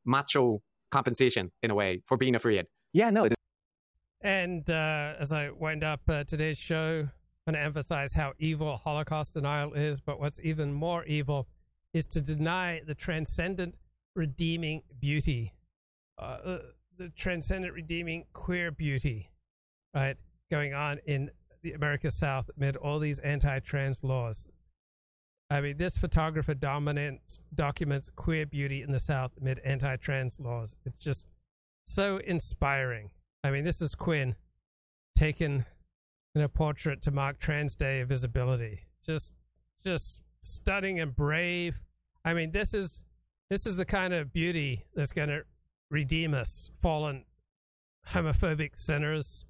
macho 0.05 0.61
compensation 0.91 1.51
in 1.63 1.71
a 1.71 1.75
way 1.75 2.03
for 2.07 2.17
being 2.17 2.35
afraid. 2.35 2.67
Yeah 2.93 3.11
no 3.11 3.29
and 4.25 4.71
uh, 4.71 5.15
as 5.19 5.33
i 5.33 5.51
wind 5.51 5.83
up 5.83 6.01
uh, 6.09 6.23
today's 6.23 6.57
show 6.57 7.01
i'm 7.01 7.53
going 7.53 7.61
to 7.61 7.61
emphasize 7.61 8.13
how 8.13 8.33
evil 8.39 8.77
holocaust 8.77 9.35
denial 9.35 9.73
is 9.73 10.01
but 10.01 10.21
what's 10.21 10.39
even 10.45 10.73
more 10.73 11.03
evil 11.07 11.49
is 11.93 12.05
to 12.05 12.21
deny 12.21 12.81
the 12.87 12.95
transcendent 12.95 13.75
redeeming 14.15 14.83
beauty. 15.01 15.53
Uh, 16.19 16.59
the 16.99 17.11
transcendent, 17.11 17.75
redeeming 17.75 18.25
queer 18.33 18.71
beauty, 18.71 19.31
right, 19.95 20.17
going 20.51 20.75
on 20.75 20.99
in 21.07 21.31
the 21.63 21.73
America 21.73 22.11
South 22.11 22.51
amid 22.57 22.77
all 22.77 22.99
these 22.99 23.19
anti-trans 23.21 24.03
laws. 24.03 24.49
I 25.51 25.61
mean, 25.61 25.77
this 25.77 25.99
photographer 25.99 26.55
dominance 26.55 27.41
documents 27.55 28.11
queer 28.17 28.47
beauty 28.47 28.83
in 28.83 28.91
the 28.91 29.01
South 29.01 29.33
amid 29.41 29.59
anti-trans 29.61 30.41
laws. 30.41 30.77
It's 30.85 31.01
just 31.01 31.27
so 31.87 32.19
inspiring. 32.19 33.11
I 33.45 33.51
mean, 33.51 33.65
this 33.65 33.83
is 33.83 33.95
Quinn 33.95 34.35
taken 35.17 35.67
in 36.35 36.41
a 36.41 36.49
portrait 36.49 37.03
to 37.03 37.11
mark 37.11 37.39
Trans 37.39 37.77
Day 37.77 38.01
of 38.01 38.09
Visibility. 38.09 38.81
Just, 39.05 39.33
just 39.85 40.21
stunning 40.43 41.01
and 41.01 41.15
brave. 41.15 41.81
I 42.25 42.35
mean, 42.35 42.53
this 42.53 42.73
is 42.73 43.05
this 43.51 43.67
is 43.67 43.77
the 43.77 43.85
kind 43.85 44.15
of 44.15 44.33
beauty 44.33 44.87
that's 44.95 45.13
going 45.13 45.29
to 45.29 45.43
redeem 45.93 46.33
us, 46.33 46.71
fallen 46.81 47.25
homophobic 48.09 48.75
sinners. 48.75 49.45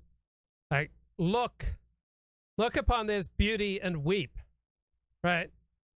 Like, 0.71 0.91
look, 1.17 1.77
look 2.59 2.77
upon 2.77 3.07
this 3.07 3.29
beauty 3.29 3.81
and 3.81 4.05
weep, 4.05 4.37
right? 5.23 5.51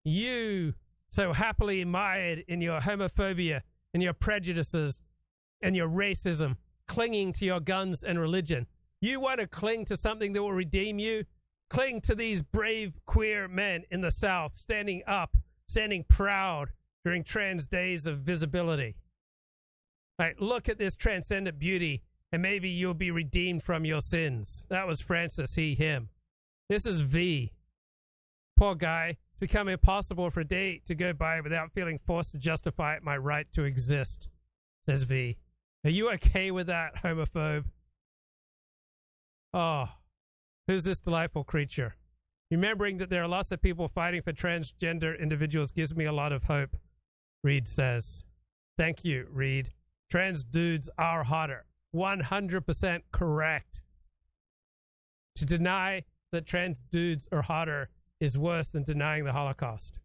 You 0.04 0.76
so 1.10 1.34
happily 1.34 1.84
mired 1.84 2.46
in 2.48 2.62
your 2.62 2.80
homophobia 2.80 3.62
and 3.94 4.04
your 4.04 4.14
prejudices 4.14 5.00
and 5.62 5.76
your 5.76 5.90
racism, 5.90 6.58
clinging 6.88 7.34
to 7.34 7.46
your 7.46 7.60
guns 7.60 8.04
and 8.04 8.20
religion. 8.20 8.68
You 9.02 9.20
want 9.20 9.40
to 9.40 9.48
cling 9.48 9.86
to 9.86 9.98
something 9.98 10.34
that 10.34 10.44
will 10.44 10.54
redeem 10.54 11.00
you? 11.00 11.26
Cling 11.70 12.02
to 12.02 12.14
these 12.14 12.44
brave 12.44 12.94
queer 13.08 13.48
men 13.48 13.84
in 13.90 14.02
the 14.02 14.12
South 14.12 14.56
standing 14.56 15.02
up, 15.08 15.36
standing 15.68 16.06
proud 16.08 16.70
during 17.04 17.24
trans 17.24 17.66
days 17.66 18.06
of 18.06 18.20
visibility. 18.20 18.96
Look 20.40 20.70
at 20.70 20.78
this 20.78 20.96
transcendent 20.96 21.60
beauty, 21.60 22.02
and 22.32 22.42
maybe 22.42 22.70
you'll 22.70 22.94
be 22.94 23.12
redeemed 23.12 23.64
from 23.64 23.86
your 23.86 24.02
sins. 24.02 24.66
That 24.70 24.88
was 24.88 25.00
Francis, 25.02 25.56
he, 25.56 25.76
him. 25.76 26.10
This 26.70 26.86
is 26.86 27.02
V. 27.02 27.52
Poor 28.58 28.76
guy. 28.76 29.18
It's 29.30 29.40
become 29.40 29.68
impossible 29.68 30.30
for 30.30 30.40
a 30.40 30.48
day 30.48 30.82
to 30.86 30.96
go 30.96 31.12
by 31.12 31.42
without 31.42 31.74
feeling 31.74 32.00
forced 32.00 32.32
to 32.32 32.38
justify 32.38 32.98
my 33.04 33.18
right 33.18 33.48
to 33.54 33.64
exist, 33.64 34.30
says 34.86 35.04
V. 35.04 35.38
Are 35.84 35.90
you 35.90 36.10
okay 36.12 36.52
with 36.52 36.68
that, 36.68 37.04
homophobe? 37.04 37.66
Oh, 39.54 39.90
who's 40.68 40.84
this 40.84 41.00
delightful 41.00 41.44
creature? 41.44 41.96
Remembering 42.50 42.98
that 43.00 43.10
there 43.10 43.24
are 43.24 43.28
lots 43.28 43.52
of 43.52 43.62
people 43.62 43.88
fighting 43.90 44.22
for 44.22 44.32
transgender 44.32 45.20
individuals 45.20 45.72
gives 45.72 45.96
me 45.96 46.06
a 46.06 46.14
lot 46.14 46.32
of 46.32 46.46
hope, 46.46 46.78
Reed 47.44 47.68
says. 47.68 48.24
Thank 48.78 49.04
you, 49.04 49.28
Reed. 49.32 49.74
Trans 50.16 50.46
dudes 50.46 50.90
are 50.98 51.26
hotter. 51.26 51.66
100% 51.94 53.02
correct. 53.12 53.82
To 55.36 55.46
deny 55.46 56.06
that 56.32 56.46
trans 56.46 56.80
dudes 56.90 57.28
are 57.34 57.42
hotter 57.42 57.90
is 58.22 58.38
worse 58.38 58.70
than 58.70 58.84
denying 58.84 59.26
the 59.26 59.34
Holocaust. 59.34 60.00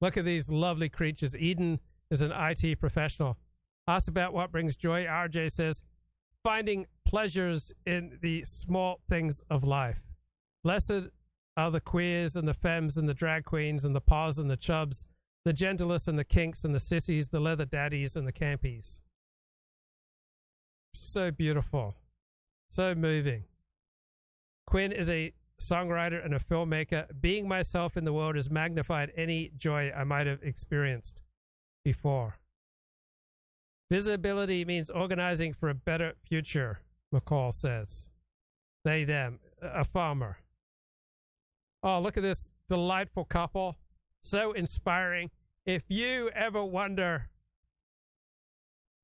Look 0.00 0.16
at 0.16 0.24
these 0.24 0.48
lovely 0.48 0.88
creatures. 0.88 1.36
Eden 1.36 1.78
is 2.10 2.20
an 2.20 2.32
IT 2.32 2.80
professional. 2.80 3.36
Asked 3.86 4.08
about 4.08 4.34
what 4.34 4.50
brings 4.50 4.74
joy, 4.74 5.04
RJ 5.04 5.52
says, 5.52 5.84
finding 6.42 6.86
pleasures 7.06 7.72
in 7.86 8.18
the 8.20 8.44
small 8.44 8.98
things 9.08 9.44
of 9.48 9.62
life. 9.62 10.00
Blessed 10.64 11.10
are 11.56 11.70
the 11.70 11.80
queers 11.80 12.34
and 12.34 12.48
the 12.48 12.54
femmes 12.54 12.96
and 12.96 13.08
the 13.08 13.14
drag 13.14 13.44
queens 13.44 13.84
and 13.84 13.94
the 13.94 14.00
paws 14.00 14.38
and 14.38 14.50
the 14.50 14.56
chubs 14.56 15.04
the 15.48 15.54
gentlest 15.54 16.08
and 16.08 16.18
the 16.18 16.24
kinks 16.24 16.66
and 16.66 16.74
the 16.74 16.80
sissies, 16.80 17.28
the 17.28 17.40
leather 17.40 17.64
daddies 17.64 18.16
and 18.16 18.28
the 18.28 18.32
campies. 18.32 18.98
So 20.94 21.30
beautiful. 21.30 21.94
So 22.68 22.94
moving. 22.94 23.44
Quinn 24.66 24.92
is 24.92 25.08
a 25.08 25.32
songwriter 25.58 26.22
and 26.22 26.34
a 26.34 26.38
filmmaker. 26.38 27.06
Being 27.18 27.48
myself 27.48 27.96
in 27.96 28.04
the 28.04 28.12
world 28.12 28.36
has 28.36 28.50
magnified 28.50 29.10
any 29.16 29.50
joy 29.56 29.90
I 29.90 30.04
might 30.04 30.26
have 30.26 30.42
experienced 30.42 31.22
before. 31.82 32.36
Visibility 33.90 34.66
means 34.66 34.90
organizing 34.90 35.54
for 35.54 35.70
a 35.70 35.74
better 35.74 36.12
future, 36.28 36.80
McCall 37.10 37.54
says. 37.54 38.10
They, 38.84 39.04
them, 39.04 39.38
a 39.62 39.84
farmer. 39.84 40.36
Oh, 41.82 42.00
look 42.00 42.18
at 42.18 42.22
this 42.22 42.50
delightful 42.68 43.24
couple. 43.24 43.78
So 44.20 44.52
inspiring 44.52 45.30
if 45.68 45.82
you 45.88 46.30
ever 46.30 46.64
wonder 46.64 47.28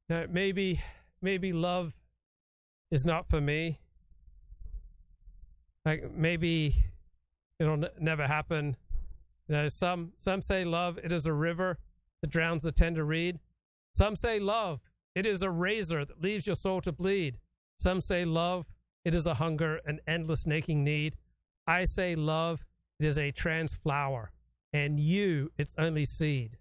that 0.08 0.32
maybe 0.32 0.80
maybe 1.20 1.52
love 1.52 1.92
is 2.90 3.04
not 3.04 3.28
for 3.28 3.38
me 3.38 3.78
like 5.84 6.10
maybe 6.16 6.74
it'll 7.60 7.74
n- 7.74 7.90
never 8.00 8.26
happen. 8.26 8.78
You 9.46 9.56
know, 9.56 9.68
some 9.68 10.12
some 10.16 10.40
say 10.40 10.64
love 10.64 10.98
it 11.04 11.12
is 11.12 11.26
a 11.26 11.34
river 11.34 11.76
that 12.22 12.30
drowns 12.30 12.62
the 12.62 12.72
tender 12.72 13.04
reed. 13.04 13.40
Some 13.94 14.16
say 14.16 14.40
love 14.40 14.80
it 15.14 15.26
is 15.26 15.42
a 15.42 15.50
razor 15.50 16.06
that 16.06 16.22
leaves 16.22 16.46
your 16.46 16.56
soul 16.56 16.80
to 16.80 16.92
bleed. 16.92 17.36
Some 17.78 18.00
say 18.00 18.24
love 18.24 18.64
it 19.04 19.14
is 19.14 19.26
a 19.26 19.34
hunger 19.34 19.80
an 19.84 20.00
endless 20.06 20.46
aching 20.48 20.82
need. 20.82 21.16
I 21.66 21.84
say 21.84 22.14
love 22.14 22.64
it 22.98 23.04
is 23.04 23.18
a 23.18 23.32
trans 23.32 23.74
flower 23.74 24.30
and 24.74 24.98
you, 24.98 25.52
its 25.56 25.72
only 25.78 26.04
seed. 26.04 26.58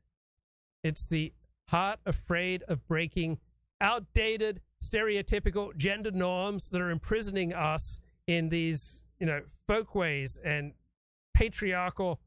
It's 0.83 1.07
the 1.07 1.33
heart 1.69 1.99
afraid 2.05 2.63
of 2.67 2.87
breaking 2.87 3.39
outdated, 3.81 4.61
stereotypical 4.81 5.75
gender 5.75 6.11
norms 6.11 6.69
that 6.69 6.79
are 6.79 6.91
imprisoning 6.91 7.53
us 7.53 7.99
in 8.27 8.49
these, 8.49 9.01
you 9.19 9.25
know, 9.25 9.41
folkways 9.67 10.37
and 10.45 10.73
patriarchal, 11.33 12.19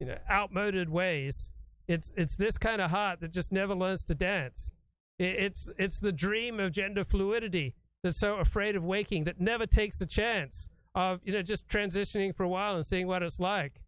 you 0.00 0.06
know, 0.06 0.16
outmoded 0.30 0.88
ways. 0.88 1.50
It's 1.86 2.12
it's 2.16 2.36
this 2.36 2.56
kind 2.56 2.80
of 2.80 2.90
heart 2.90 3.20
that 3.20 3.32
just 3.32 3.52
never 3.52 3.74
learns 3.74 4.04
to 4.04 4.14
dance. 4.14 4.70
It's 5.18 5.68
it's 5.78 6.00
the 6.00 6.12
dream 6.12 6.58
of 6.58 6.72
gender 6.72 7.04
fluidity. 7.04 7.74
that's 8.02 8.18
so 8.18 8.36
afraid 8.36 8.76
of 8.76 8.84
waking 8.84 9.24
that 9.24 9.40
never 9.40 9.66
takes 9.66 9.98
the 9.98 10.06
chance 10.06 10.68
of 10.94 11.20
you 11.22 11.32
know 11.32 11.42
just 11.42 11.68
transitioning 11.68 12.34
for 12.34 12.44
a 12.44 12.48
while 12.48 12.76
and 12.76 12.86
seeing 12.86 13.06
what 13.06 13.22
it's 13.22 13.38
like. 13.38 13.82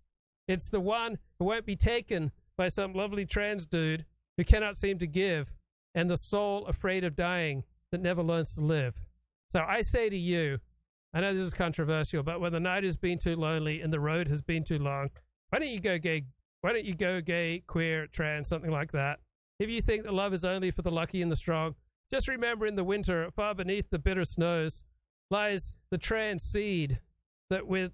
It's 0.47 0.69
the 0.69 0.81
one 0.81 1.19
who 1.39 1.47
won't 1.47 1.67
be 1.67 1.77
taken 1.77 2.33
by 2.57 2.69
some 2.69 2.93
lovely 2.93 3.25
trans 3.25 3.67
dude 3.67 4.05
who 4.37 4.45
cannot 4.45 4.77
seem 4.77 4.99
to 4.99 5.07
give, 5.07 5.53
and 5.95 6.11
the 6.11 6.17
soul 6.17 6.67
afraid 6.67 7.05
of 7.05 7.17
dying 7.17 7.65
that 7.93 8.01
never 8.01 8.23
learns 8.23 8.55
to 8.55 8.61
live. 8.61 8.95
So 9.51 9.65
I 9.67 9.83
say 9.83 10.11
to 10.11 10.17
you, 10.17 10.59
I 11.13 11.21
know 11.21 11.33
this 11.33 11.43
is 11.43 11.55
controversial, 11.55 12.23
but 12.25 12.41
when 12.41 12.53
the 12.53 12.61
night 12.61 12.83
has 12.83 12.97
been 12.97 13.19
too 13.19 13.37
lonely 13.37 13.81
and 13.81 13.93
the 13.93 14.01
road 14.01 14.27
has 14.29 14.43
been 14.43 14.65
too 14.65 14.79
long, 14.79 15.11
why 15.51 15.61
don't 15.61 15.69
you 15.69 15.81
go 15.81 15.99
gay? 15.99 16.25
Why 16.61 16.73
don't 16.73 16.85
you 16.85 16.95
go 16.95 17.21
gay, 17.21 17.63
queer, 17.67 18.09
trans, 18.09 18.49
something 18.49 18.71
like 18.71 18.91
that? 18.93 19.21
If 19.61 19.71
you 19.71 19.81
think 19.81 20.03
that 20.03 20.15
love 20.15 20.35
is 20.35 20.45
only 20.45 20.73
for 20.73 20.83
the 20.83 20.91
lucky 20.91 21.23
and 21.23 21.31
the 21.31 21.37
strong, 21.37 21.77
just 22.13 22.27
remember 22.27 22.67
in 22.67 22.75
the 22.75 22.83
winter, 22.83 23.31
far 23.37 23.55
beneath 23.55 23.91
the 23.91 23.99
bitter 23.99 24.25
snows, 24.25 24.83
lies 25.31 25.73
the 25.91 25.99
trans 25.99 26.43
seed 26.43 26.99
that 27.51 27.67
with 27.69 27.93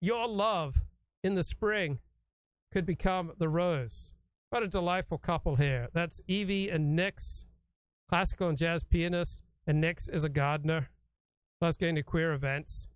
your 0.00 0.28
love 0.28 0.82
in 1.22 1.34
the 1.34 1.42
spring 1.42 1.98
could 2.72 2.86
become 2.86 3.32
the 3.38 3.48
rose. 3.48 4.12
What 4.50 4.62
a 4.62 4.68
delightful 4.68 5.18
couple 5.18 5.56
here. 5.56 5.88
That's 5.92 6.20
Evie 6.26 6.68
and 6.68 6.94
Nix, 6.94 7.44
classical 8.08 8.48
and 8.48 8.58
jazz 8.58 8.82
pianist, 8.82 9.38
and 9.66 9.80
Nix 9.80 10.08
is 10.08 10.24
a 10.24 10.28
gardener. 10.28 10.90
Loves 11.60 11.76
going 11.76 11.94
to 11.94 12.02
queer 12.02 12.32
events. 12.32 12.86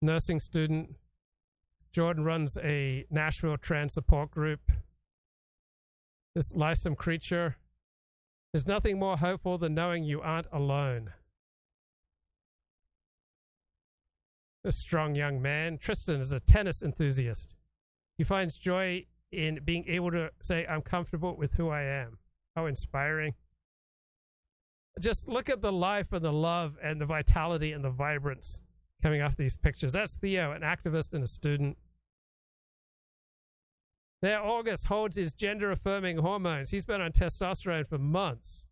Nursing 0.00 0.38
student. 0.38 0.96
Jordan 1.92 2.24
runs 2.24 2.56
a 2.58 3.04
Nashville 3.10 3.56
trans 3.56 3.92
support 3.92 4.30
group. 4.30 4.60
This 6.34 6.54
lithesome 6.54 6.96
creature. 6.96 7.56
There's 8.52 8.66
nothing 8.66 8.98
more 8.98 9.16
hopeful 9.16 9.58
than 9.58 9.74
knowing 9.74 10.04
you 10.04 10.20
aren't 10.20 10.46
alone. 10.52 11.12
A 14.64 14.72
strong 14.72 15.14
young 15.14 15.42
man. 15.42 15.78
Tristan 15.78 16.20
is 16.20 16.32
a 16.32 16.40
tennis 16.40 16.82
enthusiast. 16.82 17.56
He 18.16 18.24
finds 18.24 18.56
joy 18.56 19.06
in 19.32 19.60
being 19.64 19.84
able 19.88 20.10
to 20.12 20.30
say, 20.40 20.66
I'm 20.66 20.82
comfortable 20.82 21.36
with 21.36 21.54
who 21.54 21.68
I 21.68 21.82
am. 21.82 22.18
How 22.54 22.66
inspiring. 22.66 23.34
Just 25.00 25.26
look 25.26 25.48
at 25.48 25.62
the 25.62 25.72
life 25.72 26.12
and 26.12 26.24
the 26.24 26.32
love 26.32 26.76
and 26.82 27.00
the 27.00 27.06
vitality 27.06 27.72
and 27.72 27.82
the 27.82 27.90
vibrance 27.90 28.60
coming 29.02 29.22
off 29.22 29.36
these 29.36 29.56
pictures. 29.56 29.94
That's 29.94 30.14
Theo, 30.14 30.52
an 30.52 30.62
activist 30.62 31.14
and 31.14 31.24
a 31.24 31.26
student. 31.26 31.76
There, 34.20 34.40
August 34.40 34.86
holds 34.86 35.16
his 35.16 35.32
gender 35.32 35.72
affirming 35.72 36.18
hormones. 36.18 36.70
He's 36.70 36.84
been 36.84 37.00
on 37.00 37.10
testosterone 37.10 37.88
for 37.88 37.98
months. 37.98 38.66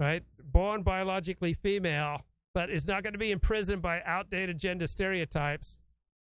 Right? 0.00 0.22
Born 0.42 0.82
biologically 0.82 1.52
female, 1.52 2.22
but 2.54 2.70
is 2.70 2.86
not 2.86 3.02
going 3.02 3.12
to 3.12 3.18
be 3.18 3.32
imprisoned 3.32 3.82
by 3.82 4.00
outdated 4.06 4.58
gender 4.58 4.86
stereotypes. 4.86 5.76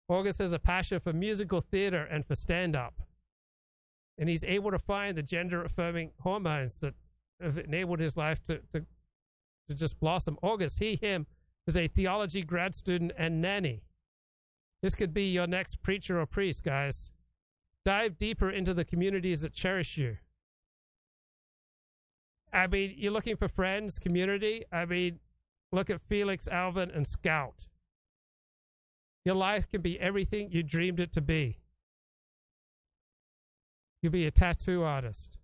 August 0.08 0.38
has 0.38 0.52
a 0.52 0.58
passion 0.58 0.98
for 0.98 1.12
musical 1.12 1.60
theater 1.60 2.08
and 2.10 2.26
for 2.26 2.34
stand 2.34 2.74
up. 2.74 2.94
And 4.18 4.28
he's 4.28 4.42
able 4.42 4.70
to 4.70 4.78
find 4.78 5.16
the 5.16 5.22
gender 5.22 5.62
affirming 5.62 6.12
hormones 6.20 6.78
that 6.80 6.94
have 7.40 7.58
enabled 7.58 8.00
his 8.00 8.16
life 8.16 8.42
to, 8.44 8.60
to, 8.72 8.84
to 9.68 9.74
just 9.74 10.00
blossom. 10.00 10.38
August, 10.42 10.78
he, 10.78 10.96
him, 10.96 11.26
is 11.66 11.76
a 11.76 11.88
theology 11.88 12.42
grad 12.42 12.74
student 12.74 13.12
and 13.16 13.40
nanny. 13.40 13.82
This 14.82 14.94
could 14.94 15.14
be 15.14 15.30
your 15.30 15.46
next 15.46 15.80
preacher 15.82 16.20
or 16.20 16.26
priest, 16.26 16.64
guys. 16.64 17.10
Dive 17.84 18.18
deeper 18.18 18.50
into 18.50 18.74
the 18.74 18.84
communities 18.84 19.40
that 19.40 19.52
cherish 19.52 19.96
you. 19.96 20.16
I 22.52 22.66
mean, 22.66 22.94
you're 22.96 23.12
looking 23.12 23.36
for 23.36 23.48
friends, 23.48 23.98
community. 23.98 24.64
I 24.72 24.84
mean, 24.84 25.20
look 25.72 25.90
at 25.90 26.00
Felix, 26.02 26.46
Alvin, 26.46 26.90
and 26.90 27.06
Scout. 27.06 27.66
Your 29.24 29.34
life 29.34 29.68
can 29.68 29.80
be 29.80 29.98
everything 29.98 30.50
you 30.50 30.62
dreamed 30.62 31.00
it 31.00 31.12
to 31.12 31.20
be. 31.20 31.58
You'll 34.02 34.12
be 34.12 34.26
a 34.26 34.30
tattoo 34.30 34.82
artist. 34.82 35.38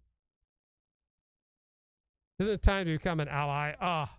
Isn't 2.38 2.54
it 2.54 2.62
time 2.62 2.86
to 2.86 2.92
become 2.92 3.20
an 3.20 3.28
ally? 3.28 3.74
Ah, 3.80 4.10
oh, 4.12 4.18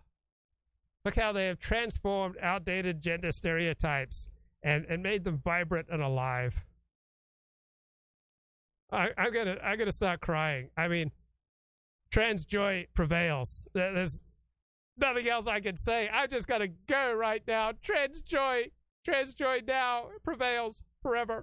look 1.05 1.15
how 1.15 1.31
they 1.31 1.45
have 1.45 1.59
transformed 1.59 2.37
outdated 2.41 3.01
gender 3.01 3.31
stereotypes 3.31 4.29
and, 4.63 4.85
and 4.85 5.03
made 5.03 5.23
them 5.23 5.41
vibrant 5.43 5.87
and 5.89 6.01
alive. 6.01 6.55
I, 8.91 9.09
I'm 9.17 9.31
gonna 9.31 9.57
I'm 9.63 9.77
gonna 9.77 9.91
start 9.91 10.19
crying. 10.19 10.69
I 10.75 10.87
mean, 10.87 11.11
trans 12.11 12.43
joy 12.45 12.87
prevails. 12.93 13.67
There's 13.73 14.19
nothing 14.99 15.27
else 15.27 15.47
I 15.47 15.59
can 15.59 15.75
say. 15.75 16.09
I 16.11 16.27
just 16.27 16.47
gotta 16.47 16.67
go 16.87 17.13
right 17.13 17.41
now. 17.47 17.73
Trans 17.81 18.21
joy, 18.21 18.65
trans 19.05 19.33
joy 19.33 19.59
now 19.67 20.07
prevails 20.23 20.81
forever. 21.01 21.37